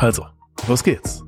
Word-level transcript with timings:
Also, 0.00 0.32
los 0.66 0.82
geht's. 0.82 1.22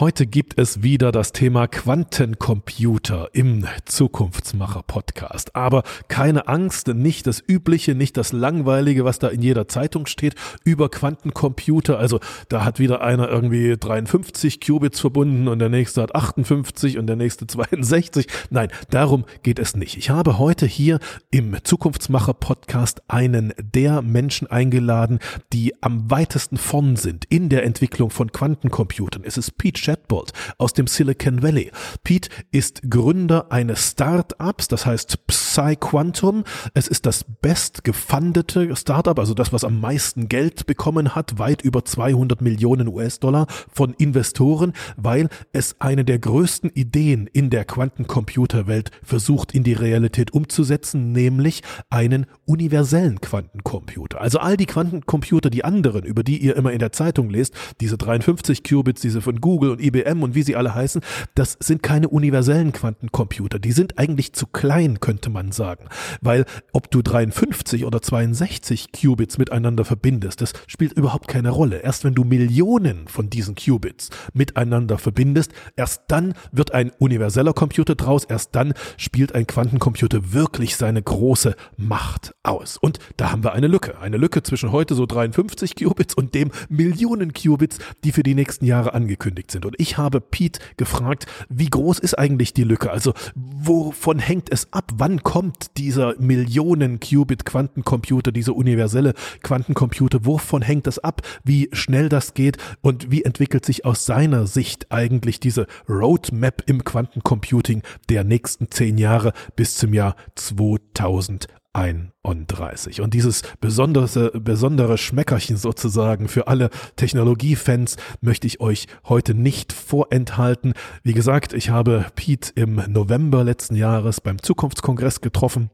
Heute 0.00 0.28
gibt 0.28 0.60
es 0.60 0.84
wieder 0.84 1.10
das 1.10 1.32
Thema 1.32 1.66
Quantencomputer 1.66 3.30
im 3.32 3.66
Zukunftsmacher 3.84 4.84
Podcast. 4.84 5.56
Aber 5.56 5.82
keine 6.06 6.46
Angst, 6.46 6.86
nicht 6.86 7.26
das 7.26 7.42
Übliche, 7.44 7.96
nicht 7.96 8.16
das 8.16 8.30
Langweilige, 8.30 9.04
was 9.04 9.18
da 9.18 9.26
in 9.26 9.42
jeder 9.42 9.66
Zeitung 9.66 10.06
steht 10.06 10.36
über 10.62 10.88
Quantencomputer. 10.88 11.98
Also 11.98 12.20
da 12.48 12.64
hat 12.64 12.78
wieder 12.78 13.00
einer 13.00 13.28
irgendwie 13.28 13.76
53 13.76 14.60
Qubits 14.60 15.00
verbunden 15.00 15.48
und 15.48 15.58
der 15.58 15.68
nächste 15.68 16.02
hat 16.02 16.14
58 16.14 16.96
und 16.96 17.08
der 17.08 17.16
nächste 17.16 17.46
62. 17.48 18.28
Nein, 18.50 18.68
darum 18.90 19.24
geht 19.42 19.58
es 19.58 19.74
nicht. 19.74 19.96
Ich 19.96 20.10
habe 20.10 20.38
heute 20.38 20.66
hier 20.66 21.00
im 21.32 21.56
Zukunftsmacher 21.64 22.34
Podcast 22.34 23.02
einen 23.08 23.52
der 23.60 24.02
Menschen 24.02 24.46
eingeladen, 24.48 25.18
die 25.52 25.74
am 25.82 26.08
weitesten 26.08 26.56
vorn 26.56 26.94
sind 26.94 27.24
in 27.24 27.48
der 27.48 27.64
Entwicklung 27.64 28.10
von 28.10 28.30
Quantencomputern. 28.30 29.24
Es 29.24 29.36
ist 29.36 29.58
Pete 29.58 29.87
Chatbot 29.88 30.32
aus 30.58 30.74
dem 30.74 30.86
Silicon 30.86 31.42
Valley. 31.42 31.70
Pete 32.04 32.28
ist 32.50 32.90
Gründer 32.90 33.50
eines 33.50 33.92
Startups, 33.92 34.68
das 34.68 34.84
heißt 34.84 35.26
PsyQuantum. 35.26 36.44
Es 36.74 36.88
ist 36.88 37.06
das 37.06 37.24
bestgefundete 37.24 38.76
Startup, 38.76 39.18
also 39.18 39.32
das, 39.32 39.50
was 39.50 39.64
am 39.64 39.80
meisten 39.80 40.28
Geld 40.28 40.66
bekommen 40.66 41.14
hat, 41.14 41.38
weit 41.38 41.62
über 41.62 41.86
200 41.86 42.42
Millionen 42.42 42.88
US-Dollar 42.88 43.46
von 43.72 43.94
Investoren, 43.94 44.74
weil 44.98 45.30
es 45.52 45.80
eine 45.80 46.04
der 46.04 46.18
größten 46.18 46.68
Ideen 46.68 47.26
in 47.26 47.48
der 47.48 47.64
Quantencomputerwelt 47.64 48.90
versucht 49.02 49.54
in 49.54 49.62
die 49.62 49.72
Realität 49.72 50.34
umzusetzen, 50.34 51.12
nämlich 51.12 51.62
einen 51.88 52.26
universellen 52.44 53.22
Quantencomputer. 53.22 54.20
Also 54.20 54.38
all 54.38 54.58
die 54.58 54.66
Quantencomputer, 54.66 55.48
die 55.48 55.64
anderen, 55.64 56.04
über 56.04 56.22
die 56.22 56.36
ihr 56.36 56.56
immer 56.56 56.72
in 56.72 56.78
der 56.78 56.92
Zeitung 56.92 57.30
lest, 57.30 57.54
diese 57.80 57.96
53 57.96 58.62
Qubits, 58.62 59.00
diese 59.00 59.22
von 59.22 59.40
Google 59.40 59.77
und 59.78 59.84
IBM 59.84 60.22
und 60.22 60.34
wie 60.34 60.42
sie 60.42 60.56
alle 60.56 60.74
heißen, 60.74 61.02
das 61.34 61.56
sind 61.60 61.82
keine 61.82 62.08
universellen 62.08 62.72
Quantencomputer. 62.72 63.58
Die 63.58 63.72
sind 63.72 63.98
eigentlich 63.98 64.32
zu 64.32 64.46
klein, 64.46 65.00
könnte 65.00 65.30
man 65.30 65.52
sagen. 65.52 65.86
Weil 66.20 66.44
ob 66.72 66.90
du 66.90 67.02
53 67.02 67.84
oder 67.84 68.02
62 68.02 68.92
Qubits 68.92 69.38
miteinander 69.38 69.84
verbindest, 69.84 70.40
das 70.40 70.52
spielt 70.66 70.92
überhaupt 70.92 71.28
keine 71.28 71.50
Rolle. 71.50 71.78
Erst 71.78 72.04
wenn 72.04 72.14
du 72.14 72.24
Millionen 72.24 73.08
von 73.08 73.30
diesen 73.30 73.54
Qubits 73.54 74.10
miteinander 74.32 74.98
verbindest, 74.98 75.52
erst 75.76 76.02
dann 76.08 76.34
wird 76.52 76.72
ein 76.72 76.90
universeller 76.98 77.52
Computer 77.52 77.94
draus, 77.94 78.24
erst 78.24 78.54
dann 78.54 78.74
spielt 78.96 79.34
ein 79.34 79.46
Quantencomputer 79.46 80.32
wirklich 80.32 80.76
seine 80.76 81.02
große 81.02 81.54
Macht 81.76 82.34
aus. 82.42 82.76
Und 82.76 82.98
da 83.16 83.32
haben 83.32 83.44
wir 83.44 83.52
eine 83.52 83.68
Lücke. 83.68 83.98
Eine 83.98 84.16
Lücke 84.16 84.42
zwischen 84.42 84.72
heute 84.72 84.94
so 84.94 85.06
53 85.06 85.76
Qubits 85.76 86.14
und 86.14 86.34
dem 86.34 86.50
Millionen 86.68 87.32
Qubits, 87.32 87.78
die 88.04 88.12
für 88.12 88.22
die 88.22 88.34
nächsten 88.34 88.64
Jahre 88.64 88.94
angekündigt 88.94 89.50
sind. 89.50 89.67
Und 89.68 89.76
ich 89.78 89.98
habe 89.98 90.20
Pete 90.20 90.60
gefragt, 90.76 91.26
wie 91.48 91.68
groß 91.68 91.98
ist 91.98 92.18
eigentlich 92.18 92.54
die 92.54 92.64
Lücke? 92.64 92.90
Also 92.90 93.12
wovon 93.34 94.18
hängt 94.18 94.50
es 94.50 94.72
ab? 94.72 94.92
Wann 94.96 95.22
kommt 95.22 95.76
dieser 95.76 96.18
Millionen 96.18 97.00
Qubit 97.00 97.44
Quantencomputer, 97.44 98.32
dieser 98.32 98.56
universelle 98.56 99.14
Quantencomputer? 99.42 100.24
Wovon 100.24 100.62
hängt 100.62 100.86
das 100.86 100.98
ab? 100.98 101.22
Wie 101.44 101.68
schnell 101.72 102.08
das 102.08 102.34
geht? 102.34 102.56
Und 102.80 103.10
wie 103.10 103.24
entwickelt 103.24 103.64
sich 103.64 103.84
aus 103.84 104.06
seiner 104.06 104.46
Sicht 104.46 104.90
eigentlich 104.90 105.38
diese 105.38 105.66
Roadmap 105.88 106.62
im 106.66 106.84
Quantencomputing 106.84 107.82
der 108.08 108.24
nächsten 108.24 108.70
zehn 108.70 108.98
Jahre 108.98 109.32
bis 109.54 109.76
zum 109.76 109.92
Jahr 109.92 110.16
2000? 110.34 111.46
31. 111.72 113.00
Und 113.00 113.14
dieses 113.14 113.42
besondere, 113.60 114.30
besondere 114.40 114.98
Schmeckerchen 114.98 115.56
sozusagen 115.56 116.28
für 116.28 116.48
alle 116.48 116.70
Technologiefans 116.96 117.96
möchte 118.20 118.46
ich 118.46 118.60
euch 118.60 118.86
heute 119.04 119.34
nicht 119.34 119.72
vorenthalten. 119.72 120.74
Wie 121.02 121.14
gesagt, 121.14 121.52
ich 121.52 121.70
habe 121.70 122.06
Pete 122.16 122.52
im 122.54 122.82
November 122.88 123.44
letzten 123.44 123.76
Jahres 123.76 124.20
beim 124.20 124.42
Zukunftskongress 124.42 125.20
getroffen 125.20 125.70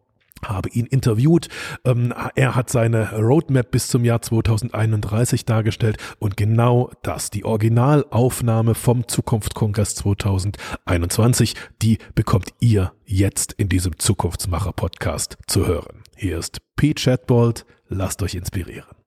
habe 0.49 0.69
ihn 0.71 0.87
interviewt. 0.87 1.49
Ähm, 1.85 2.13
er 2.35 2.55
hat 2.55 2.71
seine 2.71 3.13
Roadmap 3.13 3.71
bis 3.71 3.89
zum 3.89 4.05
Jahr 4.05 4.23
2031 4.23 5.45
dargestellt 5.45 5.99
und 6.19 6.37
genau 6.37 6.91
das, 7.03 7.31
die 7.31 7.45
Originalaufnahme 7.45 8.75
vom 8.75 9.07
Zukunftskongress 9.09 9.95
2021, 9.97 11.55
die 11.83 11.99
bekommt 12.15 12.51
ihr 12.61 12.93
jetzt 13.05 13.53
in 13.55 13.69
diesem 13.69 13.99
Zukunftsmacher 13.99 14.73
Podcast 14.73 15.39
zu 15.47 15.67
hören. 15.67 16.03
Hier 16.17 16.39
ist 16.39 16.59
Pete 16.77 17.03
Chatbold, 17.03 17.67
lasst 17.89 18.23
euch 18.23 18.35
inspirieren. 18.35 19.04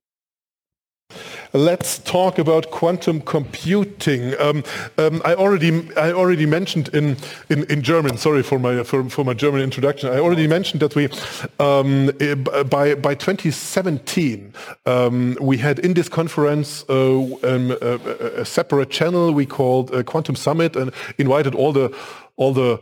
Let's 1.54 2.00
talk 2.00 2.38
about 2.38 2.72
quantum 2.72 3.22
computing. 3.22 4.40
Um, 4.40 4.64
um, 4.98 5.22
I 5.26 5.36
already 5.36 5.90
I 5.96 6.12
already 6.12 6.46
mentioned 6.46 6.90
in, 6.90 7.18
in, 7.50 7.64
in 7.66 7.82
German. 7.82 8.18
Sorry 8.18 8.44
for 8.44 8.60
my 8.60 8.84
for, 8.84 9.10
for, 9.10 9.24
my 9.24 9.34
German 9.34 9.62
introduction. 9.62 10.10
I 10.10 10.20
already 10.20 10.48
mentioned 10.48 10.82
that 10.82 10.96
we 10.96 11.10
um, 11.60 12.12
eh, 12.20 12.36
by 12.36 12.96
by 12.96 13.16
2017 13.16 14.54
um, 14.86 15.38
we 15.42 15.58
had 15.58 15.80
in 15.80 15.94
this 15.94 16.10
conference 16.10 16.86
uh, 16.90 17.20
um, 17.44 17.72
a, 17.82 18.42
a, 18.42 18.46
separate 18.46 18.90
channel 18.90 19.34
we 19.34 19.46
called 19.46 19.94
uh, 19.94 20.04
Quantum 20.04 20.36
Summit 20.36 20.76
and 20.76 20.92
invited 21.18 21.56
all 21.56 21.74
the 21.74 21.96
all 22.38 22.54
the 22.54 22.80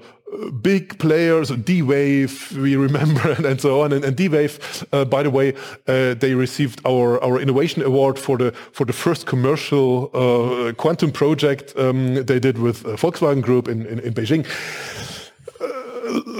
big 0.61 0.97
players, 0.99 1.49
D-Wave, 1.49 2.57
we 2.57 2.75
remember, 2.75 3.31
and, 3.37 3.45
and, 3.45 3.61
so 3.61 3.81
on. 3.81 3.93
And, 3.93 4.03
and 4.03 4.15
D-Wave, 4.15 4.85
uh, 4.91 5.05
by 5.05 5.23
the 5.23 5.29
way, 5.29 5.53
uh, 5.87 6.13
they 6.15 6.33
received 6.33 6.81
our, 6.85 7.23
our 7.23 7.39
innovation 7.39 7.81
award 7.81 8.19
for 8.19 8.37
the 8.37 8.51
for 8.71 8.85
the 8.85 8.93
first 8.93 9.25
commercial 9.25 10.09
uh, 10.13 10.73
quantum 10.73 11.11
project 11.11 11.73
um, 11.77 12.25
they 12.25 12.39
did 12.39 12.57
with 12.57 12.85
uh, 12.85 12.89
Volkswagen 12.95 13.41
Group 13.41 13.67
in, 13.67 13.85
in, 13.85 13.99
in 13.99 14.13
Beijing 14.13 14.45
uh, 15.61 15.67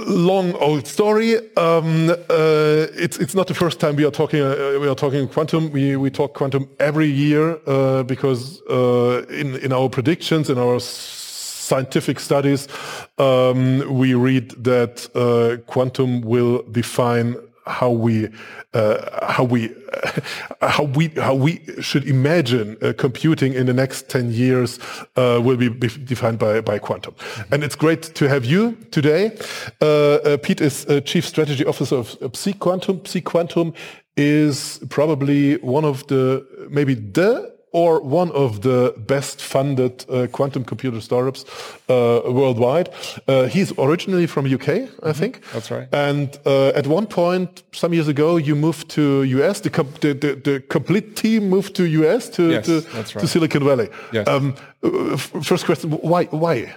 long 0.06 0.52
old 0.54 0.86
story. 0.86 1.36
Um, 1.56 2.10
uh, 2.10 2.86
it's 2.94 3.18
it's 3.18 3.34
not 3.34 3.46
the 3.46 3.54
first 3.54 3.80
time 3.80 3.96
we 3.96 4.04
are 4.04 4.10
talking 4.10 4.40
uh, 4.40 4.78
we 4.80 4.88
are 4.88 4.94
talking 4.94 5.28
quantum. 5.28 5.70
We 5.70 5.96
we 5.96 6.10
talk 6.10 6.34
quantum 6.34 6.68
every 6.78 7.08
year 7.08 7.58
uh, 7.66 8.02
because 8.02 8.60
in 9.30 9.56
in 9.56 9.72
our 9.72 9.88
predictions 9.88 10.50
in 10.50 10.58
our 10.58 10.80
scientific 11.66 12.20
studies, 12.20 12.68
um, 13.18 13.98
we 13.98 14.14
read 14.14 14.50
that 14.64 15.08
uh, 15.14 15.62
quantum 15.66 16.20
will 16.22 16.62
define 16.70 17.36
how 17.66 17.90
we 17.90 18.28
uh, 18.74 19.26
how 19.26 19.44
we 19.44 19.74
uh, 19.92 20.20
how 20.68 20.84
we 20.84 21.08
how 21.08 21.34
we 21.34 21.60
should 21.80 22.06
imagine 22.06 22.76
uh, 22.80 22.92
computing 22.96 23.54
in 23.54 23.66
the 23.66 23.72
next 23.72 24.08
10 24.08 24.30
years 24.30 24.78
uh, 25.16 25.40
will 25.42 25.56
be, 25.56 25.68
defined 25.68 26.38
by 26.38 26.60
by 26.60 26.78
quantum. 26.78 27.14
And 27.50 27.64
it's 27.64 27.76
great 27.76 28.02
to 28.14 28.28
have 28.28 28.44
you 28.44 28.76
today. 28.90 29.36
Uh, 29.80 29.86
uh, 29.86 30.36
Pete 30.36 30.60
is 30.60 30.86
chief 31.04 31.26
strategy 31.26 31.66
officer 31.66 31.96
of, 31.96 32.16
of 32.20 32.32
PsiQuantum 32.32 33.02
PsiQuantum 33.02 33.74
is 34.16 34.80
probably 34.88 35.56
one 35.56 35.84
of 35.84 36.06
the 36.06 36.46
maybe 36.70 36.94
the 36.94 37.55
or 37.76 38.00
one 38.00 38.32
of 38.32 38.62
the 38.62 38.94
best 38.96 39.42
funded 39.42 40.06
uh, 40.08 40.26
quantum 40.32 40.64
computer 40.64 40.98
startups 40.98 41.44
uh, 41.90 42.22
worldwide. 42.24 42.88
Uh, 43.28 43.44
he's 43.44 43.70
originally 43.78 44.26
from 44.26 44.46
UK, 44.46 44.68
I 44.68 44.72
mm 44.72 44.88
-hmm. 45.02 45.14
think. 45.14 45.34
That's 45.52 45.70
right. 45.70 45.86
And 45.92 46.28
uh, 46.46 46.78
at 46.80 46.86
one 46.86 47.06
point, 47.06 47.64
some 47.70 47.94
years 47.94 48.08
ago, 48.08 48.38
you 48.38 48.56
moved 48.56 48.86
to 48.94 49.02
US. 49.38 49.60
The, 49.60 49.70
the, 50.00 50.18
the, 50.18 50.40
the 50.42 50.62
complete 50.68 51.06
team 51.14 51.48
moved 51.48 51.72
to 51.74 51.82
US 51.82 52.30
to, 52.30 52.42
yes, 52.42 52.66
to, 52.66 52.72
right. 52.72 53.18
to, 53.20 53.26
Silicon 53.26 53.64
Valley. 53.64 53.88
Yes. 54.12 54.26
Um, 54.28 54.54
uh, 54.82 55.16
first 55.42 55.64
question: 55.64 55.90
Why? 56.02 56.28
Why? 56.30 56.74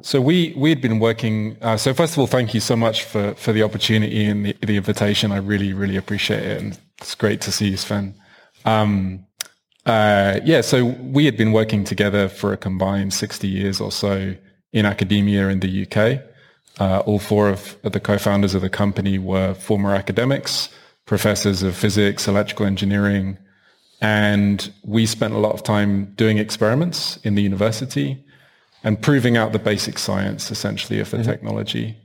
So 0.00 0.20
we 0.20 0.36
we 0.56 0.68
had 0.70 0.80
been 0.80 0.98
working. 0.98 1.56
Uh, 1.60 1.76
so 1.76 1.94
first 1.94 2.12
of 2.12 2.18
all, 2.18 2.28
thank 2.28 2.48
you 2.54 2.60
so 2.60 2.76
much 2.76 3.04
for 3.04 3.34
for 3.36 3.52
the 3.52 3.62
opportunity 3.64 4.30
and 4.30 4.44
the, 4.44 4.52
the 4.66 4.76
invitation. 4.76 5.32
I 5.32 5.38
really 5.48 5.72
really 5.74 5.98
appreciate 5.98 6.42
it, 6.50 6.62
and 6.62 6.78
it's 7.00 7.16
great 7.16 7.40
to 7.44 7.50
see 7.50 7.68
you, 7.68 7.76
Sven. 7.76 8.14
Um, 8.64 9.26
uh, 9.86 10.40
yeah, 10.44 10.60
so 10.60 10.84
we 10.84 11.24
had 11.24 11.36
been 11.36 11.52
working 11.52 11.84
together 11.84 12.28
for 12.28 12.52
a 12.52 12.56
combined 12.56 13.12
60 13.12 13.48
years 13.48 13.80
or 13.80 13.90
so 13.90 14.34
in 14.72 14.86
academia 14.86 15.48
in 15.48 15.60
the 15.60 15.86
UK. 15.86 16.22
Uh, 16.80 17.00
all 17.00 17.18
four 17.18 17.48
of 17.48 17.76
the 17.82 18.00
co-founders 18.00 18.54
of 18.54 18.62
the 18.62 18.70
company 18.70 19.18
were 19.18 19.54
former 19.54 19.94
academics, 19.94 20.68
professors 21.04 21.62
of 21.62 21.76
physics, 21.76 22.26
electrical 22.26 22.64
engineering, 22.64 23.36
and 24.00 24.72
we 24.84 25.06
spent 25.06 25.34
a 25.34 25.38
lot 25.38 25.52
of 25.52 25.62
time 25.62 26.12
doing 26.14 26.38
experiments 26.38 27.18
in 27.18 27.34
the 27.34 27.42
university 27.42 28.24
and 28.82 29.00
proving 29.00 29.36
out 29.36 29.52
the 29.52 29.58
basic 29.58 29.98
science, 29.98 30.50
essentially, 30.50 30.98
of 30.98 31.10
the 31.10 31.18
mm-hmm. 31.18 31.30
technology. 31.30 31.96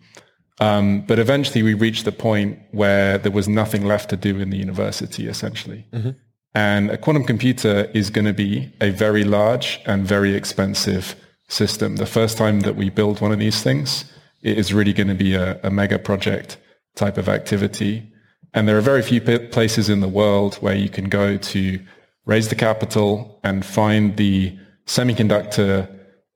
Um, 0.59 1.01
but 1.01 1.17
eventually 1.19 1.63
we 1.63 1.73
reached 1.73 2.05
the 2.05 2.11
point 2.11 2.59
where 2.71 3.17
there 3.17 3.31
was 3.31 3.47
nothing 3.47 3.85
left 3.85 4.09
to 4.09 4.17
do 4.17 4.39
in 4.39 4.49
the 4.49 4.57
university, 4.57 5.27
essentially. 5.27 5.85
Mm-hmm. 5.91 6.11
And 6.57 6.89
a 6.89 6.97
quantum 6.97 7.23
computer 7.23 7.87
is 7.93 8.09
going 8.09 8.25
to 8.25 8.33
be 8.33 8.73
a 8.81 8.89
very 8.89 9.23
large 9.23 9.79
and 9.85 10.07
very 10.07 10.33
expensive 10.33 11.15
system. 11.49 11.97
The 11.97 12.07
first 12.07 12.35
time 12.35 12.61
that 12.61 12.75
we 12.75 12.89
build 12.89 13.21
one 13.21 13.31
of 13.31 13.37
these 13.37 13.61
things, 13.61 14.11
it 14.41 14.57
is 14.57 14.73
really 14.73 14.91
going 14.91 15.09
to 15.09 15.13
be 15.13 15.35
a, 15.35 15.59
a 15.61 15.69
mega 15.69 15.99
project 15.99 16.57
type 16.95 17.19
of 17.19 17.29
activity. 17.29 18.11
And 18.55 18.67
there 18.67 18.75
are 18.75 18.81
very 18.81 19.03
few 19.03 19.21
p- 19.21 19.37
places 19.37 19.87
in 19.87 19.99
the 19.99 20.07
world 20.07 20.55
where 20.55 20.73
you 20.73 20.89
can 20.89 21.09
go 21.09 21.37
to 21.37 21.79
raise 22.25 22.47
the 22.49 22.55
capital 22.55 23.39
and 23.43 23.63
find 23.63 24.17
the 24.17 24.57
semiconductor 24.87 25.87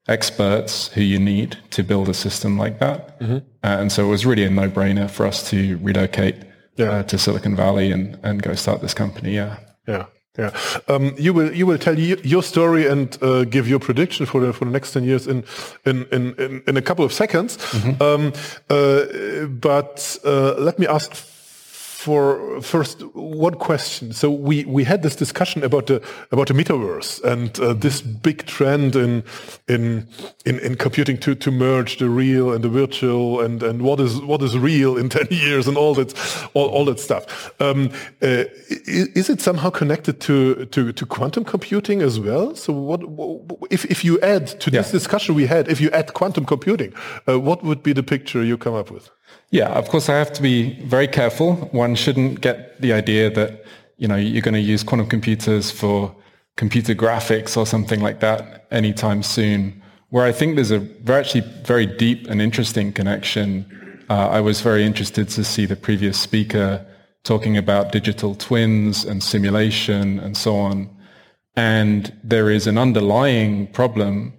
experts 0.06 0.86
who 0.94 1.00
you 1.00 1.18
need 1.18 1.58
to 1.70 1.82
build 1.82 2.08
a 2.08 2.14
system 2.14 2.56
like 2.56 2.78
that. 2.78 3.18
Mm-hmm. 3.18 3.38
and 3.64 3.90
so 3.90 4.06
it 4.06 4.08
was 4.08 4.24
really 4.24 4.44
a 4.44 4.50
no-brainer 4.50 5.10
for 5.10 5.26
us 5.26 5.50
to 5.50 5.78
relocate 5.78 6.36
yeah. 6.76 6.90
uh, 6.90 7.02
to 7.04 7.18
Silicon 7.18 7.56
Valley 7.56 7.90
and, 7.90 8.20
and 8.22 8.40
go 8.40 8.54
start 8.54 8.82
this 8.82 8.94
company. 8.94 9.34
Yeah. 9.34 9.58
Yeah. 9.86 10.06
Yeah, 10.38 10.50
um, 10.88 11.14
you 11.18 11.34
will 11.34 11.52
you 11.52 11.66
will 11.66 11.76
tell 11.76 11.98
you, 11.98 12.16
your 12.24 12.42
story 12.42 12.86
and 12.86 13.22
uh, 13.22 13.44
give 13.44 13.68
your 13.68 13.78
prediction 13.78 14.24
for 14.24 14.40
the 14.40 14.54
for 14.54 14.64
the 14.64 14.70
next 14.70 14.92
ten 14.92 15.04
years 15.04 15.26
in 15.26 15.44
in 15.84 16.06
in 16.10 16.34
in, 16.38 16.62
in 16.66 16.76
a 16.78 16.80
couple 16.80 17.04
of 17.04 17.12
seconds. 17.12 17.58
Mm-hmm. 17.58 18.02
Um, 18.02 18.32
uh, 18.70 19.46
but 19.46 20.18
uh, 20.24 20.54
let 20.54 20.78
me 20.78 20.86
ask 20.86 21.14
for 22.02 22.60
first 22.60 23.02
one 23.14 23.54
question. 23.54 24.12
So 24.12 24.28
we 24.30 24.64
we 24.64 24.84
had 24.84 25.02
this 25.02 25.14
discussion 25.14 25.62
about 25.62 25.86
the 25.86 26.02
about 26.32 26.48
the 26.48 26.54
metaverse 26.54 27.22
and 27.22 27.58
uh, 27.60 27.74
this 27.74 28.02
big 28.02 28.44
trend 28.46 28.96
in 28.96 29.22
in 29.68 30.08
in, 30.44 30.58
in 30.58 30.74
computing 30.74 31.18
to, 31.18 31.34
to 31.36 31.50
merge 31.50 31.98
the 31.98 32.08
real 32.08 32.52
and 32.52 32.64
the 32.64 32.68
virtual 32.68 33.40
and, 33.40 33.62
and 33.62 33.82
what 33.82 34.00
is 34.00 34.20
what 34.20 34.42
is 34.42 34.58
real 34.58 34.96
in 34.96 35.08
ten 35.18 35.28
years 35.30 35.68
and 35.68 35.76
all 35.76 35.94
that 35.94 36.10
all, 36.54 36.68
all 36.68 36.84
that 36.86 36.98
stuff. 36.98 37.24
Um, 37.60 37.90
uh, 38.20 38.44
is, 39.20 39.30
it 39.30 39.40
somehow 39.40 39.70
connected 39.70 40.20
to, 40.22 40.66
to 40.66 40.92
to 40.92 41.06
quantum 41.06 41.44
computing 41.44 42.02
as 42.02 42.18
well? 42.18 42.56
So 42.56 42.72
what 42.72 43.00
if 43.70 43.84
if 43.84 44.04
you 44.04 44.20
add 44.20 44.46
to 44.60 44.70
this 44.70 44.86
yeah. 44.88 44.98
discussion 44.98 45.36
we 45.36 45.46
had, 45.46 45.68
if 45.68 45.80
you 45.80 45.90
add 45.90 46.14
quantum 46.14 46.44
computing, 46.44 46.92
uh, 47.28 47.38
what 47.38 47.62
would 47.62 47.82
be 47.82 47.92
the 47.92 48.02
picture 48.02 48.42
you 48.42 48.58
come 48.58 48.74
up 48.74 48.90
with? 48.90 49.10
Yeah, 49.52 49.68
of 49.68 49.90
course, 49.90 50.08
I 50.08 50.16
have 50.16 50.32
to 50.32 50.42
be 50.42 50.82
very 50.84 51.06
careful. 51.06 51.56
One 51.72 51.94
shouldn't 51.94 52.40
get 52.40 52.80
the 52.80 52.94
idea 52.94 53.28
that 53.30 53.66
you 53.98 54.08
know 54.08 54.16
you're 54.16 54.40
going 54.40 54.54
to 54.54 54.60
use 54.60 54.82
quantum 54.82 55.08
computers 55.08 55.70
for 55.70 56.16
computer 56.56 56.94
graphics 56.94 57.54
or 57.54 57.66
something 57.66 58.00
like 58.00 58.20
that 58.20 58.66
anytime 58.70 59.22
soon. 59.22 59.82
Where 60.08 60.24
I 60.24 60.32
think 60.32 60.54
there's 60.54 60.72
a 60.72 60.88
actually 61.06 61.42
very 61.64 61.84
deep 61.84 62.28
and 62.28 62.40
interesting 62.40 62.94
connection. 62.94 63.66
Uh, 64.08 64.28
I 64.30 64.40
was 64.40 64.62
very 64.62 64.86
interested 64.86 65.28
to 65.28 65.44
see 65.44 65.66
the 65.66 65.76
previous 65.76 66.18
speaker 66.18 66.86
talking 67.22 67.58
about 67.58 67.92
digital 67.92 68.34
twins 68.34 69.04
and 69.04 69.22
simulation 69.22 70.18
and 70.18 70.34
so 70.34 70.56
on. 70.56 70.88
And 71.56 72.10
there 72.24 72.48
is 72.48 72.66
an 72.66 72.78
underlying 72.78 73.66
problem 73.66 74.32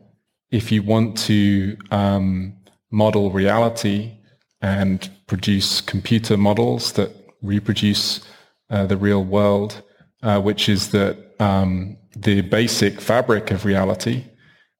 if 0.50 0.72
you 0.72 0.82
want 0.82 1.20
to 1.30 1.78
um, 1.92 2.56
model 2.90 3.30
reality 3.30 4.18
and 4.64 5.12
produce 5.28 5.82
computer 5.82 6.38
models 6.38 6.94
that 6.94 7.12
reproduce 7.42 8.22
uh, 8.70 8.86
the 8.88 8.98
real 8.98 9.24
world, 9.24 9.84
uh, 10.24 10.40
which 10.42 10.70
is 10.70 10.92
that 10.92 11.18
um, 11.40 11.98
the 12.16 12.42
basic 12.42 13.02
fabric 13.02 13.52
of 13.52 13.66
reality 13.66 14.24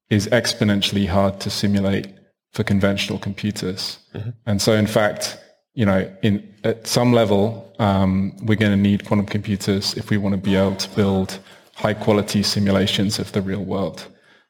is 0.08 0.26
exponentially 0.28 1.06
hard 1.06 1.38
to 1.38 1.50
simulate 1.50 2.08
for 2.52 2.64
conventional 2.64 3.18
computers. 3.18 3.98
Mm-hmm. 4.14 4.30
And 4.46 4.62
so, 4.62 4.72
in 4.72 4.86
fact, 4.86 5.38
you 5.74 5.84
know, 5.84 6.10
in 6.22 6.54
at 6.64 6.86
some 6.86 7.12
level, 7.12 7.70
um, 7.78 8.34
we're 8.42 8.56
going 8.56 8.72
to 8.72 8.88
need 8.90 9.04
quantum 9.04 9.26
computers 9.26 9.94
if 9.94 10.08
we 10.08 10.16
want 10.16 10.32
to 10.34 10.40
be 10.40 10.56
able 10.56 10.76
to 10.76 10.88
build 10.96 11.38
high 11.74 11.94
quality 11.94 12.42
simulations 12.42 13.18
of 13.18 13.32
the 13.32 13.42
real 13.42 13.64
world. 13.64 14.06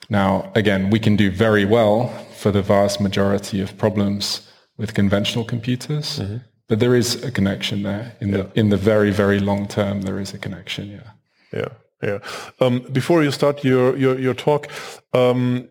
Now, 0.08 0.52
again, 0.54 0.90
we 0.90 1.00
can 1.00 1.16
do 1.16 1.30
very 1.30 1.64
well 1.64 2.08
for 2.36 2.52
the 2.52 2.62
vast 2.62 3.00
majority 3.00 3.60
of 3.60 3.76
problems 3.78 4.46
with 4.76 4.94
conventional 4.94 5.44
computers. 5.44 6.18
Mm-hmm. 6.18 6.36
But 6.68 6.80
there 6.80 6.94
is 6.94 7.22
a 7.22 7.30
connection 7.30 7.82
there 7.82 8.16
in 8.20 8.28
yeah. 8.28 8.36
the 8.36 8.58
in 8.60 8.70
the 8.70 8.76
very 8.76 9.10
very 9.10 9.38
long 9.38 9.68
term. 9.68 10.02
There 10.02 10.18
is 10.18 10.34
a 10.34 10.38
connection. 10.38 10.90
Yeah. 10.90 11.10
Yeah. 11.52 11.68
Yeah. 12.02 12.18
Um, 12.60 12.80
before 12.92 13.22
you 13.22 13.30
start 13.30 13.64
your 13.64 13.96
your, 13.96 14.18
your 14.18 14.34
talk, 14.34 14.68
um, 15.12 15.68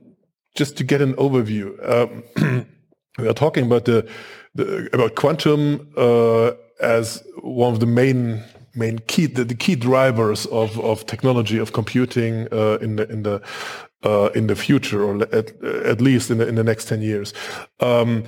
just 0.56 0.78
to 0.78 0.84
get 0.84 1.02
an 1.02 1.14
overview, 1.16 1.74
um, 1.88 2.24
we 3.18 3.28
are 3.28 3.34
talking 3.34 3.66
about 3.66 3.86
the, 3.86 4.08
the 4.56 4.90
about 4.94 5.16
quantum 5.16 5.92
uh, 5.98 6.52
as 6.82 7.24
one 7.42 7.74
of 7.74 7.80
the 7.80 7.86
main 7.86 8.44
main 8.76 9.00
key 9.00 9.28
the, 9.28 9.44
the, 9.44 9.56
key 9.56 9.76
drivers 9.76 10.46
of, 10.48 10.80
of 10.80 11.06
technology 11.06 11.60
of 11.60 11.74
computing 11.74 12.48
uh, 12.52 12.78
in 12.82 12.96
the 12.96 13.08
in 13.12 13.24
the 13.24 13.42
uh, 14.04 14.30
in 14.36 14.48
the 14.48 14.56
future 14.56 15.04
or 15.04 15.22
at, 15.32 15.64
at 15.64 16.02
least 16.02 16.32
in 16.32 16.40
the 16.40 16.48
in 16.48 16.56
the 16.56 16.64
next 16.64 16.86
10 16.86 17.02
years 17.02 17.34
um, 17.80 18.24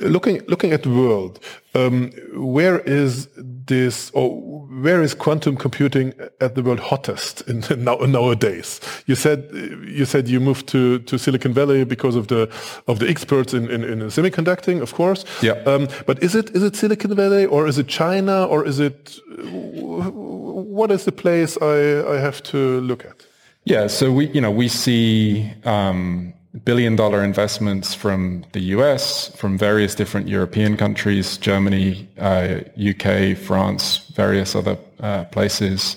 looking 0.00 0.42
looking 0.46 0.72
at 0.72 0.82
the 0.82 0.90
world, 0.90 1.40
um, 1.74 2.10
where 2.34 2.80
is 2.80 3.28
this 3.36 4.10
or 4.10 4.40
where 4.82 5.02
is 5.02 5.14
quantum 5.14 5.56
computing 5.56 6.12
at 6.40 6.54
the 6.54 6.62
world 6.62 6.80
hottest 6.80 7.42
in, 7.42 7.64
now, 7.82 7.96
nowadays? 7.96 8.80
You 9.06 9.14
said 9.14 9.48
you 9.52 10.04
said 10.04 10.28
you 10.28 10.40
moved 10.40 10.66
to, 10.68 10.98
to 11.00 11.18
Silicon 11.18 11.52
Valley 11.52 11.84
because 11.84 12.16
of 12.16 12.28
the 12.28 12.50
of 12.86 12.98
the 12.98 13.08
experts 13.08 13.54
in, 13.54 13.70
in, 13.70 13.84
in 13.84 13.98
semiconducting, 14.10 14.80
of 14.82 14.94
course. 14.94 15.24
Yeah. 15.42 15.52
Um, 15.66 15.88
but 16.06 16.22
is 16.22 16.34
it 16.34 16.50
is 16.50 16.62
it 16.62 16.76
Silicon 16.76 17.14
Valley 17.14 17.46
or 17.46 17.66
is 17.66 17.78
it 17.78 17.88
China 17.88 18.44
or 18.44 18.66
is 18.66 18.80
it 18.80 19.18
what 19.26 20.90
is 20.90 21.04
the 21.04 21.12
place 21.12 21.56
I, 21.60 22.14
I 22.14 22.18
have 22.18 22.42
to 22.44 22.80
look 22.80 23.04
at? 23.04 23.26
Yeah. 23.64 23.86
So 23.86 24.12
we 24.12 24.28
you 24.28 24.40
know 24.40 24.50
we 24.50 24.68
see. 24.68 25.52
Um, 25.64 26.34
billion 26.58 26.94
dollar 26.96 27.24
investments 27.24 27.94
from 27.94 28.44
the 28.52 28.60
US, 28.76 29.28
from 29.36 29.58
various 29.58 29.94
different 29.94 30.28
European 30.28 30.76
countries, 30.76 31.36
Germany, 31.36 32.08
uh, 32.18 32.60
UK, 32.78 33.36
France, 33.36 34.10
various 34.14 34.54
other 34.54 34.78
uh, 35.00 35.24
places. 35.24 35.96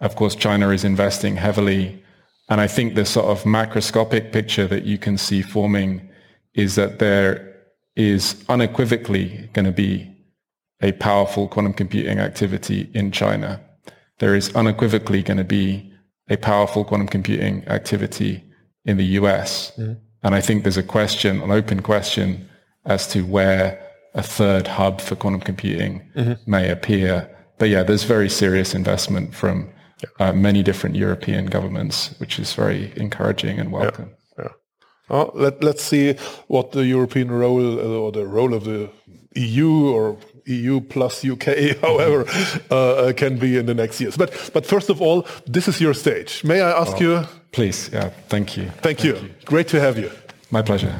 Of 0.00 0.16
course, 0.16 0.34
China 0.34 0.70
is 0.70 0.84
investing 0.84 1.36
heavily. 1.36 2.02
And 2.48 2.60
I 2.60 2.66
think 2.66 2.94
the 2.94 3.04
sort 3.04 3.26
of 3.26 3.44
macroscopic 3.44 4.32
picture 4.32 4.66
that 4.66 4.84
you 4.84 4.96
can 4.96 5.18
see 5.18 5.42
forming 5.42 6.08
is 6.54 6.76
that 6.76 6.98
there 6.98 7.54
is 7.94 8.42
unequivocally 8.48 9.50
going 9.52 9.66
to 9.66 9.72
be 9.72 10.10
a 10.80 10.92
powerful 10.92 11.48
quantum 11.48 11.74
computing 11.74 12.18
activity 12.18 12.88
in 12.94 13.10
China. 13.10 13.60
There 14.18 14.34
is 14.34 14.54
unequivocally 14.54 15.22
going 15.22 15.38
to 15.38 15.44
be 15.44 15.92
a 16.30 16.36
powerful 16.36 16.84
quantum 16.84 17.08
computing 17.08 17.66
activity 17.68 18.44
in 18.88 18.96
the 18.96 19.18
US. 19.20 19.72
Mm. 19.76 19.98
And 20.22 20.34
I 20.34 20.40
think 20.40 20.64
there's 20.64 20.78
a 20.78 20.82
question, 20.82 21.42
an 21.42 21.50
open 21.50 21.80
question 21.82 22.48
as 22.86 23.06
to 23.08 23.22
where 23.22 23.78
a 24.14 24.22
third 24.22 24.66
hub 24.66 25.00
for 25.00 25.14
quantum 25.14 25.40
computing 25.40 26.10
mm-hmm. 26.16 26.50
may 26.50 26.70
appear. 26.70 27.12
But 27.58 27.68
yeah, 27.68 27.82
there's 27.84 28.04
very 28.04 28.30
serious 28.30 28.74
investment 28.74 29.34
from 29.34 29.68
uh, 30.18 30.32
many 30.32 30.62
different 30.62 30.96
European 30.96 31.46
governments, 31.46 32.14
which 32.18 32.38
is 32.38 32.54
very 32.54 32.92
encouraging 32.96 33.58
and 33.58 33.70
welcome. 33.70 34.10
Yeah. 34.38 34.44
yeah. 34.44 34.52
Well, 35.08 35.30
let, 35.34 35.62
let's 35.62 35.82
see 35.82 36.14
what 36.46 36.72
the 36.72 36.86
European 36.86 37.30
role 37.30 37.78
uh, 37.78 38.02
or 38.04 38.10
the 38.10 38.26
role 38.26 38.54
of 38.54 38.64
the 38.64 38.90
EU 39.36 39.90
or 39.90 40.16
EU 40.48 40.80
plus 40.80 41.24
UK, 41.24 41.76
however, 41.80 42.24
uh, 42.70 42.74
uh, 42.74 43.12
can 43.12 43.38
be 43.38 43.56
in 43.56 43.66
the 43.66 43.74
next 43.74 44.00
years. 44.00 44.16
But 44.16 44.50
but 44.52 44.66
first 44.66 44.90
of 44.90 45.00
all, 45.00 45.26
this 45.46 45.68
is 45.68 45.80
your 45.80 45.94
stage. 45.94 46.42
May 46.44 46.60
I 46.60 46.70
ask 46.70 46.96
oh, 46.96 47.00
you? 47.00 47.24
Please, 47.52 47.90
yeah. 47.92 48.10
Thank 48.28 48.56
you. 48.56 48.64
Thank, 48.64 48.82
thank 48.82 49.04
you. 49.04 49.14
you. 49.14 49.30
Great 49.44 49.68
to 49.68 49.80
have 49.80 49.98
you. 49.98 50.10
My 50.50 50.62
pleasure. 50.62 50.98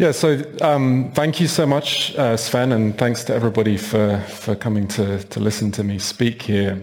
Yeah, 0.00 0.12
so 0.12 0.42
um, 0.62 1.12
thank 1.14 1.40
you 1.40 1.46
so 1.46 1.66
much, 1.66 2.16
uh, 2.16 2.34
Sven, 2.34 2.72
and 2.72 2.96
thanks 2.96 3.22
to 3.24 3.34
everybody 3.34 3.76
for, 3.76 4.18
for 4.28 4.56
coming 4.56 4.88
to, 4.88 5.22
to 5.24 5.40
listen 5.40 5.70
to 5.72 5.84
me 5.84 5.98
speak 5.98 6.40
here. 6.40 6.80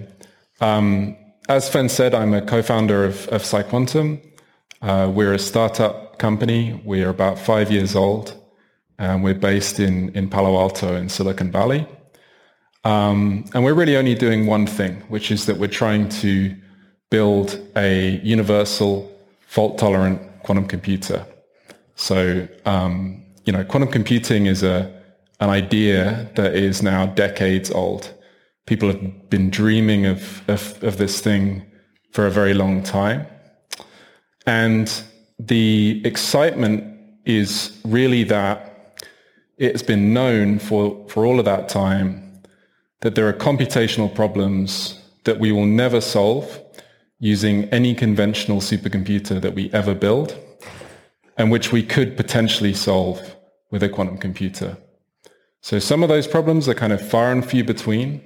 Um, 0.59 1.15
as 1.49 1.67
Sven 1.67 1.89
said, 1.89 2.13
I'm 2.13 2.33
a 2.33 2.41
co-founder 2.41 3.05
of, 3.05 3.27
of 3.29 3.43
PsiQuantum. 3.43 4.21
Uh, 4.81 5.11
we're 5.13 5.33
a 5.33 5.39
startup 5.39 6.17
company. 6.19 6.81
We're 6.83 7.09
about 7.09 7.39
five 7.39 7.71
years 7.71 7.95
old, 7.95 8.35
and 8.97 9.23
we're 9.23 9.35
based 9.35 9.79
in, 9.79 10.09
in 10.15 10.29
Palo 10.29 10.57
Alto 10.57 10.95
in 10.95 11.09
Silicon 11.09 11.51
Valley. 11.51 11.87
Um, 12.83 13.45
and 13.53 13.63
we're 13.63 13.73
really 13.73 13.97
only 13.97 14.15
doing 14.15 14.45
one 14.47 14.65
thing, 14.65 15.01
which 15.09 15.31
is 15.31 15.45
that 15.45 15.57
we're 15.57 15.67
trying 15.67 16.09
to 16.09 16.55
build 17.09 17.59
a 17.75 18.19
universal 18.23 19.11
fault-tolerant 19.47 20.43
quantum 20.43 20.67
computer. 20.67 21.25
So, 21.95 22.47
um, 22.65 23.23
you 23.45 23.53
know, 23.53 23.63
quantum 23.63 23.91
computing 23.91 24.45
is 24.45 24.63
a 24.63 24.95
an 25.39 25.49
idea 25.49 26.29
that 26.35 26.55
is 26.55 26.81
now 26.81 27.05
decades 27.05 27.69
old. 27.69 28.11
People 28.67 28.89
have 28.89 29.29
been 29.29 29.49
dreaming 29.49 30.05
of, 30.05 30.47
of, 30.47 30.81
of 30.83 30.97
this 30.97 31.19
thing 31.19 31.65
for 32.11 32.27
a 32.27 32.31
very 32.31 32.53
long 32.53 32.83
time. 32.83 33.25
And 34.45 35.03
the 35.39 36.01
excitement 36.05 36.83
is 37.25 37.79
really 37.83 38.23
that 38.25 39.03
it's 39.57 39.81
been 39.81 40.13
known 40.13 40.59
for, 40.59 41.05
for 41.09 41.25
all 41.25 41.39
of 41.39 41.45
that 41.45 41.67
time 41.67 42.23
that 43.01 43.15
there 43.15 43.27
are 43.27 43.33
computational 43.33 44.13
problems 44.13 45.01
that 45.23 45.39
we 45.39 45.51
will 45.51 45.65
never 45.65 46.01
solve 46.01 46.61
using 47.19 47.65
any 47.65 47.93
conventional 47.93 48.59
supercomputer 48.59 49.41
that 49.41 49.55
we 49.55 49.71
ever 49.73 49.93
build 49.93 50.37
and 51.37 51.51
which 51.51 51.71
we 51.71 51.83
could 51.83 52.17
potentially 52.17 52.73
solve 52.73 53.35
with 53.71 53.83
a 53.83 53.89
quantum 53.89 54.17
computer. 54.17 54.77
So 55.61 55.79
some 55.79 56.03
of 56.03 56.09
those 56.09 56.27
problems 56.27 56.69
are 56.69 56.73
kind 56.73 56.93
of 56.93 57.07
far 57.07 57.31
and 57.31 57.45
few 57.45 57.63
between, 57.63 58.21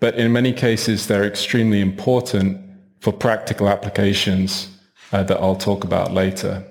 but 0.00 0.14
in 0.14 0.32
many 0.32 0.52
cases 0.52 1.06
they're 1.06 1.24
extremely 1.24 1.80
important 1.80 2.60
for 3.00 3.12
practical 3.12 3.68
applications 3.68 4.68
uh, 5.12 5.22
that 5.22 5.38
I'll 5.40 5.56
talk 5.56 5.84
about 5.84 6.12
later. 6.12 6.64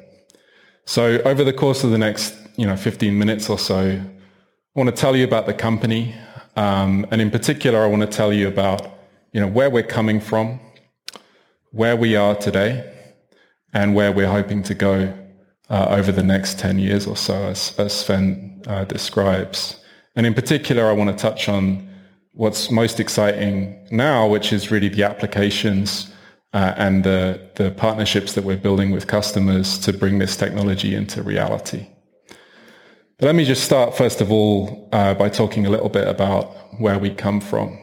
So 0.85 1.19
over 1.23 1.43
the 1.43 1.53
course 1.53 1.83
of 1.83 1.91
the 1.91 1.97
next, 1.97 2.35
you 2.57 2.67
know, 2.67 2.75
15 2.75 3.17
minutes 3.17 3.49
or 3.49 3.57
so, 3.57 3.79
I 3.79 4.79
want 4.79 4.89
to 4.89 4.95
tell 4.95 5.15
you 5.15 5.23
about 5.23 5.45
the 5.45 5.53
company, 5.53 6.13
um, 6.55 7.05
and 7.11 7.21
in 7.21 7.31
particular, 7.31 7.83
I 7.83 7.87
want 7.87 8.01
to 8.01 8.07
tell 8.07 8.31
you 8.31 8.47
about, 8.47 8.87
you 9.31 9.41
know, 9.41 9.47
where 9.47 9.69
we're 9.69 9.83
coming 9.83 10.19
from, 10.19 10.59
where 11.71 11.95
we 11.95 12.15
are 12.15 12.35
today, 12.35 12.91
and 13.73 13.95
where 13.95 14.11
we're 14.11 14.29
hoping 14.29 14.63
to 14.63 14.73
go 14.73 15.13
uh, 15.69 15.87
over 15.89 16.11
the 16.11 16.23
next 16.23 16.59
10 16.59 16.79
years 16.79 17.07
or 17.07 17.17
so, 17.17 17.33
as, 17.33 17.77
as 17.77 17.93
Sven 17.93 18.61
uh, 18.67 18.85
describes. 18.85 19.79
And 20.15 20.25
in 20.25 20.33
particular, 20.33 20.87
I 20.87 20.93
want 20.93 21.09
to 21.09 21.21
touch 21.21 21.49
on 21.49 21.89
what's 22.35 22.69
most 22.69 22.99
exciting 22.99 23.87
now, 23.91 24.27
which 24.27 24.51
is 24.51 24.69
really 24.69 24.89
the 24.89 25.03
applications 25.03 26.11
uh, 26.53 26.73
and 26.77 27.03
the, 27.03 27.39
the 27.55 27.71
partnerships 27.71 28.33
that 28.33 28.43
we're 28.43 28.57
building 28.57 28.91
with 28.91 29.07
customers 29.07 29.79
to 29.79 29.93
bring 29.93 30.19
this 30.19 30.35
technology 30.35 30.93
into 30.93 31.23
reality. 31.23 31.87
But 33.17 33.27
let 33.27 33.35
me 33.35 33.45
just 33.45 33.63
start, 33.63 33.95
first 33.95 34.19
of 34.19 34.31
all, 34.31 34.89
uh, 34.91 35.13
by 35.13 35.29
talking 35.29 35.65
a 35.65 35.69
little 35.69 35.89
bit 35.89 36.07
about 36.07 36.53
where 36.79 36.99
we 36.99 37.09
come 37.09 37.39
from. 37.39 37.79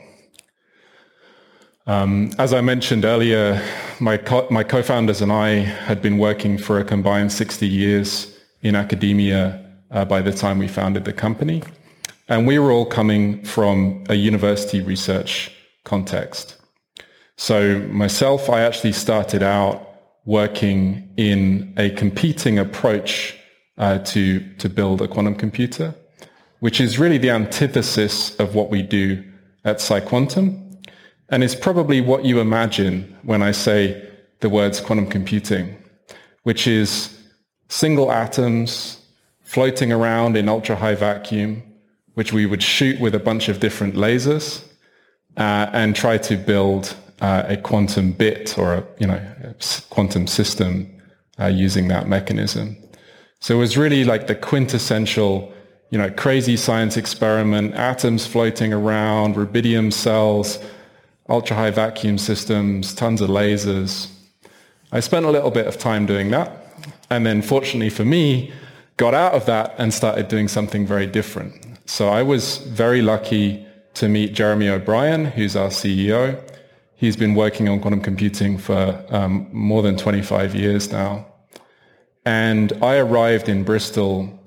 Um, 1.86 2.30
as 2.38 2.52
I 2.52 2.60
mentioned 2.60 3.04
earlier, 3.06 3.60
my, 3.98 4.18
co- 4.18 4.46
my 4.50 4.62
co-founders 4.62 5.22
and 5.22 5.32
I 5.32 5.48
had 5.48 6.02
been 6.02 6.18
working 6.18 6.58
for 6.58 6.78
a 6.78 6.84
combined 6.84 7.32
60 7.32 7.66
years 7.66 8.38
in 8.60 8.76
academia 8.76 9.66
uh, 9.90 10.04
by 10.04 10.20
the 10.20 10.32
time 10.32 10.58
we 10.58 10.68
founded 10.68 11.04
the 11.04 11.12
company. 11.12 11.62
And 12.32 12.46
we 12.46 12.58
were 12.58 12.72
all 12.72 12.86
coming 12.86 13.44
from 13.44 14.04
a 14.08 14.14
university 14.14 14.80
research 14.80 15.54
context. 15.84 16.56
So 17.36 17.80
myself, 17.90 18.48
I 18.48 18.62
actually 18.62 18.92
started 18.92 19.42
out 19.42 19.86
working 20.24 21.12
in 21.18 21.74
a 21.76 21.90
competing 21.90 22.58
approach 22.58 23.36
uh, 23.76 23.98
to, 23.98 24.40
to 24.54 24.70
build 24.70 25.02
a 25.02 25.08
quantum 25.08 25.34
computer, 25.34 25.94
which 26.60 26.80
is 26.80 26.98
really 26.98 27.18
the 27.18 27.28
antithesis 27.28 28.34
of 28.36 28.54
what 28.54 28.70
we 28.70 28.80
do 28.80 29.22
at 29.66 29.76
PsiQuantum. 29.76 30.80
And 31.28 31.44
it's 31.44 31.54
probably 31.54 32.00
what 32.00 32.24
you 32.24 32.40
imagine 32.40 33.14
when 33.24 33.42
I 33.42 33.50
say 33.50 34.08
the 34.40 34.48
words 34.48 34.80
quantum 34.80 35.06
computing, 35.06 35.76
which 36.44 36.66
is 36.66 37.14
single 37.68 38.10
atoms 38.10 39.02
floating 39.42 39.92
around 39.92 40.38
in 40.38 40.48
ultra 40.48 40.76
high 40.76 40.94
vacuum, 40.94 41.64
which 42.14 42.32
we 42.32 42.46
would 42.46 42.62
shoot 42.62 43.00
with 43.00 43.14
a 43.14 43.18
bunch 43.18 43.48
of 43.48 43.60
different 43.60 43.94
lasers 43.94 44.64
uh, 45.36 45.68
and 45.72 45.96
try 45.96 46.18
to 46.18 46.36
build 46.36 46.94
uh, 47.20 47.44
a 47.46 47.56
quantum 47.56 48.12
bit 48.12 48.58
or 48.58 48.74
a 48.74 48.84
you 48.98 49.06
know 49.06 49.20
a 49.44 49.54
quantum 49.90 50.26
system 50.26 50.90
uh, 51.40 51.46
using 51.46 51.88
that 51.88 52.08
mechanism. 52.08 52.76
So 53.40 53.54
it 53.54 53.58
was 53.58 53.76
really 53.76 54.04
like 54.04 54.26
the 54.26 54.34
quintessential 54.34 55.52
you 55.90 55.98
know 55.98 56.10
crazy 56.10 56.56
science 56.56 56.96
experiment: 56.96 57.74
atoms 57.74 58.26
floating 58.26 58.72
around, 58.72 59.36
rubidium 59.36 59.92
cells, 59.92 60.58
ultra 61.28 61.56
high 61.56 61.70
vacuum 61.70 62.18
systems, 62.18 62.94
tons 62.94 63.20
of 63.20 63.30
lasers. 63.30 64.10
I 64.90 65.00
spent 65.00 65.24
a 65.24 65.30
little 65.30 65.50
bit 65.50 65.66
of 65.66 65.78
time 65.78 66.04
doing 66.04 66.30
that, 66.32 66.52
and 67.08 67.24
then 67.24 67.40
fortunately 67.40 67.88
for 67.88 68.04
me, 68.04 68.52
got 68.96 69.14
out 69.14 69.32
of 69.32 69.46
that 69.46 69.74
and 69.78 69.94
started 69.94 70.28
doing 70.28 70.48
something 70.48 70.86
very 70.86 71.06
different. 71.06 71.71
So 71.86 72.08
I 72.08 72.22
was 72.22 72.58
very 72.58 73.02
lucky 73.02 73.66
to 73.94 74.08
meet 74.08 74.32
Jeremy 74.32 74.68
O'Brien, 74.68 75.26
who's 75.26 75.56
our 75.56 75.68
CEO. 75.68 76.40
He's 76.94 77.16
been 77.16 77.34
working 77.34 77.68
on 77.68 77.80
quantum 77.80 78.00
computing 78.00 78.58
for 78.58 79.04
um, 79.10 79.48
more 79.52 79.82
than 79.82 79.96
25 79.96 80.54
years 80.54 80.90
now. 80.90 81.26
And 82.24 82.72
I 82.82 82.96
arrived 82.96 83.48
in 83.48 83.64
Bristol 83.64 84.38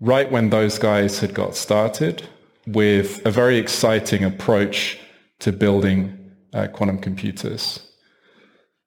right 0.00 0.30
when 0.30 0.50
those 0.50 0.78
guys 0.78 1.20
had 1.20 1.34
got 1.34 1.54
started 1.54 2.28
with 2.66 3.24
a 3.24 3.30
very 3.30 3.58
exciting 3.58 4.24
approach 4.24 4.98
to 5.38 5.52
building 5.52 6.32
uh, 6.52 6.66
quantum 6.68 6.98
computers. 6.98 7.80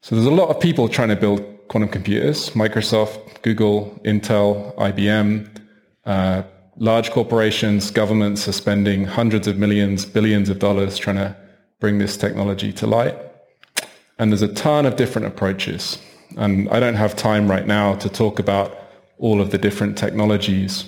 So 0.01 0.15
there's 0.15 0.27
a 0.27 0.31
lot 0.31 0.49
of 0.49 0.59
people 0.59 0.89
trying 0.89 1.09
to 1.09 1.15
build 1.15 1.43
quantum 1.69 1.89
computers, 1.89 2.51
Microsoft, 2.51 3.41
Google, 3.41 3.99
Intel, 4.03 4.75
IBM, 4.75 5.49
uh, 6.05 6.43
large 6.77 7.11
corporations, 7.11 7.91
governments 7.91 8.47
are 8.47 8.51
spending 8.51 9.05
hundreds 9.05 9.47
of 9.47 9.57
millions, 9.57 10.05
billions 10.05 10.49
of 10.49 10.59
dollars 10.59 10.97
trying 10.97 11.17
to 11.17 11.35
bring 11.79 11.97
this 11.97 12.17
technology 12.17 12.71
to 12.73 12.87
light. 12.87 13.17
And 14.19 14.31
there's 14.31 14.41
a 14.41 14.53
ton 14.53 14.85
of 14.85 14.95
different 14.95 15.27
approaches. 15.27 15.99
And 16.37 16.69
I 16.69 16.79
don't 16.79 16.95
have 16.95 17.15
time 17.15 17.49
right 17.49 17.65
now 17.65 17.95
to 17.95 18.09
talk 18.09 18.39
about 18.39 18.77
all 19.17 19.41
of 19.41 19.51
the 19.51 19.57
different 19.57 19.97
technologies. 19.97 20.85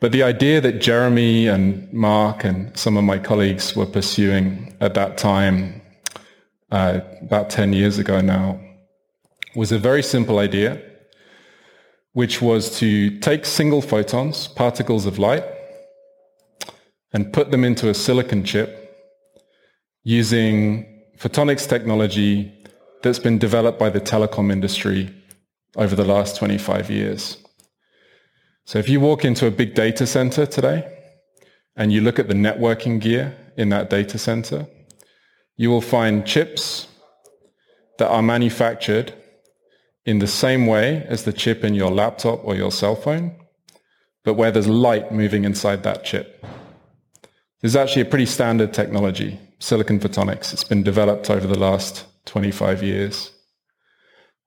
But 0.00 0.10
the 0.10 0.24
idea 0.24 0.60
that 0.60 0.80
Jeremy 0.80 1.46
and 1.46 1.92
Mark 1.92 2.44
and 2.44 2.76
some 2.76 2.96
of 2.96 3.04
my 3.04 3.18
colleagues 3.18 3.76
were 3.76 3.86
pursuing 3.86 4.74
at 4.80 4.94
that 4.94 5.16
time, 5.16 5.80
uh, 6.72 7.00
about 7.20 7.50
10 7.50 7.72
years 7.72 7.98
ago 7.98 8.20
now, 8.20 8.60
was 9.54 9.70
a 9.70 9.78
very 9.78 10.02
simple 10.02 10.38
idea 10.38 10.80
which 12.12 12.42
was 12.42 12.78
to 12.78 13.18
take 13.20 13.44
single 13.46 13.80
photons, 13.80 14.48
particles 14.48 15.06
of 15.06 15.18
light, 15.18 15.44
and 17.12 17.32
put 17.32 17.50
them 17.50 17.64
into 17.64 17.88
a 17.88 17.94
silicon 17.94 18.44
chip 18.44 18.78
using 20.02 20.86
photonics 21.18 21.68
technology 21.68 22.52
that's 23.02 23.18
been 23.18 23.38
developed 23.38 23.78
by 23.78 23.88
the 23.88 24.00
telecom 24.00 24.50
industry 24.52 25.14
over 25.76 25.94
the 25.94 26.04
last 26.04 26.36
25 26.36 26.90
years. 26.90 27.38
So 28.64 28.78
if 28.78 28.88
you 28.88 29.00
walk 29.00 29.24
into 29.24 29.46
a 29.46 29.50
big 29.50 29.74
data 29.74 30.06
center 30.06 30.46
today 30.46 30.86
and 31.76 31.92
you 31.92 32.00
look 32.00 32.18
at 32.18 32.28
the 32.28 32.34
networking 32.34 33.00
gear 33.00 33.36
in 33.56 33.70
that 33.70 33.90
data 33.90 34.18
center, 34.18 34.66
you 35.56 35.70
will 35.70 35.80
find 35.80 36.26
chips 36.26 36.86
that 37.98 38.08
are 38.08 38.22
manufactured 38.22 39.14
in 40.04 40.18
the 40.18 40.26
same 40.26 40.66
way 40.66 41.04
as 41.08 41.24
the 41.24 41.32
chip 41.32 41.62
in 41.64 41.74
your 41.74 41.90
laptop 41.90 42.44
or 42.44 42.54
your 42.54 42.72
cell 42.72 42.96
phone, 42.96 43.36
but 44.24 44.34
where 44.34 44.50
there's 44.50 44.68
light 44.68 45.12
moving 45.12 45.44
inside 45.44 45.82
that 45.82 46.04
chip. 46.04 46.44
This 47.60 47.72
is 47.72 47.76
actually 47.76 48.02
a 48.02 48.06
pretty 48.06 48.26
standard 48.26 48.72
technology, 48.72 49.38
silicon 49.60 50.00
photonics. 50.00 50.52
It's 50.52 50.64
been 50.64 50.82
developed 50.82 51.30
over 51.30 51.46
the 51.46 51.58
last 51.58 52.04
25 52.26 52.82
years. 52.82 53.30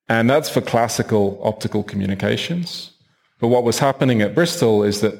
And 0.09 0.29
that's 0.29 0.49
for 0.49 0.61
classical 0.61 1.39
optical 1.43 1.83
communications. 1.83 2.91
But 3.39 3.47
what 3.47 3.63
was 3.63 3.79
happening 3.79 4.21
at 4.21 4.35
Bristol 4.35 4.83
is 4.83 5.01
that 5.01 5.15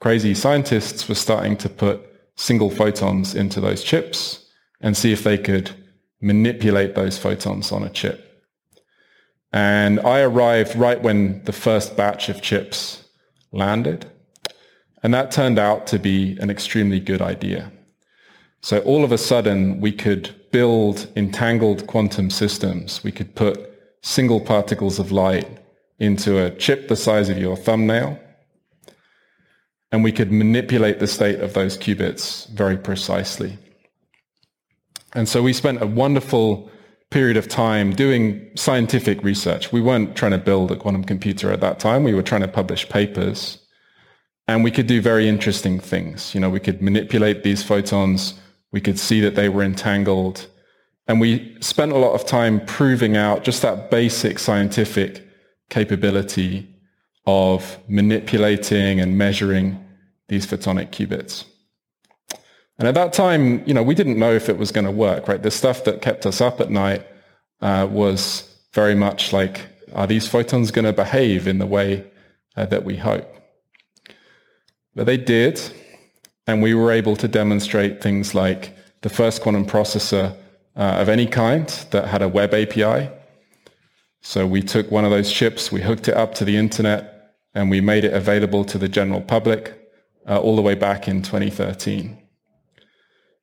crazy 0.00 0.34
scientists 0.34 1.08
were 1.08 1.14
starting 1.14 1.56
to 1.58 1.68
put 1.68 2.00
single 2.36 2.70
photons 2.70 3.34
into 3.34 3.60
those 3.60 3.82
chips 3.82 4.46
and 4.80 4.96
see 4.96 5.12
if 5.12 5.24
they 5.24 5.38
could 5.38 5.70
manipulate 6.20 6.94
those 6.94 7.18
photons 7.18 7.72
on 7.72 7.82
a 7.82 7.90
chip. 7.90 8.29
And 9.52 10.00
I 10.00 10.20
arrived 10.20 10.76
right 10.76 11.02
when 11.02 11.42
the 11.44 11.52
first 11.52 11.96
batch 11.96 12.28
of 12.28 12.40
chips 12.42 13.04
landed. 13.52 14.06
And 15.02 15.12
that 15.14 15.30
turned 15.30 15.58
out 15.58 15.86
to 15.88 15.98
be 15.98 16.36
an 16.40 16.50
extremely 16.50 17.00
good 17.00 17.22
idea. 17.22 17.72
So 18.60 18.80
all 18.80 19.04
of 19.04 19.12
a 19.12 19.18
sudden, 19.18 19.80
we 19.80 19.92
could 19.92 20.34
build 20.52 21.08
entangled 21.16 21.86
quantum 21.86 22.30
systems. 22.30 23.02
We 23.02 23.12
could 23.12 23.34
put 23.34 23.70
single 24.02 24.40
particles 24.40 24.98
of 24.98 25.10
light 25.10 25.48
into 25.98 26.42
a 26.44 26.50
chip 26.50 26.88
the 26.88 26.96
size 26.96 27.28
of 27.28 27.38
your 27.38 27.56
thumbnail. 27.56 28.18
and 29.92 30.04
we 30.04 30.12
could 30.12 30.30
manipulate 30.30 30.98
the 31.00 31.06
state 31.06 31.40
of 31.40 31.52
those 31.54 31.76
qubits 31.76 32.48
very 32.50 32.76
precisely. 32.76 33.58
And 35.12 35.28
so 35.28 35.42
we 35.42 35.52
spent 35.52 35.82
a 35.82 35.86
wonderful 35.86 36.70
period 37.10 37.36
of 37.36 37.48
time 37.48 37.92
doing 37.92 38.50
scientific 38.54 39.22
research. 39.22 39.72
We 39.72 39.80
weren't 39.80 40.16
trying 40.16 40.30
to 40.32 40.38
build 40.38 40.70
a 40.70 40.76
quantum 40.76 41.04
computer 41.04 41.52
at 41.52 41.60
that 41.60 41.80
time. 41.80 42.04
We 42.04 42.14
were 42.14 42.22
trying 42.22 42.42
to 42.42 42.48
publish 42.48 42.88
papers. 42.88 43.58
And 44.46 44.64
we 44.64 44.70
could 44.70 44.86
do 44.86 45.00
very 45.00 45.28
interesting 45.28 45.80
things. 45.80 46.34
You 46.34 46.40
know, 46.40 46.50
we 46.50 46.60
could 46.60 46.82
manipulate 46.82 47.42
these 47.42 47.62
photons. 47.62 48.34
We 48.72 48.80
could 48.80 48.98
see 48.98 49.20
that 49.20 49.34
they 49.34 49.48
were 49.48 49.62
entangled. 49.62 50.46
And 51.06 51.20
we 51.20 51.56
spent 51.60 51.92
a 51.92 51.98
lot 51.98 52.14
of 52.14 52.26
time 52.26 52.64
proving 52.66 53.16
out 53.16 53.42
just 53.42 53.62
that 53.62 53.90
basic 53.90 54.38
scientific 54.38 55.26
capability 55.68 56.68
of 57.26 57.78
manipulating 57.88 59.00
and 59.00 59.18
measuring 59.18 59.84
these 60.28 60.46
photonic 60.46 60.90
qubits. 60.90 61.44
And 62.80 62.88
at 62.88 62.94
that 62.94 63.12
time, 63.12 63.62
you 63.66 63.74
know, 63.74 63.82
we 63.82 63.94
didn't 63.94 64.18
know 64.18 64.32
if 64.32 64.48
it 64.48 64.56
was 64.56 64.72
going 64.72 64.86
to 64.86 64.90
work, 64.90 65.28
right? 65.28 65.42
The 65.42 65.50
stuff 65.50 65.84
that 65.84 66.00
kept 66.00 66.24
us 66.24 66.40
up 66.40 66.62
at 66.62 66.70
night 66.70 67.06
uh, 67.60 67.86
was 67.90 68.56
very 68.72 68.94
much 68.94 69.34
like, 69.34 69.66
are 69.92 70.06
these 70.06 70.26
photons 70.26 70.70
going 70.70 70.86
to 70.86 70.92
behave 70.94 71.46
in 71.46 71.58
the 71.58 71.66
way 71.66 72.10
uh, 72.56 72.64
that 72.64 72.82
we 72.82 72.96
hope? 72.96 73.30
But 74.94 75.04
they 75.04 75.18
did, 75.18 75.60
and 76.46 76.62
we 76.62 76.72
were 76.72 76.90
able 76.90 77.16
to 77.16 77.28
demonstrate 77.28 78.00
things 78.00 78.34
like 78.34 78.74
the 79.02 79.10
first 79.10 79.42
quantum 79.42 79.66
processor 79.66 80.34
uh, 80.74 80.80
of 80.80 81.10
any 81.10 81.26
kind 81.26 81.68
that 81.90 82.08
had 82.08 82.22
a 82.22 82.28
web 82.28 82.54
API. 82.54 83.10
So 84.22 84.46
we 84.46 84.62
took 84.62 84.90
one 84.90 85.04
of 85.04 85.10
those 85.10 85.30
chips, 85.30 85.70
we 85.70 85.82
hooked 85.82 86.08
it 86.08 86.14
up 86.14 86.34
to 86.36 86.46
the 86.46 86.56
internet, 86.56 87.34
and 87.54 87.68
we 87.68 87.82
made 87.82 88.06
it 88.06 88.14
available 88.14 88.64
to 88.64 88.78
the 88.78 88.88
general 88.88 89.20
public 89.20 89.92
uh, 90.26 90.40
all 90.40 90.56
the 90.56 90.62
way 90.62 90.74
back 90.74 91.08
in 91.08 91.20
2013. 91.20 92.19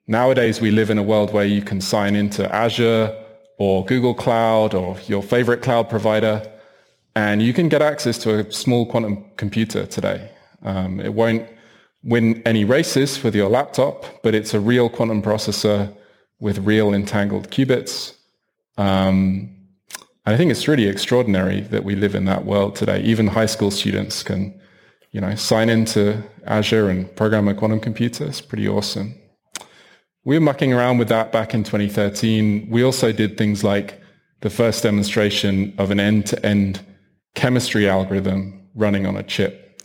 Nowadays, 0.10 0.62
we 0.62 0.72
live 0.72 0.90
in 0.90 0.98
a 0.98 1.04
world 1.04 1.34
where 1.34 1.46
you 1.46 1.62
can 1.62 1.82
sign 1.82 2.16
into 2.16 2.50
Azure 2.56 3.14
or 3.58 3.84
Google 3.84 4.14
Cloud 4.14 4.74
or 4.74 4.98
your 5.06 5.22
favorite 5.22 5.62
cloud 5.62 5.90
provider, 5.90 6.50
and 7.14 7.42
you 7.42 7.52
can 7.52 7.68
get 7.68 7.82
access 7.82 8.18
to 8.20 8.40
a 8.40 8.52
small 8.54 8.86
quantum 8.86 9.26
computer 9.36 9.86
today. 9.86 10.32
Um, 10.64 11.02
it 11.02 11.14
won't 11.14 11.46
win 12.04 12.42
any 12.46 12.64
races 12.64 13.22
with 13.22 13.36
your 13.36 13.50
laptop, 13.50 14.06
but 14.24 14.34
it's 14.34 14.54
a 14.54 14.62
real 14.62 14.88
quantum 14.88 15.22
processor 15.22 15.94
with 16.40 16.60
real 16.60 16.94
entangled 16.94 17.52
qubits. 17.52 18.16
Um, 18.78 19.54
I 20.26 20.38
think 20.38 20.52
it's 20.52 20.70
really 20.70 20.88
extraordinary 20.88 21.62
that 21.62 21.84
we 21.84 21.96
live 21.96 22.16
in 22.16 22.24
that 22.26 22.46
world 22.46 22.78
today. 22.78 23.02
Even 23.02 23.28
high 23.28 23.46
school 23.46 23.72
students 23.72 24.24
can, 24.24 24.58
you 25.12 25.20
know, 25.20 25.36
sign 25.36 25.68
into 25.68 26.24
Azure 26.46 26.90
and 26.90 27.14
program 27.18 27.50
a 27.50 27.54
quantum 27.54 27.82
computer. 27.82 28.26
It's 28.26 28.40
pretty 28.40 28.70
awesome 28.70 29.16
we 30.28 30.36
were 30.36 30.44
mucking 30.44 30.74
around 30.74 30.98
with 30.98 31.08
that 31.08 31.32
back 31.32 31.54
in 31.54 31.64
2013. 31.64 32.68
We 32.70 32.84
also 32.84 33.14
did 33.14 33.38
things 33.38 33.64
like 33.64 34.02
the 34.42 34.50
first 34.50 34.84
demonstration 34.84 35.74
of 35.78 35.90
an 35.90 36.02
end-to-end 36.02 36.82
chemistry 37.34 37.88
algorithm 37.88 38.68
running 38.76 39.06
on 39.06 39.16
a 39.16 39.24
chip. 39.24 39.82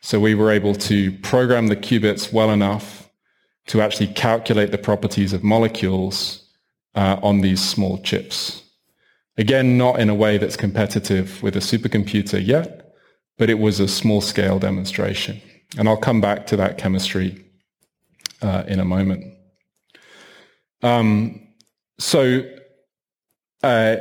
So 0.00 0.20
we 0.20 0.36
were 0.36 0.52
able 0.52 0.76
to 0.76 1.10
program 1.22 1.66
the 1.66 1.74
qubits 1.74 2.32
well 2.32 2.50
enough 2.50 3.10
to 3.66 3.80
actually 3.80 4.06
calculate 4.06 4.70
the 4.70 4.78
properties 4.78 5.32
of 5.32 5.42
molecules 5.42 6.48
uh, 6.94 7.18
on 7.20 7.40
these 7.40 7.60
small 7.60 7.98
chips. 8.02 8.62
Again, 9.36 9.78
not 9.78 9.98
in 9.98 10.08
a 10.08 10.14
way 10.14 10.38
that's 10.38 10.56
competitive 10.56 11.42
with 11.42 11.56
a 11.56 11.60
supercomputer 11.60 12.40
yet, 12.46 12.94
but 13.36 13.50
it 13.50 13.58
was 13.58 13.80
a 13.80 13.88
small 13.88 14.20
scale 14.20 14.60
demonstration. 14.60 15.42
And 15.76 15.88
I'll 15.88 15.96
come 15.96 16.20
back 16.20 16.46
to 16.46 16.56
that 16.58 16.78
chemistry 16.78 17.44
uh, 18.40 18.62
in 18.68 18.78
a 18.78 18.84
moment. 18.84 19.31
Um, 20.82 21.40
so, 21.98 22.42
uh, 23.62 23.96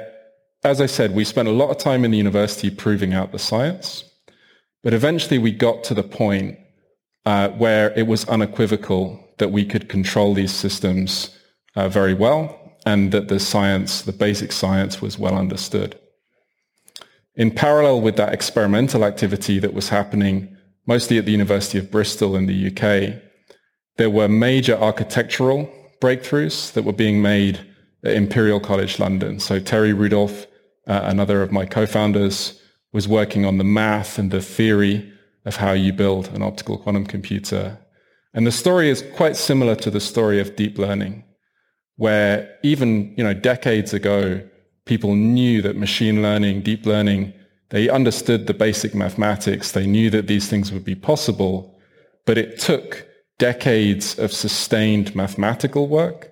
as 0.64 0.82
I 0.82 0.86
said, 0.86 1.14
we 1.14 1.24
spent 1.24 1.48
a 1.48 1.52
lot 1.52 1.70
of 1.70 1.78
time 1.78 2.06
in 2.06 2.12
the 2.12 2.18
university 2.18 2.70
proving 2.70 3.14
out 3.14 3.32
the 3.32 3.40
science, 3.40 4.04
but 4.84 4.94
eventually 4.94 5.38
we 5.38 5.52
got 5.52 5.84
to 5.86 5.94
the 5.94 6.04
point 6.04 6.58
uh, 7.26 7.50
where 7.50 7.92
it 7.98 8.08
was 8.08 8.28
unequivocal 8.28 9.24
that 9.38 9.52
we 9.52 9.66
could 9.66 9.90
control 9.90 10.34
these 10.34 10.52
systems 10.52 11.38
uh, 11.76 11.88
very 11.88 12.14
well 12.14 12.58
and 12.86 13.12
that 13.12 13.28
the 13.28 13.40
science, 13.40 14.02
the 14.02 14.12
basic 14.12 14.52
science 14.52 15.02
was 15.02 15.18
well 15.18 15.36
understood. 15.36 16.00
In 17.36 17.52
parallel 17.52 18.02
with 18.02 18.18
that 18.18 18.34
experimental 18.34 19.06
activity 19.06 19.60
that 19.60 19.74
was 19.74 19.90
happening 19.90 20.58
mostly 20.86 21.18
at 21.18 21.26
the 21.26 21.32
University 21.32 21.78
of 21.78 21.92
Bristol 21.92 22.36
in 22.36 22.48
the 22.48 22.68
UK, 22.68 23.22
there 23.98 24.10
were 24.10 24.28
major 24.28 24.76
architectural 24.76 25.72
breakthroughs 26.02 26.74
that 26.74 26.84
were 26.84 26.92
being 26.92 27.22
made 27.22 27.66
at 28.04 28.14
Imperial 28.14 28.60
College 28.60 29.00
London. 29.00 29.40
So 29.40 29.60
Terry 29.60 29.94
Rudolph, 29.94 30.48
uh, 30.88 31.02
another 31.04 31.42
of 31.42 31.52
my 31.52 31.66
co-founders, 31.66 32.60
was 32.92 33.08
working 33.08 33.46
on 33.46 33.58
the 33.58 33.64
math 33.64 34.18
and 34.18 34.32
the 34.32 34.42
theory 34.42 35.10
of 35.46 35.56
how 35.56 35.72
you 35.72 35.94
build 35.94 36.28
an 36.30 36.42
optical 36.42 36.78
quantum 36.78 37.06
computer. 37.06 37.78
And 38.34 38.46
the 38.46 38.52
story 38.52 38.90
is 38.90 39.04
quite 39.16 39.38
similar 39.38 39.76
to 39.76 39.92
the 39.92 40.00
story 40.00 40.40
of 40.42 40.56
deep 40.56 40.78
learning, 40.78 41.24
where 41.96 42.58
even, 42.64 43.14
you 43.18 43.24
know, 43.24 43.34
decades 43.34 43.94
ago, 43.94 44.42
people 44.86 45.16
knew 45.16 45.62
that 45.62 45.76
machine 45.78 46.22
learning, 46.22 46.62
deep 46.62 46.86
learning, 46.86 47.34
they 47.70 47.90
understood 47.90 48.48
the 48.48 48.54
basic 48.54 48.94
mathematics. 48.94 49.72
They 49.72 49.86
knew 49.86 50.10
that 50.10 50.28
these 50.28 50.50
things 50.50 50.72
would 50.72 50.84
be 50.84 50.96
possible, 50.96 51.80
but 52.26 52.38
it 52.38 52.60
took 52.60 53.08
decades 53.42 54.20
of 54.20 54.32
sustained 54.32 55.16
mathematical 55.16 55.88
work, 55.88 56.32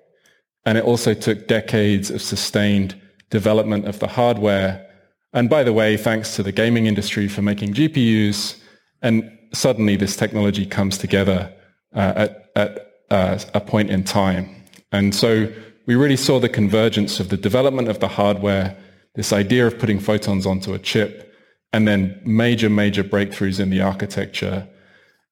and 0.63 0.77
it 0.77 0.83
also 0.83 1.15
took 1.15 1.47
decades 1.47 2.11
of 2.11 2.21
sustained 2.21 2.93
development 3.31 3.87
of 3.87 3.97
the 3.97 4.05
hardware. 4.05 4.87
And 5.33 5.49
by 5.49 5.63
the 5.63 5.73
way, 5.73 5.97
thanks 5.97 6.35
to 6.35 6.43
the 6.43 6.51
gaming 6.51 6.85
industry 6.85 7.27
for 7.27 7.41
making 7.41 7.73
GPUs, 7.73 8.59
and 9.01 9.23
suddenly 9.53 9.95
this 9.95 10.15
technology 10.15 10.67
comes 10.67 10.99
together 10.99 11.51
uh, 11.95 12.13
at, 12.15 12.51
at 12.55 12.71
uh, 13.09 13.39
a 13.55 13.59
point 13.59 13.89
in 13.89 14.03
time. 14.03 14.45
And 14.91 15.15
so 15.15 15.51
we 15.87 15.95
really 15.95 16.17
saw 16.27 16.39
the 16.39 16.47
convergence 16.61 17.19
of 17.19 17.29
the 17.29 17.37
development 17.37 17.87
of 17.87 17.99
the 17.99 18.07
hardware, 18.07 18.77
this 19.15 19.33
idea 19.33 19.65
of 19.65 19.79
putting 19.79 19.99
photons 19.99 20.45
onto 20.45 20.75
a 20.75 20.79
chip, 20.79 21.33
and 21.73 21.87
then 21.87 22.21
major, 22.23 22.69
major 22.69 23.03
breakthroughs 23.03 23.59
in 23.59 23.71
the 23.71 23.81
architecture. 23.81 24.67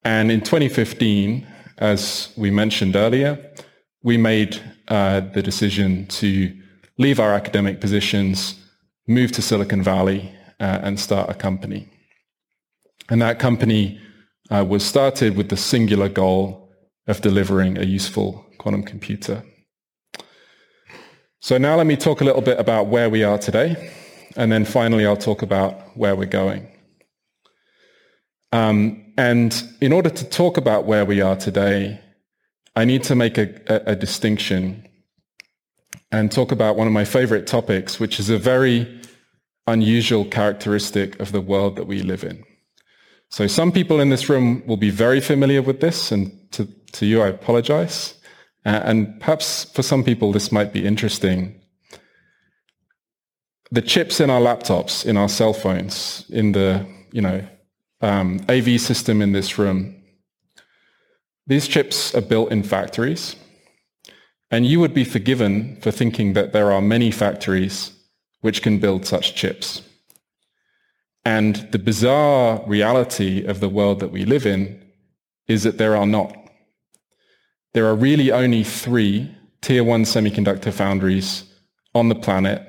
And 0.03 0.31
in 0.31 0.41
2015, 0.41 1.45
as 1.77 2.33
we 2.37 2.51
mentioned 2.51 2.95
earlier, 2.95 3.53
we 4.03 4.17
made 4.17 4.61
uh, 4.87 5.19
the 5.19 5.41
decision 5.41 6.07
to 6.07 6.55
leave 6.97 7.19
our 7.19 7.33
academic 7.33 7.79
positions, 7.79 8.55
move 9.07 9.31
to 9.33 9.41
Silicon 9.41 9.83
Valley, 9.83 10.33
uh, 10.59 10.79
and 10.81 10.99
start 10.99 11.29
a 11.29 11.33
company. 11.33 11.87
And 13.09 13.21
that 13.21 13.39
company 13.39 13.99
uh, 14.49 14.65
was 14.67 14.83
started 14.83 15.35
with 15.37 15.49
the 15.49 15.57
singular 15.57 16.09
goal 16.09 16.71
of 17.07 17.21
delivering 17.21 17.77
a 17.77 17.83
useful 17.83 18.45
quantum 18.57 18.83
computer. 18.83 19.43
So 21.39 21.57
now 21.57 21.75
let 21.75 21.85
me 21.85 21.95
talk 21.95 22.21
a 22.21 22.23
little 22.23 22.41
bit 22.41 22.59
about 22.59 22.87
where 22.87 23.09
we 23.09 23.23
are 23.23 23.37
today, 23.37 23.91
and 24.35 24.51
then 24.51 24.65
finally 24.65 25.05
I'll 25.05 25.15
talk 25.15 25.41
about 25.43 25.95
where 25.95 26.15
we're 26.15 26.25
going. 26.25 26.67
Um, 28.51 29.06
and 29.17 29.63
in 29.81 29.91
order 29.91 30.09
to 30.09 30.25
talk 30.29 30.57
about 30.57 30.85
where 30.85 31.05
we 31.05 31.21
are 31.21 31.35
today, 31.35 31.99
I 32.75 32.85
need 32.85 33.03
to 33.03 33.15
make 33.15 33.37
a, 33.37 33.49
a, 33.67 33.91
a 33.93 33.95
distinction 33.95 34.87
and 36.11 36.31
talk 36.31 36.51
about 36.51 36.75
one 36.77 36.87
of 36.87 36.93
my 36.93 37.05
favorite 37.05 37.47
topics, 37.47 37.99
which 37.99 38.19
is 38.19 38.29
a 38.29 38.37
very 38.37 39.01
unusual 39.65 40.23
characteristic 40.25 41.19
of 41.19 41.31
the 41.31 41.41
world 41.41 41.75
that 41.75 41.87
we 41.87 42.01
live 42.01 42.23
in. 42.23 42.43
So 43.29 43.47
some 43.47 43.71
people 43.71 43.99
in 43.99 44.09
this 44.09 44.29
room 44.29 44.63
will 44.65 44.77
be 44.77 44.89
very 44.89 45.19
familiar 45.19 45.61
with 45.61 45.81
this, 45.81 46.11
and 46.11 46.31
to, 46.51 46.67
to 46.93 47.05
you 47.05 47.21
I 47.21 47.27
apologize. 47.27 48.13
Uh, 48.65 48.81
and 48.83 49.19
perhaps 49.19 49.65
for 49.65 49.83
some 49.83 50.03
people 50.03 50.31
this 50.31 50.51
might 50.51 50.71
be 50.71 50.85
interesting. 50.85 51.59
The 53.71 53.81
chips 53.81 54.21
in 54.21 54.29
our 54.29 54.39
laptops, 54.39 55.05
in 55.05 55.17
our 55.17 55.27
cell 55.27 55.53
phones, 55.53 56.25
in 56.29 56.53
the, 56.53 56.85
you 57.11 57.21
know, 57.21 57.45
um, 58.01 58.39
AV 58.49 58.79
system 58.79 59.21
in 59.21 59.31
this 59.31 59.57
room. 59.57 59.95
These 61.45 61.67
chips 61.67 62.13
are 62.13 62.21
built 62.21 62.51
in 62.51 62.63
factories, 62.63 63.35
and 64.51 64.65
you 64.65 64.79
would 64.79 64.93
be 64.93 65.03
forgiven 65.03 65.79
for 65.81 65.91
thinking 65.91 66.33
that 66.33 66.53
there 66.53 66.71
are 66.71 66.81
many 66.81 67.11
factories 67.11 67.91
which 68.41 68.61
can 68.61 68.79
build 68.79 69.05
such 69.05 69.35
chips. 69.35 69.81
And 71.25 71.67
the 71.71 71.79
bizarre 71.79 72.63
reality 72.67 73.45
of 73.45 73.59
the 73.59 73.69
world 73.69 73.99
that 73.99 74.11
we 74.11 74.23
live 74.23 74.45
in 74.45 74.81
is 75.47 75.63
that 75.63 75.77
there 75.77 75.95
are 75.95 76.05
not. 76.05 76.35
There 77.73 77.85
are 77.85 77.95
really 77.95 78.31
only 78.31 78.63
three 78.63 79.35
tier 79.61 79.83
one 79.83 80.03
semiconductor 80.03 80.71
foundries 80.71 81.43
on 81.93 82.09
the 82.09 82.15
planet 82.15 82.61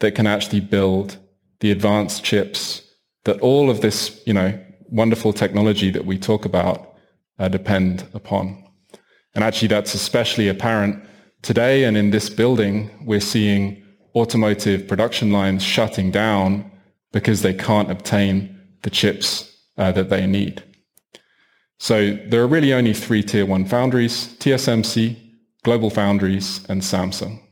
that 0.00 0.14
can 0.14 0.26
actually 0.26 0.60
build 0.60 1.16
the 1.60 1.70
advanced 1.70 2.22
chips 2.22 2.87
that 3.28 3.40
all 3.40 3.68
of 3.68 3.82
this, 3.82 4.22
you 4.24 4.32
know, 4.32 4.58
wonderful 4.88 5.34
technology 5.34 5.90
that 5.90 6.06
we 6.06 6.18
talk 6.18 6.46
about 6.46 6.94
uh, 7.38 7.46
depend 7.48 8.06
upon. 8.14 8.64
And 9.34 9.44
actually, 9.44 9.68
that's 9.68 9.92
especially 9.92 10.48
apparent 10.48 11.04
today. 11.42 11.84
And 11.84 11.94
in 11.94 12.10
this 12.10 12.30
building, 12.30 12.90
we're 13.04 13.20
seeing 13.20 13.84
automotive 14.16 14.88
production 14.88 15.30
lines 15.30 15.62
shutting 15.62 16.10
down 16.10 16.70
because 17.12 17.42
they 17.42 17.52
can't 17.52 17.90
obtain 17.90 18.58
the 18.82 18.90
chips 18.90 19.54
uh, 19.76 19.92
that 19.92 20.08
they 20.08 20.26
need. 20.26 20.62
So 21.78 22.14
there 22.30 22.42
are 22.42 22.48
really 22.48 22.72
only 22.72 22.94
three 22.94 23.22
tier 23.22 23.44
one 23.44 23.66
foundries, 23.66 24.28
TSMC, 24.38 25.16
Global 25.64 25.90
Foundries, 25.90 26.64
and 26.70 26.80
Samsung. 26.80 27.42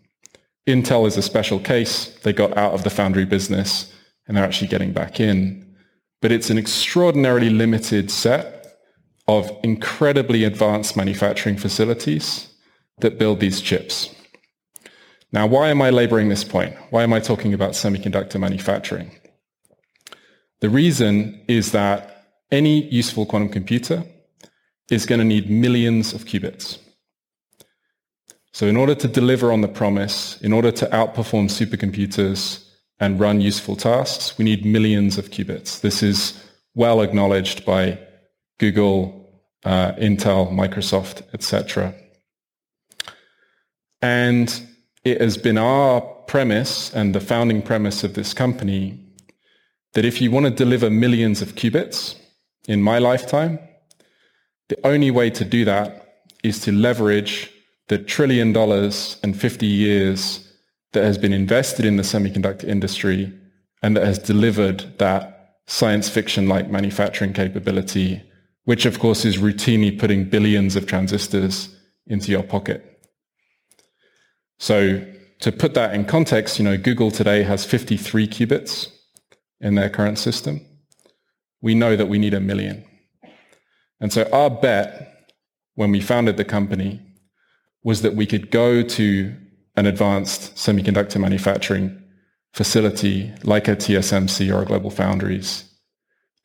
Intel 0.66 1.06
is 1.06 1.18
a 1.18 1.22
special 1.22 1.60
case. 1.60 2.16
They 2.22 2.32
got 2.32 2.56
out 2.56 2.72
of 2.72 2.82
the 2.82 2.90
foundry 2.90 3.26
business 3.26 3.92
and 4.26 4.36
they're 4.36 4.44
actually 4.44 4.68
getting 4.68 4.92
back 4.92 5.20
in. 5.20 5.65
But 6.20 6.32
it's 6.32 6.50
an 6.50 6.58
extraordinarily 6.58 7.50
limited 7.50 8.10
set 8.10 8.78
of 9.28 9.50
incredibly 9.62 10.44
advanced 10.44 10.96
manufacturing 10.96 11.56
facilities 11.56 12.48
that 12.98 13.18
build 13.18 13.40
these 13.40 13.60
chips. 13.60 14.14
Now, 15.32 15.46
why 15.46 15.68
am 15.68 15.82
I 15.82 15.90
laboring 15.90 16.28
this 16.28 16.44
point? 16.44 16.74
Why 16.90 17.02
am 17.02 17.12
I 17.12 17.20
talking 17.20 17.52
about 17.52 17.72
semiconductor 17.72 18.40
manufacturing? 18.40 19.10
The 20.60 20.70
reason 20.70 21.44
is 21.48 21.72
that 21.72 22.28
any 22.50 22.88
useful 22.88 23.26
quantum 23.26 23.50
computer 23.50 24.04
is 24.90 25.04
going 25.04 25.18
to 25.18 25.24
need 25.24 25.50
millions 25.50 26.14
of 26.14 26.24
qubits. 26.24 26.78
So 28.52 28.66
in 28.66 28.76
order 28.76 28.94
to 28.94 29.08
deliver 29.08 29.52
on 29.52 29.60
the 29.60 29.68
promise, 29.68 30.40
in 30.40 30.52
order 30.52 30.70
to 30.72 30.86
outperform 30.86 31.50
supercomputers 31.50 32.65
and 32.98 33.20
run 33.20 33.40
useful 33.40 33.76
tasks, 33.76 34.38
we 34.38 34.44
need 34.44 34.64
millions 34.64 35.18
of 35.18 35.30
qubits. 35.30 35.80
This 35.80 36.02
is 36.02 36.42
well 36.74 37.00
acknowledged 37.02 37.64
by 37.64 37.98
Google, 38.58 39.42
uh, 39.64 39.92
Intel, 39.92 40.50
Microsoft, 40.50 41.22
etc. 41.34 41.94
And 44.00 44.62
it 45.04 45.20
has 45.20 45.36
been 45.36 45.58
our 45.58 46.00
premise 46.00 46.92
and 46.94 47.14
the 47.14 47.20
founding 47.20 47.62
premise 47.62 48.02
of 48.02 48.14
this 48.14 48.32
company 48.34 48.98
that 49.92 50.04
if 50.04 50.20
you 50.20 50.30
want 50.30 50.44
to 50.44 50.50
deliver 50.50 50.90
millions 50.90 51.40
of 51.40 51.54
qubits 51.54 52.16
in 52.68 52.82
my 52.82 52.98
lifetime, 52.98 53.58
the 54.68 54.86
only 54.86 55.10
way 55.10 55.30
to 55.30 55.44
do 55.44 55.64
that 55.64 56.22
is 56.42 56.60
to 56.60 56.72
leverage 56.72 57.50
the 57.88 57.98
trillion 57.98 58.52
dollars 58.52 59.16
and 59.22 59.38
50 59.38 59.66
years 59.66 60.45
that 60.96 61.04
has 61.04 61.18
been 61.18 61.34
invested 61.34 61.84
in 61.84 61.98
the 61.98 62.02
semiconductor 62.02 62.64
industry 62.64 63.30
and 63.82 63.94
that 63.94 64.06
has 64.06 64.18
delivered 64.18 64.98
that 64.98 65.58
science 65.66 66.08
fiction 66.08 66.48
like 66.48 66.70
manufacturing 66.70 67.34
capability, 67.34 68.22
which 68.64 68.86
of 68.86 68.98
course 68.98 69.26
is 69.26 69.36
routinely 69.36 69.96
putting 69.98 70.24
billions 70.24 70.74
of 70.74 70.86
transistors 70.86 71.76
into 72.06 72.30
your 72.30 72.42
pocket. 72.42 72.98
So 74.58 75.04
to 75.40 75.52
put 75.52 75.74
that 75.74 75.92
in 75.92 76.06
context, 76.06 76.58
you 76.58 76.64
know, 76.64 76.78
Google 76.78 77.10
today 77.10 77.42
has 77.42 77.66
53 77.66 78.26
qubits 78.26 78.88
in 79.60 79.74
their 79.74 79.90
current 79.90 80.18
system. 80.18 80.64
We 81.60 81.74
know 81.74 81.94
that 81.94 82.08
we 82.08 82.18
need 82.18 82.32
a 82.32 82.40
million. 82.40 82.86
And 84.00 84.10
so 84.10 84.26
our 84.32 84.48
bet 84.48 85.28
when 85.74 85.90
we 85.90 86.00
founded 86.00 86.38
the 86.38 86.44
company 86.44 87.02
was 87.82 88.00
that 88.00 88.14
we 88.14 88.24
could 88.24 88.50
go 88.50 88.82
to 88.82 89.36
an 89.76 89.86
advanced 89.86 90.54
semiconductor 90.54 91.20
manufacturing 91.20 92.02
facility 92.52 93.32
like 93.44 93.68
a 93.68 93.76
TSMC 93.76 94.52
or 94.54 94.62
a 94.62 94.66
Global 94.66 94.90
Foundries, 94.90 95.64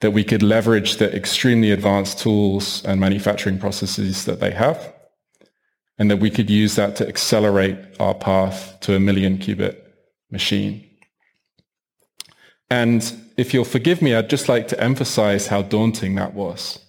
that 0.02 0.12
we 0.12 0.24
could 0.24 0.44
leverage 0.44 0.98
the 0.98 1.16
extremely 1.16 1.72
advanced 1.72 2.20
tools 2.20 2.84
and 2.84 3.00
manufacturing 3.00 3.58
processes 3.58 4.26
that 4.26 4.40
they 4.40 4.52
have, 4.52 4.94
and 5.98 6.12
that 6.12 6.18
we 6.18 6.30
could 6.30 6.50
use 6.50 6.76
that 6.76 6.96
to 6.98 7.08
accelerate 7.08 7.78
our 8.00 8.14
path 8.14 8.78
to 8.82 8.96
a 8.96 9.00
million 9.00 9.38
qubit 9.38 9.78
machine. 10.30 10.84
And 12.70 13.14
if 13.38 13.54
you'll 13.54 13.66
forgive 13.66 14.02
me, 14.02 14.16
I'd 14.16 14.30
just 14.30 14.50
like 14.50 14.68
to 14.70 14.82
emphasize 14.82 15.48
how 15.48 15.62
daunting 15.62 16.16
that 16.16 16.34
was. 16.34 16.80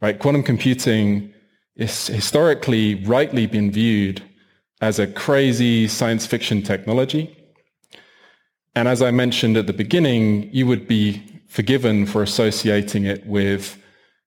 Right? 0.00 0.18
Quantum 0.18 0.42
computing 0.42 1.32
is 1.76 2.06
historically 2.08 2.94
rightly 3.04 3.46
been 3.46 3.70
viewed 3.70 4.22
as 4.80 4.98
a 4.98 5.06
crazy 5.06 5.86
science 5.86 6.26
fiction 6.26 6.62
technology. 6.62 7.36
And 8.74 8.88
as 8.88 9.02
I 9.02 9.10
mentioned 9.10 9.56
at 9.56 9.66
the 9.66 9.72
beginning, 9.72 10.48
you 10.52 10.66
would 10.66 10.86
be 10.86 11.22
forgiven 11.48 12.06
for 12.06 12.22
associating 12.22 13.04
it 13.04 13.26
with, 13.26 13.76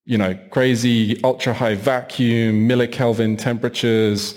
you 0.06 0.18
know, 0.18 0.36
crazy 0.52 1.22
ultra 1.24 1.54
high 1.54 1.76
vacuum, 1.76 2.68
millikelvin 2.68 3.38
temperatures, 3.38 4.36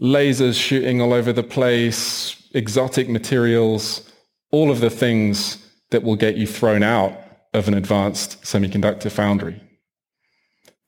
lasers 0.00 0.60
shooting 0.60 1.00
all 1.00 1.12
over 1.12 1.32
the 1.32 1.42
place, 1.42 2.42
exotic 2.52 3.08
materials, 3.08 4.10
all 4.50 4.70
of 4.70 4.80
the 4.80 4.90
things 4.90 5.58
that 5.90 6.02
will 6.02 6.16
get 6.16 6.36
you 6.36 6.46
thrown 6.46 6.82
out 6.82 7.16
of 7.54 7.68
an 7.68 7.74
advanced 7.74 8.42
semiconductor 8.42 9.10
foundry. 9.10 9.62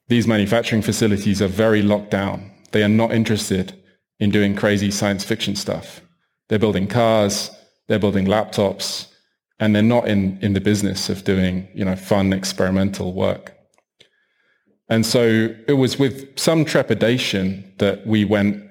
These 0.09 0.27
manufacturing 0.27 0.83
facilities 0.83 1.41
are 1.41 1.49
very 1.49 1.83
locked 1.83 2.11
down. 2.11 2.51
They 2.73 2.83
are 2.83 2.89
not 2.89 3.13
interested 3.13 3.81
in 4.19 4.31
doing 4.31 4.55
crazy 4.55 4.91
science 4.91 5.25
fiction 5.25 5.57
stuff. 5.57 6.01
They're 6.49 6.59
building 6.59 6.87
cars, 6.87 7.51
they're 7.87 7.99
building 7.99 8.27
laptops, 8.27 9.09
and 9.59 9.75
they're 9.75 9.83
not 9.83 10.09
in, 10.09 10.39
in 10.43 10.53
the 10.53 10.61
business 10.61 11.09
of 11.09 11.25
doing, 11.25 11.69
you 11.75 11.85
know, 11.85 11.97
fun 11.97 12.33
experimental 12.33 13.13
work. 13.13 13.55
And 14.89 15.05
so 15.05 15.55
it 15.67 15.73
was 15.73 15.99
with 15.99 16.39
some 16.39 16.65
trepidation 16.65 17.73
that 17.79 18.07
we 18.07 18.25
went 18.25 18.63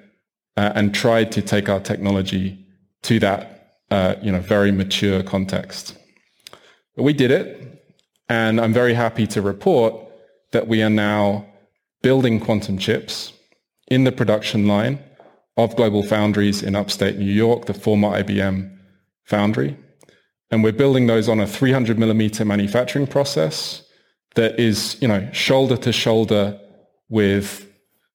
uh, 0.56 0.72
and 0.74 0.94
tried 0.94 1.30
to 1.32 1.42
take 1.42 1.68
our 1.68 1.80
technology 1.80 2.64
to 3.02 3.18
that, 3.20 3.78
uh, 3.90 4.14
you 4.22 4.32
know, 4.32 4.40
very 4.40 4.72
mature 4.72 5.22
context. 5.22 5.96
But 6.94 7.02
we 7.02 7.12
did 7.12 7.30
it, 7.30 7.82
and 8.28 8.60
I'm 8.60 8.72
very 8.72 8.94
happy 8.94 9.26
to 9.28 9.42
report 9.42 9.94
that 10.52 10.66
we 10.66 10.82
are 10.82 10.90
now 10.90 11.46
building 12.02 12.40
quantum 12.40 12.78
chips 12.78 13.32
in 13.88 14.04
the 14.04 14.12
production 14.12 14.66
line 14.66 14.98
of 15.56 15.76
Global 15.76 16.02
Foundries 16.02 16.62
in 16.62 16.74
upstate 16.74 17.16
New 17.16 17.32
York, 17.32 17.66
the 17.66 17.74
former 17.74 18.08
IBM 18.08 18.76
foundry. 19.24 19.76
And 20.50 20.62
we're 20.62 20.72
building 20.72 21.06
those 21.06 21.28
on 21.28 21.40
a 21.40 21.46
300 21.46 21.98
millimeter 21.98 22.44
manufacturing 22.44 23.06
process 23.06 23.82
that 24.34 24.58
is, 24.60 24.96
you 25.00 25.08
know, 25.08 25.28
shoulder 25.32 25.76
to 25.78 25.92
shoulder 25.92 26.60
with 27.08 27.66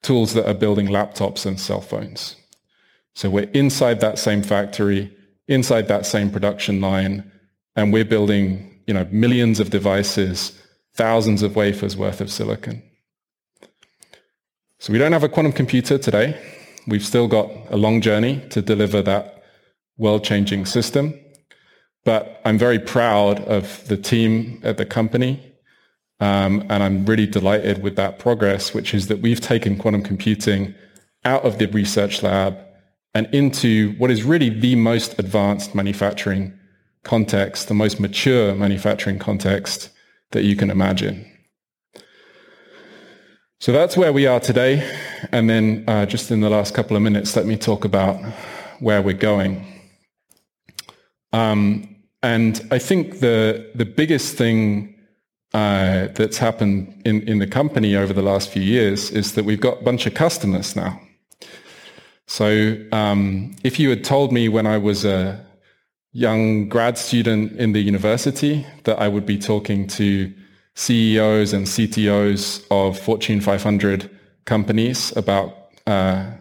tools 0.02 0.34
that 0.34 0.48
are 0.48 0.54
building 0.54 0.88
laptops 0.88 1.46
and 1.46 1.60
cell 1.60 1.82
phones. 1.82 2.36
So 3.16 3.30
we're 3.30 3.50
inside 3.54 4.00
that 4.00 4.18
same 4.18 4.44
factory, 4.44 5.16
inside 5.48 5.88
that 5.88 6.06
same 6.06 6.30
production 6.30 6.80
line, 6.80 7.30
and 7.76 7.92
we're 7.92 8.06
building 8.06 8.72
you 8.88 8.94
know, 8.94 9.08
millions 9.12 9.60
of 9.60 9.70
devices, 9.70 10.60
thousands 10.94 11.44
of 11.44 11.56
wafers 11.56 11.96
worth 11.96 12.22
of 12.22 12.32
silicon. 12.32 12.84
So 14.80 14.92
we 14.92 15.00
don't 15.00 15.14
have 15.14 15.24
a 15.24 15.30
quantum 15.30 15.54
computer 15.54 15.98
today. 15.98 16.38
We've 16.88 17.06
still 17.06 17.28
got 17.28 17.50
a 17.70 17.78
long 17.78 18.02
journey 18.02 18.44
to 18.50 18.62
deliver 18.62 19.02
that 19.02 19.44
world-changing 19.98 20.66
system. 20.66 21.14
But 22.04 22.42
I'm 22.46 22.58
very 22.58 22.80
proud 22.80 23.40
of 23.42 23.88
the 23.88 23.98
team 23.98 24.60
at 24.64 24.78
the 24.78 24.86
company. 24.86 25.54
Um, 26.20 26.62
and 26.70 26.84
I'm 26.84 27.06
really 27.06 27.28
delighted 27.28 27.82
with 27.82 27.96
that 27.96 28.20
progress, 28.20 28.74
which 28.74 28.94
is 28.94 29.08
that 29.08 29.22
we've 29.22 29.42
taken 29.42 29.78
quantum 29.78 30.04
computing 30.04 30.76
out 31.26 31.44
of 31.46 31.58
the 31.58 31.68
research 31.68 32.24
lab 32.24 32.58
and 33.14 33.28
into 33.34 33.94
what 33.98 34.12
is 34.12 34.24
really 34.24 34.50
the 34.50 34.76
most 34.76 35.20
advanced 35.20 35.76
manufacturing 35.76 36.58
context, 37.04 37.68
the 37.68 37.74
most 37.74 38.00
mature 38.00 38.56
manufacturing 38.56 39.20
context 39.20 39.90
that 40.32 40.44
you 40.44 40.56
can 40.56 40.70
imagine. 40.70 41.31
So 43.62 43.72
that's 43.72 43.96
where 43.96 44.12
we 44.12 44.26
are 44.26 44.40
today. 44.40 44.82
And 45.32 45.48
then 45.48 45.84
uh, 45.88 46.08
just 46.08 46.32
in 46.32 46.42
the 46.42 46.50
last 46.50 46.74
couple 46.74 46.98
of 46.98 47.04
minutes, 47.04 47.36
let 47.36 47.46
me 47.46 47.56
talk 47.56 47.86
about 47.86 48.20
where 48.80 49.04
we're 49.04 49.14
going. 49.14 49.64
Um, 51.32 51.96
and 52.24 52.60
I 52.72 52.80
think 52.80 53.20
the, 53.20 53.70
the 53.76 53.86
biggest 53.86 54.36
thing 54.36 54.96
uh, 55.54 56.08
that's 56.16 56.40
happened 56.40 57.04
in, 57.06 57.22
in 57.28 57.38
the 57.38 57.46
company 57.46 57.96
over 57.96 58.14
the 58.14 58.24
last 58.24 58.50
few 58.50 58.64
years 58.64 59.12
is 59.12 59.34
that 59.34 59.46
we've 59.46 59.62
got 59.62 59.80
a 59.80 59.84
bunch 59.84 60.08
of 60.08 60.16
customers 60.16 60.76
now. 60.76 61.00
So 62.26 62.76
um, 62.92 63.56
if 63.64 63.80
you 63.80 63.92
had 63.92 64.04
told 64.04 64.32
me 64.32 64.50
when 64.50 64.66
I 64.66 64.80
was 64.80 65.06
a, 65.06 65.46
young 66.14 66.68
grad 66.68 66.98
student 66.98 67.54
in 67.54 67.72
the 67.72 67.80
university 67.80 68.66
that 68.84 69.00
I 69.00 69.08
would 69.08 69.26
be 69.26 69.38
talking 69.38 69.88
to 69.88 70.34
CEOs 70.76 71.54
and 71.54 71.66
CTOs 71.66 72.66
of 72.72 72.98
Fortune 72.98 73.42
500 73.42 74.10
companies 74.46 75.16
about 75.16 75.70
uh, 75.88 76.32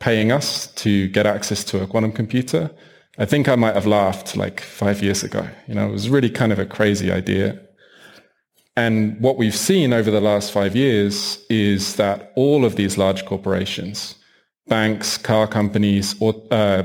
paying 0.00 0.32
us 0.32 0.68
to 0.74 1.08
get 1.08 1.26
access 1.26 1.64
to 1.64 1.82
a 1.82 1.86
quantum 1.86 2.12
computer. 2.12 2.70
I 3.18 3.24
think 3.24 3.48
I 3.48 3.56
might 3.56 3.74
have 3.74 3.86
laughed 3.86 4.36
like 4.36 4.60
five 4.60 5.02
years 5.02 5.22
ago. 5.22 5.48
You 5.66 5.74
know, 5.74 5.88
it 5.88 5.92
was 5.92 6.10
really 6.10 6.30
kind 6.30 6.52
of 6.52 6.58
a 6.58 6.66
crazy 6.66 7.10
idea. 7.10 7.60
And 8.76 9.18
what 9.20 9.38
we've 9.38 9.56
seen 9.56 9.92
over 9.92 10.10
the 10.10 10.20
last 10.20 10.52
five 10.52 10.76
years 10.76 11.38
is 11.48 11.96
that 11.96 12.32
all 12.36 12.64
of 12.64 12.76
these 12.76 12.98
large 12.98 13.24
corporations, 13.24 14.16
banks, 14.66 15.16
car 15.16 15.46
companies, 15.46 16.14
or, 16.20 16.34
uh, 16.50 16.82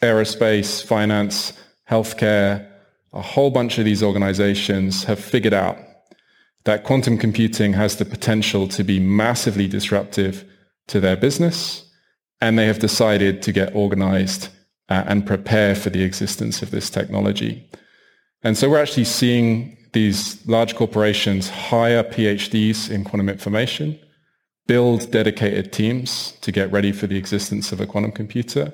aerospace, 0.00 0.84
finance, 0.84 1.52
healthcare, 1.90 2.68
a 3.12 3.20
whole 3.20 3.50
bunch 3.50 3.78
of 3.78 3.84
these 3.84 4.02
organizations 4.02 5.04
have 5.04 5.18
figured 5.18 5.52
out 5.52 5.76
that 6.64 6.84
quantum 6.84 7.18
computing 7.18 7.72
has 7.72 7.96
the 7.96 8.04
potential 8.04 8.68
to 8.68 8.84
be 8.84 9.00
massively 9.00 9.66
disruptive 9.66 10.44
to 10.88 11.00
their 11.00 11.16
business, 11.16 11.88
and 12.40 12.58
they 12.58 12.66
have 12.66 12.78
decided 12.78 13.42
to 13.42 13.52
get 13.52 13.74
organized 13.74 14.48
uh, 14.88 15.04
and 15.06 15.26
prepare 15.26 15.74
for 15.74 15.90
the 15.90 16.02
existence 16.02 16.62
of 16.62 16.70
this 16.70 16.90
technology. 16.90 17.68
And 18.42 18.56
so 18.56 18.68
we're 18.68 18.82
actually 18.82 19.04
seeing 19.04 19.76
these 19.92 20.44
large 20.46 20.74
corporations 20.74 21.48
hire 21.48 22.02
PhDs 22.02 22.90
in 22.90 23.04
quantum 23.04 23.28
information, 23.28 23.98
build 24.66 25.10
dedicated 25.10 25.72
teams 25.72 26.32
to 26.40 26.52
get 26.52 26.72
ready 26.72 26.92
for 26.92 27.06
the 27.06 27.16
existence 27.16 27.72
of 27.72 27.80
a 27.80 27.86
quantum 27.86 28.12
computer, 28.12 28.72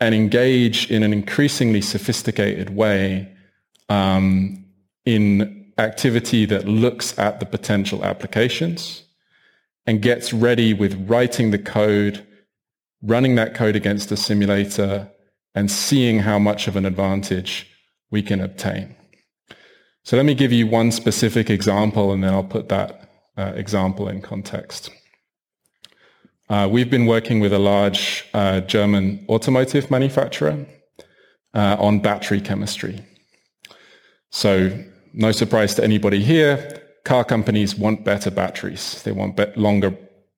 and 0.00 0.14
engage 0.14 0.90
in 0.90 1.02
an 1.02 1.12
increasingly 1.12 1.80
sophisticated 1.80 2.70
way 2.70 3.30
um, 3.88 4.64
in 5.04 5.57
activity 5.78 6.44
that 6.46 6.66
looks 6.66 7.18
at 7.18 7.40
the 7.40 7.46
potential 7.46 8.04
applications 8.04 9.04
and 9.86 10.02
gets 10.02 10.32
ready 10.32 10.74
with 10.74 11.08
writing 11.08 11.50
the 11.50 11.58
code, 11.58 12.26
running 13.02 13.36
that 13.36 13.54
code 13.54 13.76
against 13.76 14.12
a 14.12 14.16
simulator, 14.16 15.10
and 15.54 15.70
seeing 15.70 16.20
how 16.20 16.38
much 16.38 16.68
of 16.68 16.76
an 16.76 16.84
advantage 16.84 17.66
we 18.10 18.22
can 18.22 18.40
obtain. 18.40 18.94
So 20.04 20.16
let 20.16 20.26
me 20.26 20.34
give 20.34 20.52
you 20.52 20.66
one 20.66 20.90
specific 20.90 21.50
example 21.50 22.12
and 22.12 22.24
then 22.24 22.32
I'll 22.32 22.44
put 22.44 22.68
that 22.68 23.10
uh, 23.36 23.52
example 23.54 24.08
in 24.08 24.22
context. 24.22 24.90
Uh, 26.48 26.68
we've 26.70 26.90
been 26.90 27.06
working 27.06 27.40
with 27.40 27.52
a 27.52 27.58
large 27.58 28.24
uh, 28.32 28.60
German 28.60 29.24
automotive 29.28 29.90
manufacturer 29.90 30.66
uh, 31.54 31.76
on 31.78 32.00
battery 32.00 32.40
chemistry. 32.40 33.04
So 34.30 34.84
no 35.18 35.32
surprise 35.32 35.74
to 35.74 35.84
anybody 35.84 36.22
here, 36.22 36.80
car 37.04 37.24
companies 37.24 37.74
want 37.74 38.04
better 38.04 38.30
batteries. 38.30 39.02
They 39.02 39.10
want 39.10 39.36
be- 39.36 39.52
longer, 39.56 39.92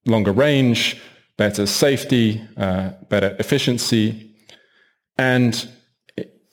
longer 0.06 0.32
range, 0.32 0.98
better 1.36 1.66
safety, 1.66 2.40
uh, 2.56 2.92
better 3.10 3.36
efficiency. 3.38 4.34
And 5.18 5.68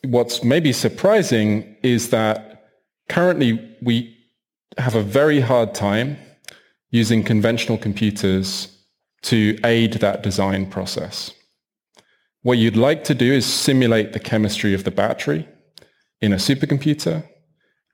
what's 0.04 0.44
maybe 0.44 0.74
surprising 0.74 1.78
is 1.84 2.10
that 2.10 2.66
currently 3.08 3.78
we 3.82 4.18
have 4.78 4.96
a 4.96 5.02
very 5.02 5.40
hard 5.40 5.74
time 5.74 6.18
using 6.92 7.24
conventional 7.24 7.78
computers 7.78 8.68
to 9.22 9.58
aid 9.64 9.94
that 9.94 10.22
design 10.22 10.70
process. 10.70 11.32
What 12.42 12.58
you'd 12.58 12.76
like 12.76 13.06
to 13.06 13.16
do 13.16 13.32
is 13.32 13.46
simulate 13.46 14.12
the 14.12 14.20
chemistry 14.20 14.74
of 14.74 14.84
the 14.84 14.92
battery 14.92 15.48
in 16.20 16.34
a 16.34 16.38
supercomputer 16.38 17.24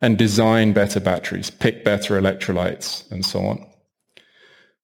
and 0.01 0.17
design 0.17 0.73
better 0.73 0.99
batteries, 0.99 1.49
pick 1.49 1.84
better 1.84 2.19
electrolytes, 2.19 3.10
and 3.12 3.25
so 3.25 3.45
on. 3.45 3.65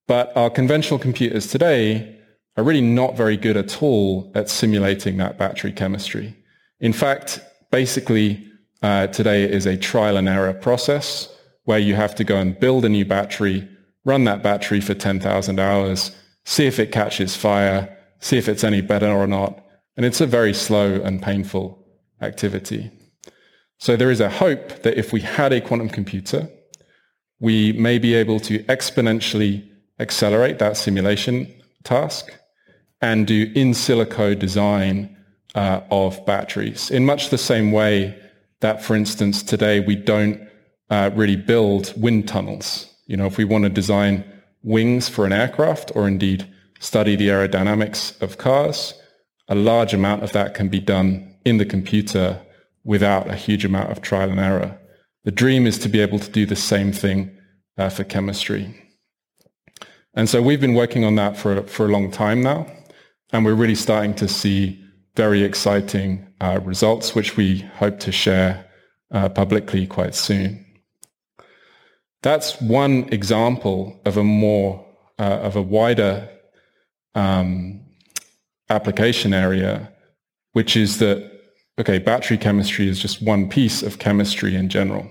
But 0.07 0.35
our 0.35 0.49
conventional 0.49 0.99
computers 0.99 1.47
today 1.47 2.17
are 2.57 2.63
really 2.63 2.81
not 2.81 3.15
very 3.15 3.37
good 3.37 3.57
at 3.57 3.81
all 3.81 4.31
at 4.35 4.49
simulating 4.49 5.17
that 5.17 5.37
battery 5.37 5.71
chemistry. 5.71 6.35
In 6.79 6.93
fact, 6.93 7.41
basically, 7.71 8.45
uh, 8.81 9.07
today 9.07 9.43
is 9.43 9.65
a 9.65 9.77
trial 9.77 10.17
and 10.17 10.27
error 10.27 10.53
process 10.53 11.29
where 11.65 11.79
you 11.79 11.95
have 11.95 12.15
to 12.15 12.23
go 12.23 12.37
and 12.37 12.59
build 12.59 12.85
a 12.85 12.89
new 12.89 13.05
battery, 13.05 13.67
run 14.05 14.23
that 14.23 14.41
battery 14.41 14.81
for 14.81 14.93
10,000 14.93 15.59
hours, 15.59 16.11
see 16.45 16.65
if 16.65 16.79
it 16.79 16.91
catches 16.91 17.35
fire, 17.35 17.95
see 18.19 18.37
if 18.37 18.49
it's 18.49 18.63
any 18.63 18.81
better 18.81 19.11
or 19.11 19.27
not. 19.27 19.63
And 19.95 20.05
it's 20.05 20.21
a 20.21 20.25
very 20.25 20.53
slow 20.53 21.01
and 21.01 21.21
painful 21.21 21.85
activity. 22.21 22.89
So 23.79 23.95
there 23.95 24.11
is 24.11 24.19
a 24.19 24.29
hope 24.29 24.83
that 24.83 24.97
if 24.97 25.13
we 25.13 25.21
had 25.21 25.53
a 25.53 25.61
quantum 25.61 25.89
computer, 25.89 26.49
we 27.39 27.71
may 27.73 27.97
be 27.97 28.13
able 28.13 28.39
to 28.41 28.59
exponentially 28.65 29.65
accelerate 29.99 30.59
that 30.59 30.75
simulation 30.75 31.47
task 31.83 32.29
and 33.01 33.25
do 33.25 33.49
in 33.55 33.71
silico 33.71 34.37
design 34.37 35.15
uh, 35.55 35.79
of 35.89 36.23
batteries 36.25 36.91
in 36.91 37.05
much 37.05 37.29
the 37.29 37.37
same 37.37 37.71
way 37.71 38.15
that, 38.59 38.83
for 38.83 38.95
instance, 38.95 39.41
today 39.41 39.79
we 39.79 39.95
don't 39.95 40.45
uh, 40.89 41.09
really 41.15 41.37
build 41.37 41.93
wind 41.95 42.27
tunnels. 42.27 42.93
You 43.07 43.15
know, 43.15 43.27
if 43.27 43.37
we 43.37 43.45
want 43.45 43.63
to 43.63 43.69
design 43.69 44.25
wings 44.61 45.07
for 45.07 45.25
an 45.25 45.31
aircraft 45.31 45.93
or 45.95 46.05
indeed 46.05 46.45
study 46.81 47.15
the 47.15 47.29
aerodynamics 47.29 48.21
of 48.21 48.37
cars, 48.37 48.93
a 49.47 49.55
large 49.55 49.93
amount 49.93 50.23
of 50.23 50.33
that 50.33 50.53
can 50.53 50.67
be 50.67 50.81
done 50.81 51.33
in 51.45 51.57
the 51.57 51.65
computer 51.65 52.41
without 52.83 53.27
a 53.27 53.35
huge 53.35 53.65
amount 53.65 53.91
of 53.91 54.01
trial 54.01 54.29
and 54.29 54.39
error. 54.39 54.79
The 55.23 55.31
dream 55.31 55.67
is 55.67 55.77
to 55.79 55.89
be 55.89 55.99
able 55.99 56.19
to 56.19 56.31
do 56.31 56.45
the 56.45 56.55
same 56.55 56.91
thing 56.91 57.37
uh, 57.77 57.89
for 57.89 58.03
chemistry. 58.03 58.75
And 60.13 60.29
so 60.29 60.41
we've 60.41 60.61
been 60.61 60.73
working 60.73 61.03
on 61.03 61.15
that 61.15 61.37
for, 61.37 61.63
for 61.63 61.85
a 61.85 61.91
long 61.91 62.11
time 62.11 62.41
now, 62.41 62.67
and 63.31 63.45
we're 63.45 63.53
really 63.53 63.75
starting 63.75 64.13
to 64.15 64.27
see 64.27 64.83
very 65.15 65.43
exciting 65.43 66.27
uh, 66.41 66.59
results, 66.63 67.13
which 67.13 67.37
we 67.37 67.59
hope 67.75 67.99
to 67.99 68.11
share 68.11 68.65
uh, 69.11 69.29
publicly 69.29 69.85
quite 69.85 70.15
soon. 70.15 70.65
That's 72.21 72.59
one 72.61 73.07
example 73.11 73.99
of 74.05 74.17
a 74.17 74.23
more, 74.23 74.85
uh, 75.17 75.39
of 75.41 75.55
a 75.55 75.61
wider 75.61 76.29
um, 77.15 77.81
application 78.69 79.33
area, 79.33 79.91
which 80.53 80.75
is 80.75 80.99
that 80.99 81.38
okay, 81.79 81.97
battery 81.97 82.37
chemistry 82.37 82.89
is 82.89 82.99
just 82.99 83.21
one 83.21 83.47
piece 83.49 83.81
of 83.81 83.99
chemistry 83.99 84.55
in 84.55 84.69
general. 84.69 85.07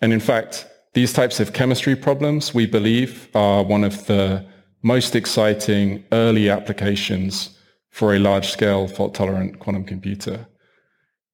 And 0.00 0.12
in 0.12 0.20
fact, 0.20 0.66
these 0.94 1.12
types 1.12 1.40
of 1.40 1.52
chemistry 1.52 1.94
problems, 1.94 2.54
we 2.54 2.66
believe, 2.66 3.28
are 3.34 3.62
one 3.62 3.84
of 3.84 4.06
the 4.06 4.44
most 4.82 5.14
exciting 5.14 6.04
early 6.12 6.48
applications 6.48 7.58
for 7.90 8.14
a 8.14 8.18
large-scale 8.18 8.88
fault-tolerant 8.88 9.58
quantum 9.58 9.84
computer. 9.84 10.46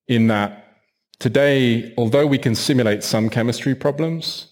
In 0.08 0.26
that 0.26 0.76
today, 1.18 1.94
although 1.96 2.26
we 2.26 2.38
can 2.38 2.54
simulate 2.54 3.02
some 3.04 3.30
chemistry 3.30 3.74
problems, 3.74 4.48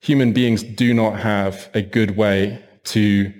human 0.00 0.32
beings 0.32 0.62
do 0.62 0.94
not 0.94 1.18
have 1.18 1.68
a 1.74 1.82
good 1.82 2.16
way 2.16 2.62
to 2.84 3.32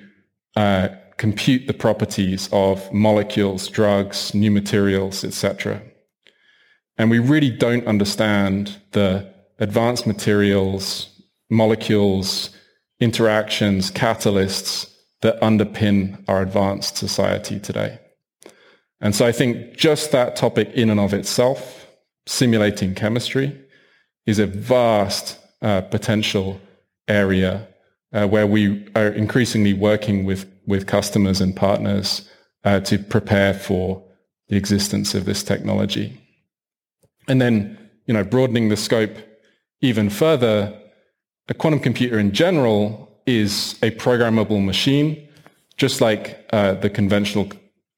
uh, 0.57 0.89
compute 1.17 1.67
the 1.67 1.75
properties 1.75 2.49
of 2.53 2.93
molecules, 2.93 3.69
drugs, 3.69 4.35
new 4.35 4.51
materials, 4.51 5.23
etc. 5.25 5.83
And 7.01 7.11
we 7.11 7.19
really 7.19 7.49
don't 7.49 7.87
understand 7.87 8.77
the 8.93 9.27
advanced 9.59 10.07
materials, 10.07 11.09
molecules, 11.49 12.51
interactions, 13.01 13.91
catalysts 13.91 14.95
that 15.23 15.41
underpin 15.41 16.23
our 16.29 16.43
advanced 16.43 16.99
society 16.99 17.59
today. 17.59 17.99
And 19.01 19.15
so 19.15 19.25
I 19.25 19.33
think 19.33 19.79
just 19.79 20.13
that 20.13 20.37
topic 20.37 20.73
in 20.75 20.91
and 20.91 21.01
of 21.01 21.15
itself, 21.15 21.87
simulating 22.27 22.95
chemistry, 22.95 23.59
is 24.27 24.39
a 24.39 24.47
vast 24.47 25.39
uh, 25.63 25.81
potential 25.81 26.61
area 27.09 27.67
uh, 28.13 28.27
where 28.27 28.47
we 28.47 28.87
are 28.95 29.09
increasingly 29.09 29.73
working 29.73 30.27
with, 30.27 30.45
with 30.67 30.87
customers 30.87 31.41
and 31.41 31.57
partners 31.57 32.29
uh, 32.65 32.81
to 32.81 32.99
prepare 32.99 33.55
for 33.55 34.05
the 34.49 34.57
existence 34.59 35.15
of 35.15 35.25
this 35.25 35.43
technology. 35.43 36.21
And 37.31 37.41
then, 37.41 37.79
you 38.07 38.13
know, 38.13 38.25
broadening 38.25 38.71
the 38.71 38.77
scope 38.77 39.17
even 39.83 40.11
further, 40.11 40.77
a 41.49 41.55
quantum 41.55 41.79
computer 41.79 42.19
in 42.19 42.33
general 42.33 43.09
is 43.25 43.79
a 43.83 43.93
programmable 43.93 44.65
machine, 44.65 45.29
just 45.77 46.01
like 46.01 46.45
uh, 46.53 46.75
the 46.75 46.91
conventional 46.91 47.49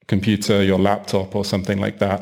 computer, 0.07 0.63
your 0.63 0.79
laptop 0.79 1.35
or 1.35 1.47
something 1.47 1.79
like 1.79 1.99
that. 1.99 2.21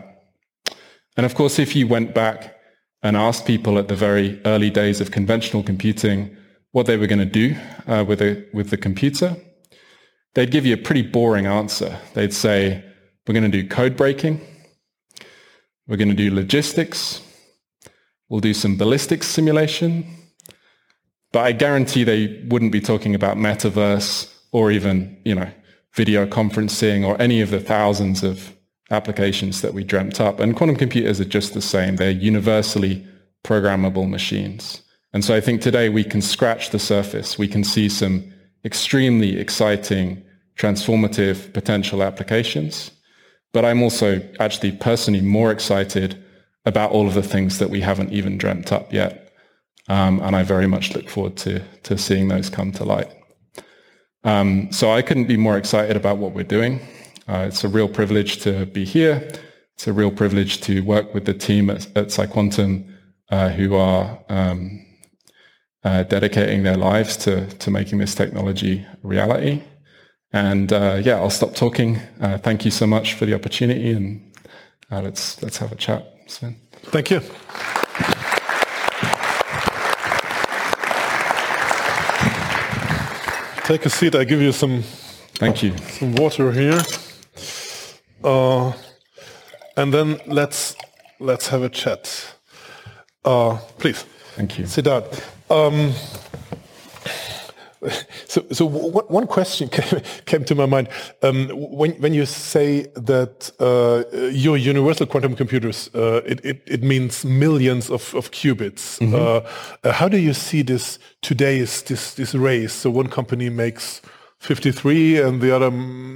And 1.16 1.26
of 1.26 1.34
course, 1.34 1.58
if 1.58 1.74
you 1.74 1.88
went 1.88 2.14
back 2.14 2.54
and 3.02 3.16
asked 3.16 3.44
people 3.44 3.76
at 3.76 3.88
the 3.88 3.96
very 3.96 4.40
early 4.44 4.70
days 4.70 5.00
of 5.00 5.10
conventional 5.10 5.64
computing 5.64 6.36
what 6.70 6.86
they 6.86 6.96
were 6.96 7.08
going 7.08 7.18
to 7.18 7.24
do 7.24 7.56
uh, 7.88 8.04
with, 8.06 8.22
a, 8.22 8.46
with 8.54 8.70
the 8.70 8.76
computer, 8.76 9.36
they'd 10.34 10.52
give 10.52 10.64
you 10.64 10.74
a 10.74 10.84
pretty 10.86 11.02
boring 11.02 11.46
answer. 11.46 11.98
They'd 12.14 12.32
say, 12.32 12.84
we're 13.26 13.34
going 13.34 13.50
to 13.50 13.62
do 13.62 13.68
code 13.68 13.96
breaking, 13.96 14.40
we're 15.90 15.96
going 15.96 16.08
to 16.08 16.14
do 16.14 16.32
logistics. 16.32 17.20
We'll 18.28 18.40
do 18.40 18.54
some 18.54 18.76
ballistics 18.76 19.26
simulation. 19.26 20.06
But 21.32 21.40
I 21.40 21.52
guarantee 21.52 22.04
they 22.04 22.44
wouldn't 22.48 22.70
be 22.70 22.80
talking 22.80 23.12
about 23.12 23.36
metaverse 23.36 24.32
or 24.52 24.70
even, 24.70 25.20
you 25.24 25.34
know, 25.34 25.50
video 25.94 26.26
conferencing 26.26 27.04
or 27.04 27.20
any 27.20 27.40
of 27.40 27.50
the 27.50 27.58
thousands 27.58 28.22
of 28.22 28.54
applications 28.92 29.62
that 29.62 29.74
we 29.74 29.82
dreamt 29.82 30.20
up. 30.20 30.38
And 30.38 30.54
quantum 30.54 30.76
computers 30.76 31.20
are 31.20 31.24
just 31.24 31.54
the 31.54 31.60
same. 31.60 31.96
They're 31.96 32.12
universally 32.12 33.04
programmable 33.42 34.08
machines. 34.08 34.82
And 35.12 35.24
so 35.24 35.34
I 35.34 35.40
think 35.40 35.60
today 35.60 35.88
we 35.88 36.04
can 36.04 36.22
scratch 36.22 36.70
the 36.70 36.78
surface. 36.78 37.36
We 37.36 37.48
can 37.48 37.64
see 37.64 37.88
some 37.88 38.32
extremely 38.64 39.40
exciting, 39.40 40.22
transformative 40.56 41.52
potential 41.52 42.04
applications. 42.04 42.92
But 43.52 43.64
I'm 43.64 43.82
also 43.82 44.20
actually 44.38 44.72
personally 44.72 45.20
more 45.20 45.50
excited 45.50 46.22
about 46.64 46.90
all 46.92 47.06
of 47.06 47.14
the 47.14 47.22
things 47.22 47.58
that 47.58 47.70
we 47.70 47.80
haven't 47.80 48.12
even 48.12 48.38
dreamt 48.38 48.72
up 48.72 48.92
yet. 48.92 49.32
Um, 49.88 50.20
and 50.20 50.36
I 50.36 50.42
very 50.42 50.66
much 50.66 50.94
look 50.94 51.08
forward 51.08 51.36
to, 51.38 51.60
to 51.82 51.98
seeing 51.98 52.28
those 52.28 52.48
come 52.48 52.70
to 52.72 52.84
light. 52.84 53.12
Um, 54.22 54.70
so 54.70 54.92
I 54.92 55.02
couldn't 55.02 55.26
be 55.26 55.36
more 55.36 55.56
excited 55.56 55.96
about 55.96 56.18
what 56.18 56.32
we're 56.32 56.44
doing. 56.44 56.80
Uh, 57.26 57.46
it's 57.48 57.64
a 57.64 57.68
real 57.68 57.88
privilege 57.88 58.38
to 58.42 58.66
be 58.66 58.84
here. 58.84 59.28
It's 59.74 59.88
a 59.88 59.92
real 59.92 60.10
privilege 60.10 60.60
to 60.62 60.82
work 60.82 61.14
with 61.14 61.24
the 61.24 61.34
team 61.34 61.70
at, 61.70 61.86
at 61.96 62.08
PsiQuantum 62.08 62.92
uh, 63.30 63.48
who 63.48 63.74
are 63.74 64.22
um, 64.28 64.84
uh, 65.82 66.02
dedicating 66.02 66.62
their 66.62 66.76
lives 66.76 67.16
to, 67.16 67.46
to 67.46 67.70
making 67.70 67.98
this 67.98 68.14
technology 68.14 68.86
a 69.02 69.06
reality. 69.06 69.62
And 70.32 70.72
uh, 70.72 71.00
yeah, 71.02 71.16
I'll 71.16 71.30
stop 71.30 71.54
talking. 71.54 71.98
Uh, 72.20 72.38
thank 72.38 72.64
you 72.64 72.70
so 72.70 72.86
much 72.86 73.14
for 73.14 73.26
the 73.26 73.34
opportunity, 73.34 73.90
and 73.90 74.32
uh, 74.90 75.00
let's 75.00 75.42
let's 75.42 75.58
have 75.58 75.72
a 75.72 75.76
chat, 75.76 76.06
Sven. 76.26 76.56
Thank 76.92 77.10
you. 77.10 77.20
Take 83.64 83.86
a 83.86 83.90
seat. 83.90 84.14
I 84.14 84.24
give 84.24 84.40
you 84.40 84.52
some. 84.52 84.82
Thank 85.34 85.62
you. 85.62 85.76
Some 85.78 86.14
water 86.14 86.52
here. 86.52 86.80
Uh, 88.22 88.72
and 89.76 89.92
then 89.92 90.20
let's 90.26 90.76
let's 91.18 91.48
have 91.48 91.62
a 91.62 91.68
chat. 91.68 92.34
Uh, 93.24 93.58
please. 93.78 94.04
Thank 94.34 94.58
you. 94.58 94.66
Sit 94.66 94.84
down. 94.84 95.04
Um, 95.50 95.92
so, 98.26 98.44
so 98.52 98.66
one 98.66 99.26
question 99.26 99.68
came, 99.76 100.00
came 100.26 100.44
to 100.44 100.54
my 100.54 100.66
mind 100.66 100.88
um, 101.22 101.48
when 101.48 101.92
when 101.92 102.14
you 102.14 102.26
say 102.26 102.82
that 102.94 103.50
uh, 103.58 104.04
your 104.30 104.56
universal 104.56 105.06
quantum 105.06 105.34
computers 105.34 105.90
uh, 105.94 106.20
it, 106.26 106.44
it, 106.44 106.62
it 106.66 106.82
means 106.82 107.24
millions 107.24 107.90
of, 107.90 108.14
of 108.14 108.30
qubits. 108.30 108.98
Mm 109.00 109.12
-hmm. 109.12 109.42
uh, 109.84 109.92
how 109.92 110.08
do 110.08 110.16
you 110.16 110.34
see 110.34 110.64
this 110.64 110.98
today's 111.20 111.82
this 111.82 112.14
this 112.14 112.34
race? 112.34 112.80
So 112.80 112.90
one 112.90 113.08
company 113.08 113.50
makes 113.50 114.00
53 114.40 115.20
and 115.20 115.40
the 115.40 115.54
other 115.54 115.70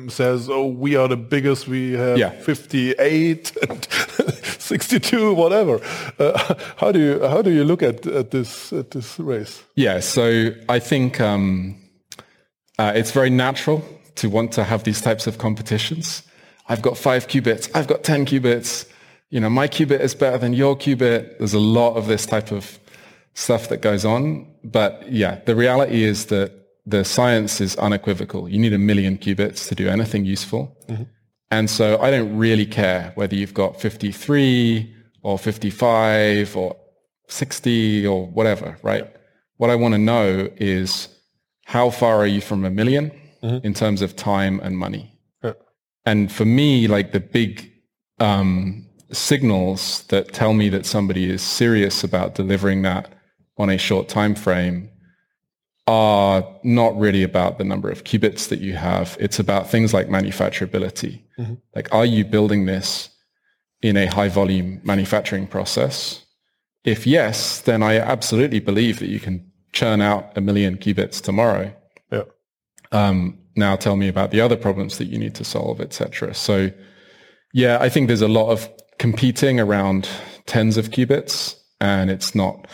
says, 0.08 0.48
oh, 0.48 0.66
we 0.66 0.96
are 0.96 1.08
the 1.08 1.16
biggest, 1.16 1.68
we 1.68 1.92
have 1.92 2.16
yeah. 2.16 2.30
58 2.30 3.56
and 3.68 3.86
62, 4.58 5.34
whatever. 5.34 5.80
Uh, 6.18 6.54
how 6.76 6.92
do 6.92 6.98
you, 6.98 7.26
how 7.26 7.42
do 7.42 7.50
you 7.50 7.64
look 7.64 7.82
at, 7.82 8.06
at 8.06 8.30
this, 8.30 8.72
at 8.72 8.90
this 8.90 9.18
race? 9.18 9.62
Yeah, 9.76 10.00
so 10.00 10.50
I 10.68 10.78
think 10.78 11.20
um, 11.20 11.76
uh, 12.78 12.92
it's 12.94 13.10
very 13.10 13.30
natural 13.30 13.84
to 14.16 14.28
want 14.28 14.52
to 14.52 14.64
have 14.64 14.84
these 14.84 15.00
types 15.00 15.26
of 15.26 15.38
competitions. 15.38 16.22
I've 16.68 16.82
got 16.82 16.96
five 16.96 17.26
qubits, 17.26 17.70
I've 17.74 17.86
got 17.86 18.04
10 18.04 18.26
qubits, 18.26 18.86
you 19.34 19.40
know, 19.40 19.50
my 19.50 19.66
qubit 19.66 19.98
is 19.98 20.14
better 20.14 20.38
than 20.38 20.52
your 20.52 20.76
qubit. 20.76 21.38
There's 21.38 21.54
a 21.54 21.58
lot 21.58 21.94
of 21.96 22.06
this 22.06 22.24
type 22.24 22.52
of 22.52 22.78
stuff 23.34 23.68
that 23.68 23.82
goes 23.82 24.04
on. 24.04 24.46
But 24.62 25.10
yeah, 25.10 25.40
the 25.44 25.56
reality 25.56 26.04
is 26.04 26.26
that 26.26 26.52
the 26.86 27.04
science 27.04 27.60
is 27.60 27.74
unequivocal. 27.76 28.48
You 28.48 28.60
need 28.60 28.72
a 28.72 28.78
million 28.78 29.18
qubits 29.18 29.68
to 29.68 29.74
do 29.74 29.88
anything 29.88 30.24
useful. 30.24 30.76
Mm-hmm. 30.88 31.02
And 31.54 31.70
so 31.70 32.00
I 32.00 32.10
don't 32.10 32.36
really 32.36 32.66
care 32.66 33.12
whether 33.14 33.36
you've 33.36 33.54
got 33.54 33.80
53 33.80 34.92
or 35.22 35.38
55 35.38 36.56
or 36.56 36.76
60 37.28 38.06
or 38.08 38.26
whatever, 38.26 38.76
right? 38.82 39.04
Yeah. 39.04 39.20
What 39.58 39.70
I 39.70 39.76
want 39.76 39.94
to 39.94 39.98
know 39.98 40.48
is 40.56 41.08
how 41.66 41.90
far 41.90 42.16
are 42.16 42.26
you 42.26 42.40
from 42.40 42.64
a 42.64 42.70
1000000 42.70 43.12
mm-hmm. 43.44 43.64
in 43.64 43.72
terms 43.72 44.02
of 44.02 44.16
time 44.16 44.58
and 44.64 44.76
money? 44.76 45.16
Yeah. 45.44 45.52
And 46.04 46.32
for 46.32 46.44
me, 46.44 46.88
like 46.88 47.12
the 47.12 47.20
big 47.20 47.70
um, 48.18 48.88
signals 49.12 50.02
that 50.08 50.32
tell 50.32 50.54
me 50.54 50.68
that 50.70 50.84
somebody 50.86 51.30
is 51.30 51.40
serious 51.40 52.02
about 52.02 52.34
delivering 52.34 52.82
that 52.82 53.12
on 53.58 53.70
a 53.70 53.78
short 53.78 54.08
time 54.08 54.34
frame 54.34 54.90
are 55.86 56.46
not 56.62 56.96
really 56.98 57.22
about 57.22 57.58
the 57.58 57.64
number 57.64 57.90
of 57.90 58.04
qubits 58.04 58.48
that 58.48 58.60
you 58.60 58.74
have. 58.74 59.16
It's 59.20 59.38
about 59.38 59.68
things 59.68 59.92
like 59.92 60.08
manufacturability. 60.08 61.22
Mm-hmm. 61.38 61.54
Like, 61.74 61.92
are 61.92 62.06
you 62.06 62.24
building 62.24 62.64
this 62.64 63.10
in 63.82 63.96
a 63.96 64.06
high 64.06 64.28
volume 64.28 64.80
manufacturing 64.82 65.46
process? 65.46 66.24
If 66.84 67.06
yes, 67.06 67.60
then 67.60 67.82
I 67.82 67.98
absolutely 67.98 68.60
believe 68.60 68.98
that 68.98 69.08
you 69.08 69.20
can 69.20 69.50
churn 69.72 70.00
out 70.00 70.36
a 70.36 70.40
million 70.40 70.76
qubits 70.78 71.20
tomorrow. 71.20 71.74
Yeah. 72.10 72.24
Um, 72.92 73.38
now 73.56 73.76
tell 73.76 73.96
me 73.96 74.08
about 74.08 74.30
the 74.30 74.40
other 74.40 74.56
problems 74.56 74.98
that 74.98 75.06
you 75.06 75.18
need 75.18 75.34
to 75.34 75.44
solve, 75.44 75.80
etc. 75.80 76.34
So, 76.34 76.70
yeah, 77.52 77.78
I 77.80 77.88
think 77.88 78.08
there's 78.08 78.22
a 78.22 78.28
lot 78.28 78.50
of 78.50 78.68
competing 78.98 79.60
around 79.60 80.08
tens 80.46 80.76
of 80.76 80.90
qubits, 80.90 81.56
and 81.80 82.10
it's 82.10 82.34
not 82.34 82.66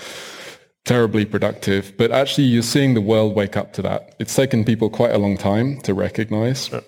terribly 0.84 1.24
productive. 1.24 1.92
But 1.96 2.10
actually, 2.10 2.44
you're 2.44 2.62
seeing 2.62 2.94
the 2.94 3.00
world 3.00 3.34
wake 3.34 3.56
up 3.56 3.72
to 3.74 3.82
that. 3.82 4.14
It's 4.18 4.34
taken 4.34 4.64
people 4.64 4.90
quite 4.90 5.12
a 5.12 5.18
long 5.18 5.36
time 5.36 5.80
to 5.82 5.94
recognize 5.94 6.70
yeah. 6.70 6.80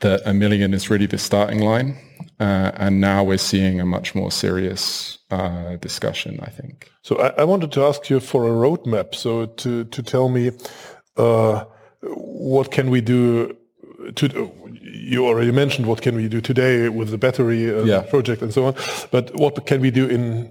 that 0.00 0.22
a 0.24 0.34
million 0.34 0.74
is 0.74 0.90
really 0.90 1.06
the 1.06 1.18
starting 1.18 1.60
line. 1.60 1.96
Uh, 2.40 2.70
and 2.76 3.00
now 3.00 3.24
we're 3.24 3.38
seeing 3.38 3.80
a 3.80 3.86
much 3.86 4.14
more 4.14 4.30
serious 4.30 5.18
uh, 5.30 5.76
discussion, 5.76 6.38
I 6.42 6.50
think. 6.50 6.90
So 7.02 7.16
I, 7.16 7.28
I, 7.40 7.44
wanted 7.44 7.72
to 7.72 7.82
ask 7.82 8.08
you 8.10 8.20
for 8.20 8.46
a 8.46 8.50
roadmap. 8.50 9.14
So 9.14 9.46
to, 9.46 9.84
to 9.84 10.02
tell 10.02 10.28
me 10.28 10.52
uh, 11.16 11.64
what 12.02 12.70
can 12.70 12.90
we 12.90 13.00
do 13.00 13.56
to, 14.14 14.52
you 14.80 15.26
already 15.26 15.52
mentioned 15.52 15.86
what 15.86 16.02
can 16.02 16.16
we 16.16 16.28
do 16.28 16.40
today 16.40 16.88
with 16.88 17.10
the 17.10 17.18
battery 17.18 17.74
uh, 17.74 17.82
yeah. 17.82 18.02
project 18.02 18.42
and 18.42 18.52
so 18.52 18.66
on, 18.66 18.74
but 19.10 19.34
what 19.34 19.66
can 19.66 19.80
we 19.80 19.90
do 19.90 20.06
in 20.06 20.48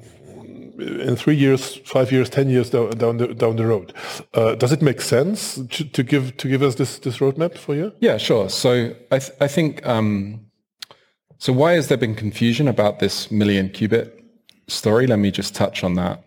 in 0.77 1.15
three 1.15 1.35
years, 1.35 1.75
five 1.85 2.11
years, 2.11 2.29
ten 2.29 2.49
years 2.49 2.69
down, 2.69 2.91
down 2.91 3.17
the 3.17 3.33
down 3.33 3.55
the 3.55 3.65
road. 3.65 3.93
Uh, 4.33 4.55
does 4.55 4.71
it 4.71 4.81
make 4.81 5.01
sense 5.01 5.55
to, 5.55 5.85
to, 5.85 6.03
give 6.03 6.37
to 6.37 6.47
give 6.47 6.61
us 6.61 6.75
this 6.75 6.99
this 6.99 7.17
roadmap 7.17 7.57
for 7.57 7.75
you? 7.75 7.93
Yeah, 7.99 8.17
sure. 8.17 8.49
So 8.49 8.95
I 9.11 9.19
th 9.19 9.31
I 9.41 9.47
think 9.47 9.85
um, 9.85 10.45
so. 11.37 11.53
Why 11.53 11.73
has 11.73 11.87
there 11.87 11.97
been 11.97 12.15
confusion 12.15 12.67
about 12.67 12.99
this 12.99 13.31
million 13.31 13.69
qubit 13.69 14.11
story? 14.67 15.07
Let 15.07 15.19
me 15.19 15.31
just 15.31 15.55
touch 15.55 15.83
on 15.83 15.95
that. 15.95 16.23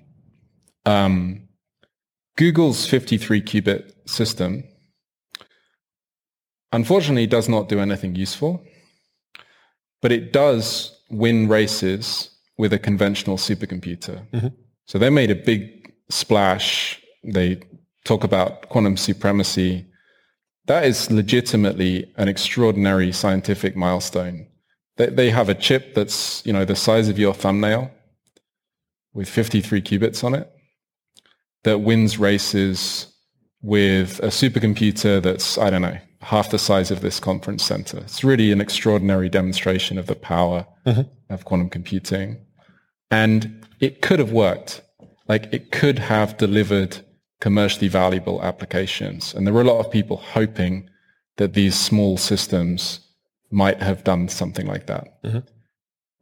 Um, 0.87 1.49
Google's 2.37 2.87
53 2.87 3.43
qubit 3.43 3.93
system 4.09 4.65
unfortunately 6.73 7.27
does 7.27 7.49
not 7.49 7.69
do 7.69 7.81
anything 7.81 8.15
useful, 8.15 8.65
but 10.01 10.13
it 10.13 10.33
does 10.33 10.97
win 11.11 11.49
races 11.49 12.31
with 12.61 12.75
a 12.75 12.79
conventional 12.79 13.38
supercomputer. 13.38 14.29
Mm-hmm. 14.33 14.49
So 14.85 14.99
they 14.99 15.09
made 15.09 15.31
a 15.31 15.35
big 15.35 15.92
splash. 16.11 17.03
They 17.25 17.62
talk 18.05 18.23
about 18.23 18.68
quantum 18.68 18.99
supremacy. 18.99 19.87
That 20.66 20.85
is 20.85 21.11
legitimately 21.11 22.12
an 22.18 22.29
extraordinary 22.29 23.12
scientific 23.12 23.77
milestone. 23.77 24.46
They, 24.99 25.07
they 25.07 25.31
have 25.31 25.49
a 25.49 25.55
chip 25.55 25.94
that's, 25.94 26.44
you 26.44 26.53
know, 26.53 26.66
the 26.66 26.77
size 26.77 27.09
of 27.09 27.18
your 27.18 27.33
thumbnail 27.33 27.90
with 29.14 29.29
53 29.29 29.81
qubits 29.81 30.23
on 30.23 30.35
it 30.35 30.53
that 31.64 31.79
wins 31.79 32.18
races 32.18 33.07
with 33.62 34.20
a 34.20 34.29
supercomputer 34.29 35.23
that's, 35.23 35.57
I 35.57 35.70
don't 35.70 35.83
know, 35.83 35.99
half 36.20 36.51
the 36.51 36.59
size 36.59 36.90
of 36.90 37.01
this 37.01 37.20
conference 37.20 37.64
center. 37.64 37.99
It's 37.99 38.23
really 38.23 38.53
an 38.53 38.61
extraordinary 38.61 39.31
demonstration 39.31 39.99
of 39.99 40.07
the 40.07 40.14
power 40.14 40.66
mm-hmm. 40.87 41.03
of 41.33 41.44
quantum 41.46 41.71
computing. 41.71 42.44
And 43.11 43.67
it 43.81 44.02
could 44.02 44.19
have 44.19 44.33
worked. 44.33 44.83
Like 45.29 45.52
it 45.52 45.73
could 45.73 45.98
have 45.98 46.37
delivered 46.37 46.98
commercially 47.40 47.88
valuable 47.88 48.42
applications. 48.42 49.35
And 49.35 49.46
there 49.46 49.54
were 49.54 49.63
a 49.63 49.65
lot 49.73 49.85
of 49.85 49.90
people 49.90 50.19
hoping 50.19 50.88
that 51.37 51.54
these 51.54 51.79
small 51.79 52.17
systems 52.17 53.00
might 53.50 53.83
have 53.83 54.04
done 54.04 54.29
something 54.29 54.67
like 54.67 54.87
that. 54.87 55.23
Mm-hmm. 55.23 55.38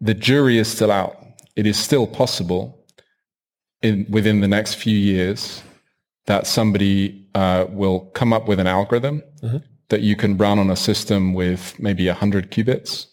The 0.01 0.15
jury 0.15 0.59
is 0.59 0.69
still 0.69 0.93
out. 0.93 1.17
It 1.57 1.67
is 1.67 1.79
still 1.79 2.07
possible 2.07 2.87
in, 3.83 4.07
within 4.09 4.41
the 4.41 4.49
next 4.49 4.75
few 4.75 4.97
years 4.97 5.63
that 6.27 6.47
somebody 6.47 7.27
uh, 7.35 7.67
will 7.69 8.01
come 8.15 8.33
up 8.33 8.47
with 8.47 8.61
an 8.61 8.67
algorithm 8.67 9.23
mm-hmm. 9.43 9.59
that 9.89 10.03
you 10.03 10.15
can 10.15 10.37
run 10.37 10.59
on 10.59 10.71
a 10.71 10.77
system 10.77 11.35
with 11.35 11.79
maybe 11.79 12.07
100 12.07 12.51
qubits 12.51 13.07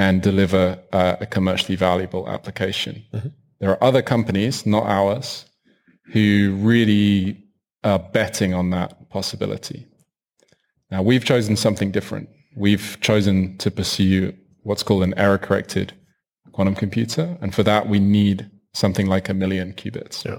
and 0.00 0.22
deliver 0.22 0.82
uh, 0.94 1.16
a 1.20 1.26
commercially 1.26 1.76
valuable 1.76 2.26
application. 2.26 3.04
Mm-hmm. 3.12 3.28
There 3.60 3.68
are 3.68 3.84
other 3.84 4.00
companies, 4.00 4.64
not 4.64 4.84
ours, 4.84 5.44
who 6.14 6.56
really 6.58 7.44
are 7.84 7.98
betting 7.98 8.54
on 8.54 8.70
that 8.70 9.10
possibility. 9.10 9.86
Now, 10.90 11.02
we've 11.02 11.26
chosen 11.26 11.54
something 11.54 11.90
different. 11.90 12.30
We've 12.56 12.96
chosen 13.02 13.58
to 13.58 13.70
pursue 13.70 14.32
what's 14.62 14.82
called 14.82 15.02
an 15.02 15.12
error-corrected 15.18 15.92
quantum 16.52 16.76
computer, 16.76 17.36
and 17.42 17.54
for 17.54 17.62
that, 17.64 17.86
we 17.86 18.00
need 18.00 18.50
something 18.72 19.06
like 19.06 19.28
a 19.28 19.34
million 19.34 19.74
qubits. 19.74 20.24
Yeah. 20.24 20.38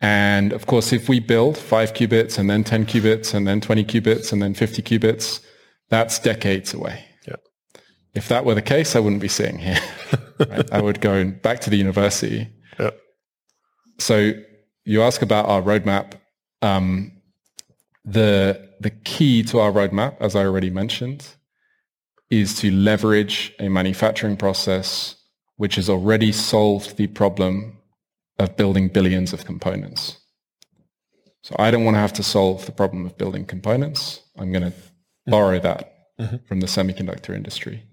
And 0.00 0.52
of 0.52 0.66
course, 0.66 0.92
if 0.92 1.08
we 1.08 1.20
build 1.20 1.56
five 1.56 1.94
qubits 1.94 2.38
and 2.38 2.50
then 2.50 2.64
10 2.64 2.86
qubits 2.86 3.34
and 3.34 3.46
then 3.46 3.60
20 3.60 3.84
qubits 3.84 4.32
and 4.32 4.42
then 4.42 4.54
50 4.54 4.82
qubits, 4.82 5.40
that's 5.90 6.18
decades 6.18 6.74
away. 6.74 7.07
If 8.18 8.26
that 8.28 8.44
were 8.44 8.56
the 8.56 8.62
case, 8.62 8.96
I 8.96 8.98
wouldn't 8.98 9.22
be 9.22 9.28
sitting 9.28 9.58
here. 9.58 9.78
right? 10.40 10.72
I 10.72 10.82
would 10.82 11.00
go 11.00 11.30
back 11.30 11.60
to 11.60 11.70
the 11.70 11.76
university. 11.76 12.48
Yeah. 12.78 12.90
So 13.98 14.32
you 14.84 15.02
ask 15.02 15.22
about 15.22 15.46
our 15.46 15.62
roadmap. 15.62 16.14
Um, 16.60 17.12
the 18.04 18.68
the 18.80 18.90
key 18.90 19.44
to 19.44 19.60
our 19.60 19.70
roadmap, 19.70 20.16
as 20.20 20.34
I 20.34 20.44
already 20.44 20.70
mentioned, 20.70 21.28
is 22.28 22.58
to 22.60 22.72
leverage 22.72 23.54
a 23.60 23.68
manufacturing 23.68 24.36
process 24.36 25.14
which 25.56 25.76
has 25.76 25.88
already 25.88 26.32
solved 26.32 26.96
the 26.96 27.06
problem 27.06 27.78
of 28.40 28.56
building 28.56 28.88
billions 28.88 29.32
of 29.32 29.44
components. 29.44 30.18
So 31.42 31.54
I 31.56 31.70
don't 31.70 31.84
want 31.84 31.94
to 31.96 32.00
have 32.00 32.12
to 32.14 32.22
solve 32.22 32.66
the 32.66 32.72
problem 32.72 33.06
of 33.06 33.16
building 33.16 33.44
components. 33.44 34.22
I'm 34.36 34.50
going 34.50 34.72
to 34.72 34.76
borrow 35.26 35.60
that 35.60 35.82
mm-hmm. 36.20 36.36
from 36.46 36.60
the 36.60 36.66
semiconductor 36.66 37.34
industry. 37.34 37.87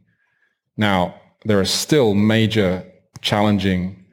Now, 0.78 1.16
there 1.46 1.60
are 1.60 1.66
still 1.66 2.14
major 2.14 2.86
challenging 3.22 4.06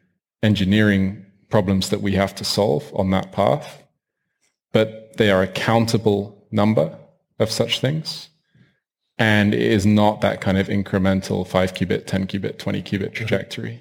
engineering 0.43 1.25
problems 1.49 1.91
that 1.91 2.01
we 2.01 2.13
have 2.13 2.35
to 2.37 2.45
solve 2.45 2.91
on 2.95 3.11
that 3.11 3.33
path, 3.33 3.83
but 4.73 5.17
they 5.17 5.31
are 5.31 5.43
a 5.43 5.49
countable 5.49 6.47
number 6.51 6.99
of 7.39 7.51
such 7.51 7.81
things. 7.81 8.29
And 9.19 9.55
it 9.55 9.61
is 9.61 9.85
not 9.85 10.21
that 10.23 10.41
kind 10.41 10.59
of 10.59 10.69
incremental 10.69 11.47
5 11.47 11.75
qubit, 11.75 12.07
10 12.07 12.27
qubit, 12.27 12.59
20 12.59 12.83
qubit 12.83 13.13
trajectory. 13.13 13.81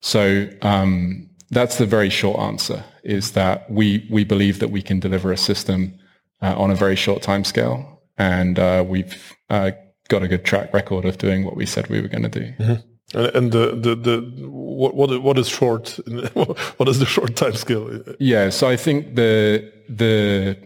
So 0.00 0.48
um, 0.62 1.28
that's 1.50 1.78
the 1.78 1.86
very 1.86 2.10
short 2.10 2.38
answer 2.38 2.84
is 3.04 3.32
that 3.32 3.70
we, 3.70 4.06
we 4.10 4.24
believe 4.24 4.60
that 4.60 4.68
we 4.68 4.82
can 4.82 5.00
deliver 5.00 5.32
a 5.32 5.36
system 5.36 5.98
uh, 6.40 6.54
on 6.56 6.70
a 6.70 6.74
very 6.74 6.96
short 6.96 7.22
time 7.22 7.44
scale. 7.44 8.00
And 8.16 8.58
uh, 8.58 8.84
we've 8.86 9.36
uh, 9.50 9.72
got 10.12 10.22
a 10.22 10.28
good 10.28 10.44
track 10.44 10.72
record 10.72 11.04
of 11.04 11.18
doing 11.18 11.44
what 11.44 11.56
we 11.56 11.66
said 11.66 11.88
we 11.88 12.00
were 12.00 12.08
going 12.08 12.28
to 12.30 12.40
do. 12.40 12.46
Mm-hmm. 12.58 13.18
And, 13.18 13.26
and 13.36 13.52
the, 13.52 13.66
the, 13.74 13.94
the, 13.96 14.16
what, 14.48 14.94
what, 14.94 15.22
what 15.22 15.38
is 15.38 15.48
short? 15.48 15.98
what 16.78 16.88
is 16.88 16.98
the 16.98 17.06
short 17.06 17.34
time 17.34 17.54
scale? 17.54 18.02
Yeah. 18.20 18.50
So 18.50 18.68
I 18.68 18.76
think 18.76 19.16
the, 19.16 19.72
the, 19.88 20.56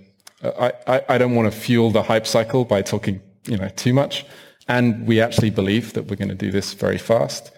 I, 0.42 0.72
I, 0.86 1.05
I 1.14 1.18
don't 1.18 1.34
want 1.34 1.51
to 1.51 1.59
fuel 1.59 1.90
the 1.90 2.03
hype 2.03 2.26
cycle 2.26 2.64
by 2.64 2.82
talking, 2.82 3.22
you 3.47 3.57
know, 3.57 3.68
too 3.70 3.94
much. 3.94 4.26
And 4.68 5.07
we 5.07 5.20
actually 5.20 5.51
believe 5.51 5.92
that 5.94 6.09
we're 6.09 6.16
going 6.16 6.36
to 6.36 6.44
do 6.47 6.51
this 6.51 6.74
very 6.74 6.99
fast. 6.99 7.53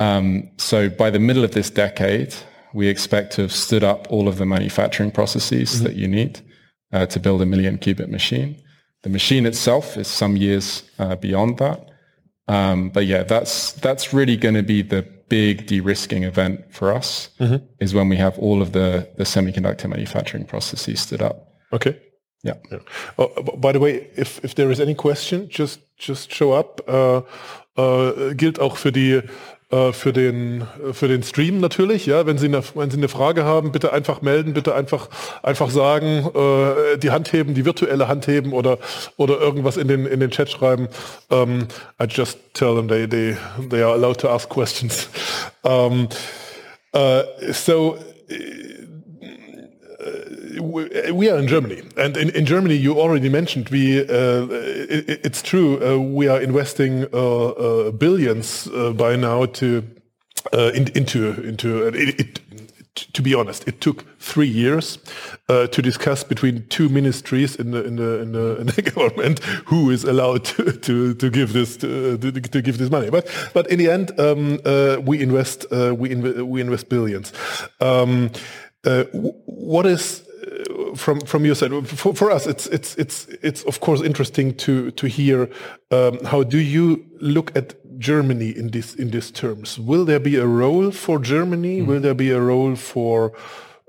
Um, 0.00 0.50
so 0.56 0.88
by 0.88 1.10
the 1.10 1.18
middle 1.18 1.44
of 1.44 1.52
this 1.52 1.70
decade, 1.70 2.34
we 2.74 2.88
expect 2.88 3.32
to 3.34 3.42
have 3.42 3.52
stood 3.52 3.84
up 3.84 4.06
all 4.10 4.26
of 4.26 4.38
the 4.38 4.46
manufacturing 4.46 5.10
processes 5.10 5.74
mm-hmm. 5.74 5.84
that 5.84 5.96
you 5.96 6.08
need 6.08 6.40
uh, 6.92 7.06
to 7.06 7.20
build 7.20 7.42
a 7.42 7.46
million 7.46 7.78
qubit 7.78 8.08
machine. 8.08 8.62
The 9.06 9.12
machine 9.12 9.46
itself 9.46 9.96
is 9.96 10.08
some 10.08 10.36
years 10.36 10.82
uh, 10.98 11.14
beyond 11.14 11.58
that. 11.58 11.78
Um, 12.48 12.90
but 12.90 13.06
yeah, 13.06 13.22
that's 13.22 13.70
that's 13.74 14.12
really 14.12 14.36
going 14.36 14.56
to 14.56 14.64
be 14.64 14.82
the 14.82 15.02
big 15.28 15.68
de-risking 15.68 16.24
event 16.24 16.64
for 16.70 16.92
us 16.92 17.30
mm-hmm. 17.38 17.64
is 17.78 17.94
when 17.94 18.08
we 18.08 18.16
have 18.16 18.36
all 18.36 18.60
of 18.60 18.72
the 18.72 19.08
the 19.16 19.22
semiconductor 19.22 19.88
manufacturing 19.88 20.44
processes 20.44 20.98
stood 21.02 21.22
up. 21.22 21.54
Okay. 21.72 21.96
Yeah. 22.42 22.54
yeah. 22.72 22.78
Oh, 23.16 23.28
by 23.56 23.70
the 23.70 23.78
way, 23.78 24.10
if 24.16 24.40
if 24.44 24.56
there 24.56 24.72
is 24.72 24.80
any 24.80 24.94
question, 24.96 25.48
just 25.48 25.78
just 25.96 26.32
show 26.32 26.50
up. 26.50 26.80
Uh, 26.88 27.22
uh, 27.76 28.34
gilt 28.34 28.58
auch 28.58 28.76
für 28.76 28.90
die 28.90 29.22
Äh, 29.68 29.92
für 29.92 30.12
den 30.12 30.64
für 30.92 31.08
den 31.08 31.24
Stream 31.24 31.58
natürlich. 31.58 32.06
Ja, 32.06 32.24
wenn 32.24 32.38
Sie 32.38 32.46
eine, 32.46 32.62
wenn 32.74 32.88
Sie 32.88 32.98
eine 32.98 33.08
Frage 33.08 33.44
haben, 33.44 33.72
bitte 33.72 33.92
einfach 33.92 34.22
melden, 34.22 34.54
bitte 34.54 34.76
einfach 34.76 35.08
einfach 35.42 35.70
sagen, 35.70 36.30
äh, 36.36 36.98
die 36.98 37.10
Hand 37.10 37.32
heben, 37.32 37.54
die 37.54 37.64
virtuelle 37.64 38.06
Hand 38.06 38.28
heben 38.28 38.52
oder 38.52 38.78
oder 39.16 39.40
irgendwas 39.40 39.76
in 39.76 39.88
den 39.88 40.06
in 40.06 40.20
den 40.20 40.30
Chat 40.30 40.50
schreiben. 40.50 40.86
Um, 41.30 41.66
I 42.00 42.04
just 42.08 42.38
tell 42.54 42.76
them 42.76 42.86
they 42.86 43.08
they 43.08 43.36
they 43.68 43.82
are 43.82 43.92
allowed 43.92 44.20
to 44.20 44.28
ask 44.28 44.48
questions. 44.48 45.08
Um, 45.62 46.08
uh, 46.94 47.22
so 47.52 47.98
we 50.60 51.30
are 51.30 51.38
in 51.38 51.48
Germany, 51.48 51.82
and 51.96 52.16
in, 52.16 52.30
in, 52.30 52.46
Germany, 52.46 52.74
you 52.74 52.98
already 52.98 53.28
mentioned 53.28 53.68
we. 53.68 54.00
Uh, 54.00 54.46
it, 54.50 55.20
it's 55.24 55.42
true, 55.42 55.78
uh, 55.84 55.98
we 55.98 56.28
are 56.28 56.40
investing 56.40 57.06
uh, 57.12 57.46
uh 57.48 57.90
billions 57.90 58.68
uh, 58.68 58.92
by 58.92 59.16
now 59.16 59.46
to 59.46 59.82
uh, 60.52 60.70
in, 60.74 60.88
into 60.94 61.42
into 61.42 61.86
it, 61.88 62.20
it, 62.20 62.40
to 63.12 63.22
be 63.22 63.34
honest, 63.34 63.68
it 63.68 63.80
took 63.80 64.04
three 64.18 64.48
years 64.48 64.98
uh, 65.48 65.66
to 65.68 65.82
discuss 65.82 66.24
between 66.24 66.66
two 66.68 66.88
ministries 66.88 67.56
in 67.56 67.70
the 67.70 67.84
in 67.84 67.96
the 67.96 68.20
in 68.20 68.32
the, 68.32 68.56
in 68.60 68.66
the 68.66 68.82
government 68.94 69.40
who 69.66 69.90
is 69.90 70.04
allowed 70.04 70.44
to 70.44 70.72
to, 70.72 71.14
to 71.14 71.30
give 71.30 71.52
this 71.52 71.76
to, 71.78 72.16
to, 72.18 72.32
to, 72.32 72.62
give 72.62 72.78
this 72.78 72.90
money. 72.90 73.10
But 73.10 73.28
but 73.54 73.70
in 73.70 73.78
the 73.78 73.90
end, 73.90 74.18
um, 74.18 74.58
uh, 74.64 74.96
we 75.04 75.22
invest 75.22 75.66
uh, 75.70 75.94
we 75.94 76.10
inv 76.10 76.42
we 76.42 76.60
invest 76.60 76.88
billions. 76.88 77.32
Um, 77.80 78.30
what 79.12 79.86
is 79.86 80.22
from 80.94 81.20
from 81.20 81.44
your 81.44 81.54
side? 81.54 81.70
For, 81.88 82.14
for 82.14 82.30
us 82.30 82.46
it's 82.46 82.66
it's 82.66 82.94
it's 82.96 83.26
it's 83.42 83.64
of 83.64 83.80
course 83.80 84.02
interesting 84.02 84.54
to 84.56 84.90
to 84.92 85.06
hear 85.06 85.48
um, 85.90 86.24
how 86.24 86.42
do 86.42 86.58
you 86.58 87.04
look 87.20 87.56
at 87.56 87.74
Germany 87.98 88.50
in 88.50 88.70
this 88.70 88.94
in 88.94 89.10
these 89.10 89.30
terms? 89.30 89.78
Will 89.78 90.04
there 90.04 90.20
be 90.20 90.36
a 90.36 90.46
role 90.46 90.90
for 90.90 91.18
Germany? 91.18 91.80
Mm. 91.80 91.86
will 91.86 92.00
there 92.00 92.14
be 92.14 92.30
a 92.30 92.40
role 92.40 92.76
for 92.76 93.32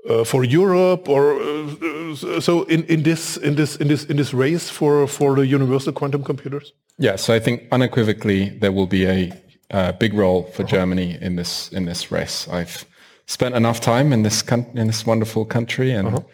uh, 0.08 0.24
for 0.24 0.44
Europe? 0.44 1.08
Or 1.08 1.40
uh, 1.40 2.40
so 2.40 2.64
in, 2.64 2.84
in 2.84 3.02
this 3.02 3.36
in 3.36 3.54
this 3.54 3.76
in 3.76 3.88
this 3.88 4.04
in 4.04 4.16
this 4.16 4.34
race 4.34 4.70
for 4.70 5.06
for 5.06 5.36
the 5.36 5.46
universal 5.46 5.92
quantum 5.92 6.22
computers? 6.24 6.72
Yeah 6.98 7.16
so 7.16 7.34
I 7.34 7.40
think 7.40 7.62
unequivocally 7.72 8.50
there 8.60 8.72
will 8.72 8.86
be 8.86 9.06
a 9.06 9.32
uh, 9.70 9.92
big 9.98 10.14
role 10.14 10.42
for 10.52 10.64
-huh. 10.64 10.70
Germany 10.70 11.18
in 11.20 11.36
this 11.36 11.68
in 11.72 11.86
this 11.86 12.10
race. 12.10 12.50
I've 12.50 12.84
spent 13.28 13.54
enough 13.54 13.80
time 13.80 14.12
in 14.12 14.22
this 14.22 14.42
in 14.74 14.86
this 14.86 15.06
wonderful 15.06 15.44
country 15.44 15.96
and 15.96 16.08
-huh 16.08 16.24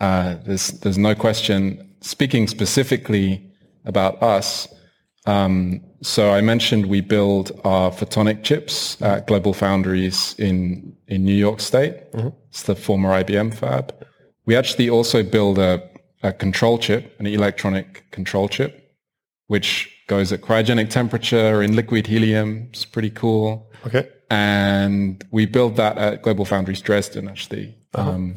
uh, 0.00 0.36
there's 0.44 0.68
there's 0.80 0.98
no 0.98 1.14
question. 1.14 1.84
Speaking 2.00 2.46
specifically 2.46 3.44
about 3.84 4.22
us, 4.22 4.68
um, 5.26 5.80
so 6.02 6.30
I 6.30 6.40
mentioned 6.40 6.86
we 6.86 7.00
build 7.00 7.50
our 7.64 7.90
photonic 7.90 8.44
chips 8.44 9.00
at 9.02 9.26
Global 9.26 9.52
Foundries 9.54 10.34
in 10.38 10.96
in 11.08 11.24
New 11.24 11.34
York 11.34 11.60
State. 11.60 12.12
Mm-hmm. 12.12 12.28
It's 12.50 12.62
the 12.62 12.76
former 12.76 13.10
IBM 13.10 13.54
fab. 13.54 13.94
We 14.46 14.56
actually 14.56 14.88
also 14.88 15.22
build 15.22 15.58
a, 15.58 15.82
a 16.22 16.32
control 16.32 16.78
chip, 16.78 17.14
an 17.18 17.26
electronic 17.26 18.10
control 18.12 18.48
chip, 18.48 18.94
which 19.48 19.92
goes 20.06 20.32
at 20.32 20.40
cryogenic 20.40 20.88
temperature 20.88 21.62
in 21.62 21.76
liquid 21.76 22.06
helium. 22.06 22.68
It's 22.70 22.84
pretty 22.84 23.10
cool. 23.10 23.70
Okay. 23.86 24.08
And 24.30 25.24
we 25.30 25.46
build 25.46 25.76
that 25.76 25.96
at 25.98 26.22
Global 26.22 26.44
Foundries 26.44 26.80
Dresden, 26.80 27.28
actually. 27.28 27.74
Uh-huh. 27.94 28.10
Um, 28.10 28.34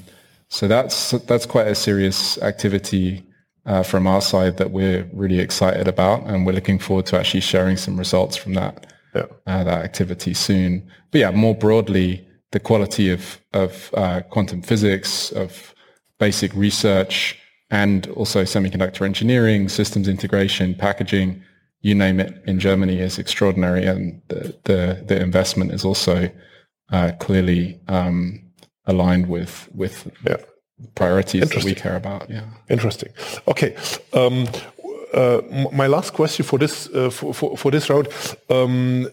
so 0.50 0.68
that's 0.68 1.12
that's 1.12 1.46
quite 1.46 1.68
a 1.68 1.76
serious 1.76 2.38
activity 2.42 3.24
uh, 3.66 3.84
from 3.84 4.08
our 4.08 4.22
side 4.22 4.58
that 4.58 4.72
we're 4.72 5.10
really 5.14 5.40
excited 5.40 5.88
about, 5.88 6.24
and 6.24 6.46
we're 6.46 6.54
looking 6.54 6.80
forward 6.80 7.06
to 7.08 7.20
actually 7.20 7.42
sharing 7.42 7.78
some 7.78 7.98
results 7.98 8.36
from 8.36 8.54
that 8.56 8.94
yeah. 9.16 9.26
uh, 9.48 9.64
that 9.64 9.84
activity 9.84 10.34
soon. 10.34 10.90
But 11.12 11.20
yeah, 11.20 11.32
more 11.32 11.56
broadly, 11.56 12.28
the 12.52 12.60
quality 12.60 13.12
of 13.12 13.40
of 13.54 13.92
uh, 13.94 14.22
quantum 14.30 14.62
physics, 14.62 15.32
of 15.32 15.74
basic 16.20 16.54
research, 16.54 17.38
and 17.70 18.08
also 18.10 18.44
semiconductor 18.44 19.06
engineering, 19.06 19.70
systems 19.70 20.08
integration, 20.08 20.76
packaging, 20.76 21.44
you 21.82 21.96
name 21.96 22.20
it, 22.20 22.42
in 22.46 22.60
Germany 22.60 23.00
is 23.00 23.20
extraordinary, 23.20 23.86
and 23.86 24.22
the 24.28 24.56
the, 24.64 25.04
the 25.08 25.22
investment 25.22 25.72
is 25.72 25.86
also 25.86 26.30
uh, 26.92 27.12
clearly. 27.20 27.80
Um, 27.88 28.52
aligned 28.86 29.28
with 29.28 29.70
with 29.74 30.08
yeah. 30.28 30.38
priorities 30.96 31.50
that 31.50 31.64
we 31.64 31.76
care 31.76 31.96
about. 31.96 32.30
Yeah, 32.30 32.46
interesting. 32.70 33.12
Okay. 33.48 33.76
Um, 34.14 34.48
uh, 35.14 35.42
my 35.74 35.88
last 35.88 36.14
question 36.14 36.46
for 36.46 36.58
this 36.58 36.88
uh, 36.88 37.10
for, 37.10 37.34
for, 37.34 37.58
for, 37.58 37.72
this 37.72 37.90
round, 37.90 38.08
um, 38.50 39.08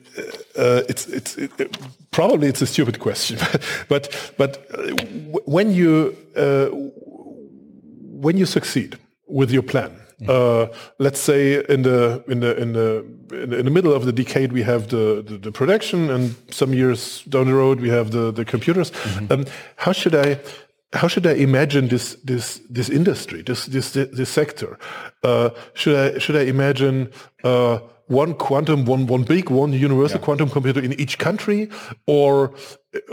uh, 0.57 0.83
it's 0.89 1.07
it's 1.09 1.37
it, 1.37 1.51
it, 1.59 1.77
probably 2.12 2.49
it's 2.49 2.62
a 2.62 2.66
stupid 2.66 3.01
question, 3.01 3.39
but 3.89 4.33
but 4.37 4.64
uh, 4.75 4.95
when 5.45 5.73
you 5.73 6.16
uh, 6.37 6.69
when 8.23 8.37
you 8.37 8.47
succeed 8.47 8.97
with 9.27 9.51
your 9.51 9.64
plan, 9.64 9.91
uh, 10.27 10.66
let's 10.99 11.21
say 11.21 11.62
in 11.69 11.83
the 11.83 12.25
in 12.27 12.41
the 12.41 12.57
in 12.57 12.73
the 12.73 13.05
in 13.31 13.64
the 13.64 13.71
middle 13.71 13.93
of 13.93 14.05
the 14.05 14.12
decade 14.12 14.53
we 14.53 14.62
have 14.62 14.89
the, 14.89 15.23
the, 15.25 15.39
the 15.39 15.53
production, 15.53 16.11
and 16.11 16.35
some 16.51 16.75
years 16.75 17.23
down 17.29 17.47
the 17.47 17.55
road 17.55 17.81
we 17.81 17.91
have 17.91 18.11
the 18.11 18.33
the 18.33 18.45
computers. 18.45 18.91
Mm 18.91 19.11
-hmm. 19.11 19.33
um, 19.33 19.45
how 19.77 19.93
should 19.93 20.14
I 20.27 20.39
how 20.93 21.09
should 21.09 21.27
I 21.27 21.35
imagine 21.35 21.89
this 21.89 22.16
this 22.25 22.61
this 22.71 22.89
industry, 22.89 23.43
this 23.43 23.66
this 23.66 23.93
this 23.93 24.29
sector? 24.29 24.79
Uh, 25.23 25.51
should 25.75 25.97
I 25.97 26.19
should 26.19 26.37
I 26.37 26.49
imagine 26.49 27.11
uh, 27.45 27.79
one 28.09 28.35
quantum, 28.35 28.85
one 28.85 29.07
one 29.07 29.23
big, 29.23 29.51
one 29.51 29.73
universal 29.73 30.19
yeah. 30.19 30.25
quantum 30.25 30.51
computer 30.51 30.81
in 30.81 30.93
each 30.95 31.19
country, 31.19 31.69
or 32.07 32.53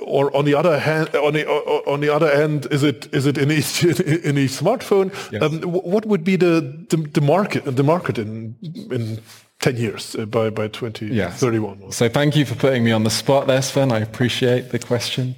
or 0.02 0.36
on 0.36 0.46
the 0.46 0.56
other 0.56 0.80
hand, 0.80 1.14
on 1.16 1.34
the 1.34 1.48
on 1.86 2.00
the 2.00 2.10
other 2.10 2.30
end, 2.30 2.68
is 2.72 2.84
it 2.84 3.14
is 3.14 3.26
it 3.26 3.38
in 3.38 3.52
each 3.52 3.84
in 4.30 4.38
each 4.38 4.52
smartphone? 4.52 5.14
Yes. 5.32 5.44
Um, 5.44 5.62
what 5.62 6.06
would 6.06 6.24
be 6.24 6.36
the, 6.38 6.86
the, 6.90 6.98
the 6.98 7.22
market 7.22 7.64
the 7.64 7.84
market 7.84 8.18
in 8.18 8.56
in 8.92 9.20
10 9.60 9.78
years 9.78 10.16
uh, 10.16 10.26
by, 10.26 10.50
by 10.50 10.68
2031. 10.68 11.80
Yes. 11.82 11.96
So 11.96 12.10
thank 12.10 12.36
you 12.36 12.46
for 12.46 12.56
putting 12.56 12.84
me 12.84 12.92
on 12.92 13.04
the 13.04 13.10
spot 13.10 13.48
there, 13.48 13.62
Sven. 13.62 13.92
I 13.92 14.00
appreciate 14.00 14.72
the 14.72 14.80
question. 14.80 15.36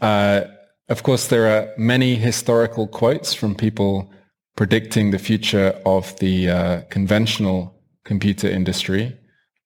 Uh, 0.00 0.44
of 0.88 1.02
course, 1.02 1.28
there 1.28 1.46
are 1.46 1.68
many 1.76 2.14
historical 2.14 2.86
quotes 2.88 3.34
from 3.34 3.54
people 3.54 4.10
predicting 4.56 5.10
the 5.10 5.18
future 5.18 5.80
of 5.84 6.18
the 6.18 6.48
uh, 6.48 6.80
conventional 6.90 7.77
computer 8.08 8.48
industry, 8.48 9.16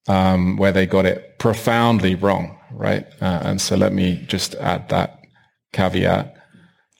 um, 0.09 0.57
where 0.57 0.72
they 0.72 0.86
got 0.86 1.07
it 1.07 1.38
profoundly 1.38 2.14
wrong, 2.14 2.59
right? 2.72 3.07
Uh, 3.20 3.40
and 3.49 3.61
so 3.61 3.76
let 3.76 3.93
me 3.93 4.09
just 4.26 4.55
add 4.57 4.88
that 4.88 5.20
caveat. 5.72 6.34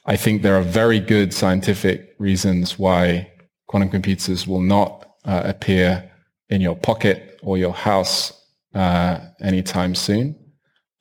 I 0.07 0.16
think 0.16 0.43
there 0.43 0.57
are 0.57 0.62
very 0.62 1.01
good 1.01 1.34
scientific 1.34 2.14
reasons 2.18 2.78
why 2.78 3.30
quantum 3.66 3.90
computers 3.90 4.47
will 4.47 4.62
not 4.76 4.90
uh, 5.24 5.43
appear 5.45 6.11
in 6.49 6.61
your 6.61 6.76
pocket 6.76 7.38
or 7.43 7.59
your 7.59 7.74
house 7.74 8.32
uh, 8.74 9.18
anytime 9.40 9.95
soon. 9.95 10.36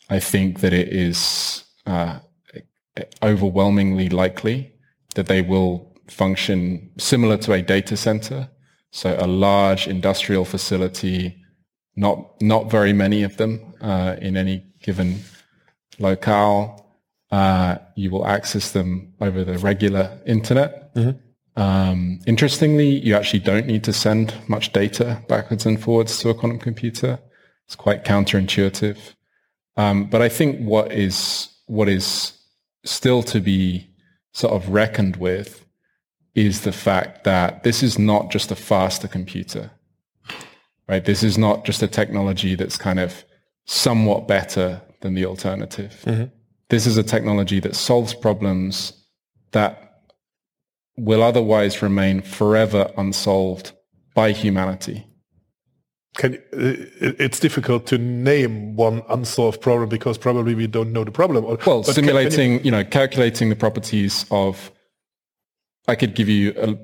I 0.10 0.20
think 0.20 0.60
that 0.60 0.74
it 0.74 0.89
is 0.89 1.64
uh, 1.86 2.20
overwhelmingly 3.22 4.10
likely 4.10 4.74
that 5.16 5.28
they 5.28 5.42
will 5.42 5.96
function 6.08 6.92
similar 6.98 7.38
to 7.38 7.54
a 7.54 7.62
data 7.62 7.96
center. 7.96 8.50
So 8.92 9.16
a 9.20 9.28
large 9.28 9.88
industrial 9.88 10.46
facility, 10.46 11.38
not 11.96 12.42
not 12.42 12.70
very 12.70 12.94
many 12.94 13.24
of 13.24 13.38
them 13.38 13.74
uh, 13.82 14.16
in 14.22 14.38
any 14.38 14.66
given 14.84 15.22
locale. 16.00 16.78
Uh, 17.32 17.78
you 17.96 18.12
will 18.12 18.28
access 18.28 18.72
them 18.72 19.14
over 19.22 19.46
the 19.46 19.58
regular 19.58 20.20
internet. 20.26 20.94
Mm-hmm. 20.96 21.18
Um, 21.62 22.20
interestingly, 22.28 22.89
you 22.89 23.16
actually 23.16 23.39
don't 23.39 23.68
need 23.68 23.84
to 23.86 23.94
send 23.94 24.34
much 24.48 24.74
data 24.74 25.22
backwards 25.28 25.66
and 25.66 25.82
forwards 25.82 26.18
to 26.20 26.30
a 26.30 26.34
quantum 26.34 26.60
computer. 26.60 27.20
It's 27.66 27.76
quite 27.76 28.04
counterintuitive. 28.04 28.98
Um, 29.78 30.10
but 30.10 30.22
I 30.22 30.30
think 30.30 30.60
what 30.60 30.92
is 30.92 31.48
what 31.68 31.88
is 31.88 32.34
still 32.84 33.24
to 33.24 33.39
be 33.39 33.89
sort 34.34 34.54
of 34.54 34.70
reckoned 34.70 35.16
with 35.18 35.61
is 36.36 36.61
the 36.61 36.71
fact 36.71 37.23
that 37.23 37.63
this 37.63 37.84
is 37.84 37.99
not 37.99 38.32
just 38.32 38.51
a 38.51 38.55
faster 38.55 39.07
computer, 39.07 39.71
right? 40.88 41.03
This 41.03 41.23
is 41.23 41.38
not 41.38 41.65
just 41.65 41.84
a 41.84 41.88
technology 41.88 42.55
that's 42.55 42.77
kind 42.77 42.99
of 42.99 43.25
somewhat 43.65 44.27
better 44.27 44.82
than 45.01 45.13
the 45.13 45.25
alternative. 45.25 46.01
Mm-hmm. 46.05 46.25
This 46.69 46.88
is 46.88 46.97
a 46.97 47.03
technology 47.03 47.59
that 47.59 47.75
solves 47.75 48.13
problems 48.13 48.93
that 49.51 50.03
will 50.97 51.23
otherwise 51.23 51.82
remain 51.82 52.21
forever 52.21 52.91
unsolved 52.97 53.73
by 54.15 54.32
humanity. 54.32 55.05
Can, 56.17 56.38
it's 56.51 57.39
difficult 57.39 57.88
to 57.88 57.97
name 57.97 58.75
one 58.75 59.01
unsolved 59.09 59.61
problem 59.61 59.88
because 59.88 60.17
probably 60.17 60.55
we 60.55 60.67
don't 60.67 60.91
know 60.91 61.05
the 61.05 61.11
problem. 61.11 61.45
Well, 61.45 61.57
but 61.57 61.86
simulating, 61.86 62.53
you, 62.53 62.59
you 62.65 62.71
know, 62.71 62.84
calculating 62.84 63.49
the 63.49 63.55
properties 63.55 64.25
of, 64.29 64.71
I 65.88 65.95
could 65.95 66.15
give 66.15 66.29
you 66.29 66.53
a 66.57 66.77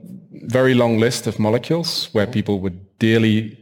very 0.47 0.73
long 0.73 0.99
list 0.99 1.27
of 1.27 1.39
molecules 1.39 2.09
where 2.13 2.27
people 2.27 2.59
would 2.59 2.97
dearly 2.99 3.57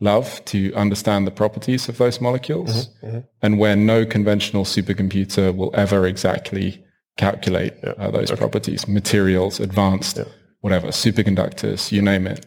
love 0.00 0.44
to 0.44 0.72
understand 0.74 1.26
the 1.26 1.30
properties 1.30 1.88
of 1.88 1.98
those 1.98 2.20
molecules 2.20 2.88
mm-hmm, 2.88 3.06
mm-hmm. 3.06 3.18
and 3.42 3.58
where 3.58 3.76
no 3.76 4.04
conventional 4.04 4.64
supercomputer 4.64 5.54
will 5.54 5.70
ever 5.74 6.06
exactly 6.06 6.84
calculate 7.16 7.74
yeah. 7.82 7.90
uh, 7.98 8.10
those 8.10 8.30
okay. 8.30 8.38
properties, 8.38 8.86
materials, 8.88 9.60
advanced, 9.60 10.18
yeah. 10.18 10.24
whatever, 10.60 10.88
superconductors, 10.88 11.92
you 11.92 12.02
name 12.02 12.26
it. 12.26 12.46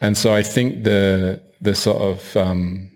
And 0.00 0.16
so 0.16 0.34
I 0.34 0.42
think 0.42 0.84
the 0.84 1.40
the 1.60 1.74
sort 1.74 2.02
of 2.02 2.36
um, 2.36 2.90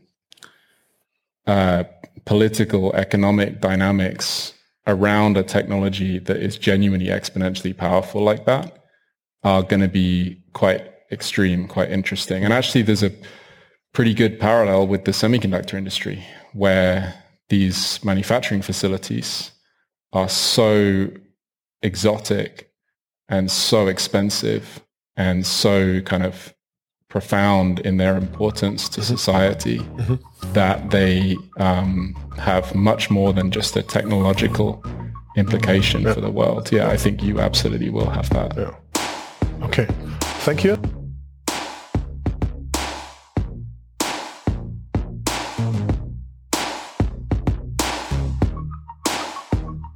uh, 1.46 1.84
political 2.26 2.94
economic 2.94 3.61
dynamics 3.61 4.52
around 4.91 5.36
a 5.36 5.43
technology 5.43 6.18
that 6.18 6.36
is 6.36 6.59
genuinely 6.59 7.07
exponentially 7.07 7.76
powerful 7.76 8.22
like 8.22 8.45
that 8.45 8.84
are 9.43 9.62
going 9.62 9.80
to 9.80 9.88
be 9.88 10.43
quite 10.53 10.93
extreme, 11.11 11.66
quite 11.66 11.91
interesting. 11.91 12.45
And 12.45 12.53
actually, 12.53 12.82
there's 12.82 13.03
a 13.03 13.12
pretty 13.93 14.14
good 14.14 14.38
parallel 14.38 14.86
with 14.86 15.05
the 15.05 15.12
semiconductor 15.12 15.74
industry, 15.74 16.24
where 16.53 17.14
these 17.49 18.05
manufacturing 18.05 18.62
facilities 18.62 19.53
are 20.12 20.28
so 20.28 21.09
exotic 21.82 22.70
and 23.28 23.51
so 23.51 23.86
expensive 23.86 24.80
and 25.16 25.47
so 25.47 26.01
kind 26.03 26.22
of 26.24 26.55
profound 27.11 27.80
in 27.80 27.98
their 27.98 28.16
importance 28.16 28.88
to 28.88 29.00
mm-hmm. 29.00 29.14
society 29.14 29.78
mm-hmm. 29.78 30.14
that 30.52 30.90
they 30.90 31.36
um, 31.58 32.14
have 32.38 32.74
much 32.74 33.11
more 33.11 33.32
than 33.34 33.50
just 33.50 33.76
a 33.76 33.82
technological 33.82 34.82
implication 35.36 36.02
yeah. 36.02 36.14
for 36.14 36.20
the 36.20 36.30
world. 36.30 36.72
Yeah, 36.72 36.88
I 36.88 36.96
think 36.96 37.22
you 37.22 37.40
absolutely 37.40 37.90
will 37.90 38.08
have 38.08 38.30
that. 38.30 38.56
Yeah. 38.56 38.74
Okay. 39.66 39.86
Thank 40.44 40.64
you. 40.64 40.78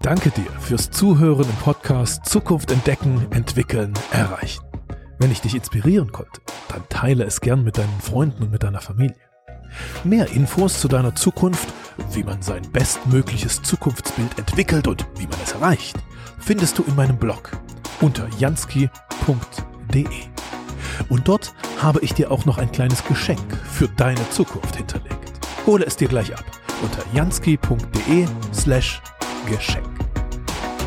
Danke 0.03 0.31
dir 0.31 0.51
fürs 0.61 0.91
Zuhören 0.91 1.47
im 1.47 1.57
Podcast 1.63 2.27
Zukunft 2.27 2.71
entdecken, 2.71 3.27
entwickeln, 3.31 3.95
erreichen. 4.13 4.64
Wenn 5.19 5.31
ich 5.31 5.41
dich 5.41 5.55
inspirieren 5.55 6.13
konnte, 6.13 6.41
dann 6.69 6.83
teile 6.89 7.25
es 7.25 7.41
gern 7.41 7.63
mit 7.65 7.79
deinen 7.79 8.01
Freunden 8.01 8.45
und 8.45 8.51
mit 8.53 8.63
deiner 8.63 8.81
Familie. 8.81 9.17
Mehr 10.05 10.29
Infos 10.31 10.81
zu 10.81 10.89
deiner 10.89 11.15
Zukunft, 11.15 11.69
wie 12.13 12.23
man 12.23 12.43
sein 12.43 12.63
bestmögliches 12.73 13.63
Zukunftsbild 13.63 14.39
entwickelt 14.39 14.87
und 14.87 15.07
wie 15.17 15.27
man 15.27 15.39
es 15.43 15.53
erreicht, 15.53 15.97
findest 16.39 16.79
du 16.79 16.85
in 16.85 16.95
meinem 16.97 17.17
Blog 17.17 17.51
unter 18.01 18.29
jansky.de. 18.39 20.07
Und 21.09 21.29
dort 21.29 21.55
habe 21.81 22.01
ich 22.01 22.15
dir 22.15 22.31
auch 22.31 22.45
noch 22.45 22.59
ein 22.59 22.71
kleines 22.71 23.05
Geschenk 23.05 23.57
für 23.71 23.89
deine 23.89 24.29
Zukunft 24.31 24.77
hinterlegt. 24.77 25.33
Hole 25.67 25.85
es 25.85 25.97
dir 25.97 26.09
gleich 26.09 26.33
ab 26.35 26.45
unter 26.83 27.03
jansky.de 27.13 28.27
slash 28.53 29.01
Geschenk. 29.47 29.89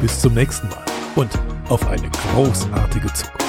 Bis 0.02 0.22
zum 0.22 0.34
nächsten 0.34 0.68
Mal 0.70 0.86
und 1.16 1.32
auf 1.70 1.88
eine 1.88 2.10
großartige 2.10 3.12
Zukunft. 3.14 3.47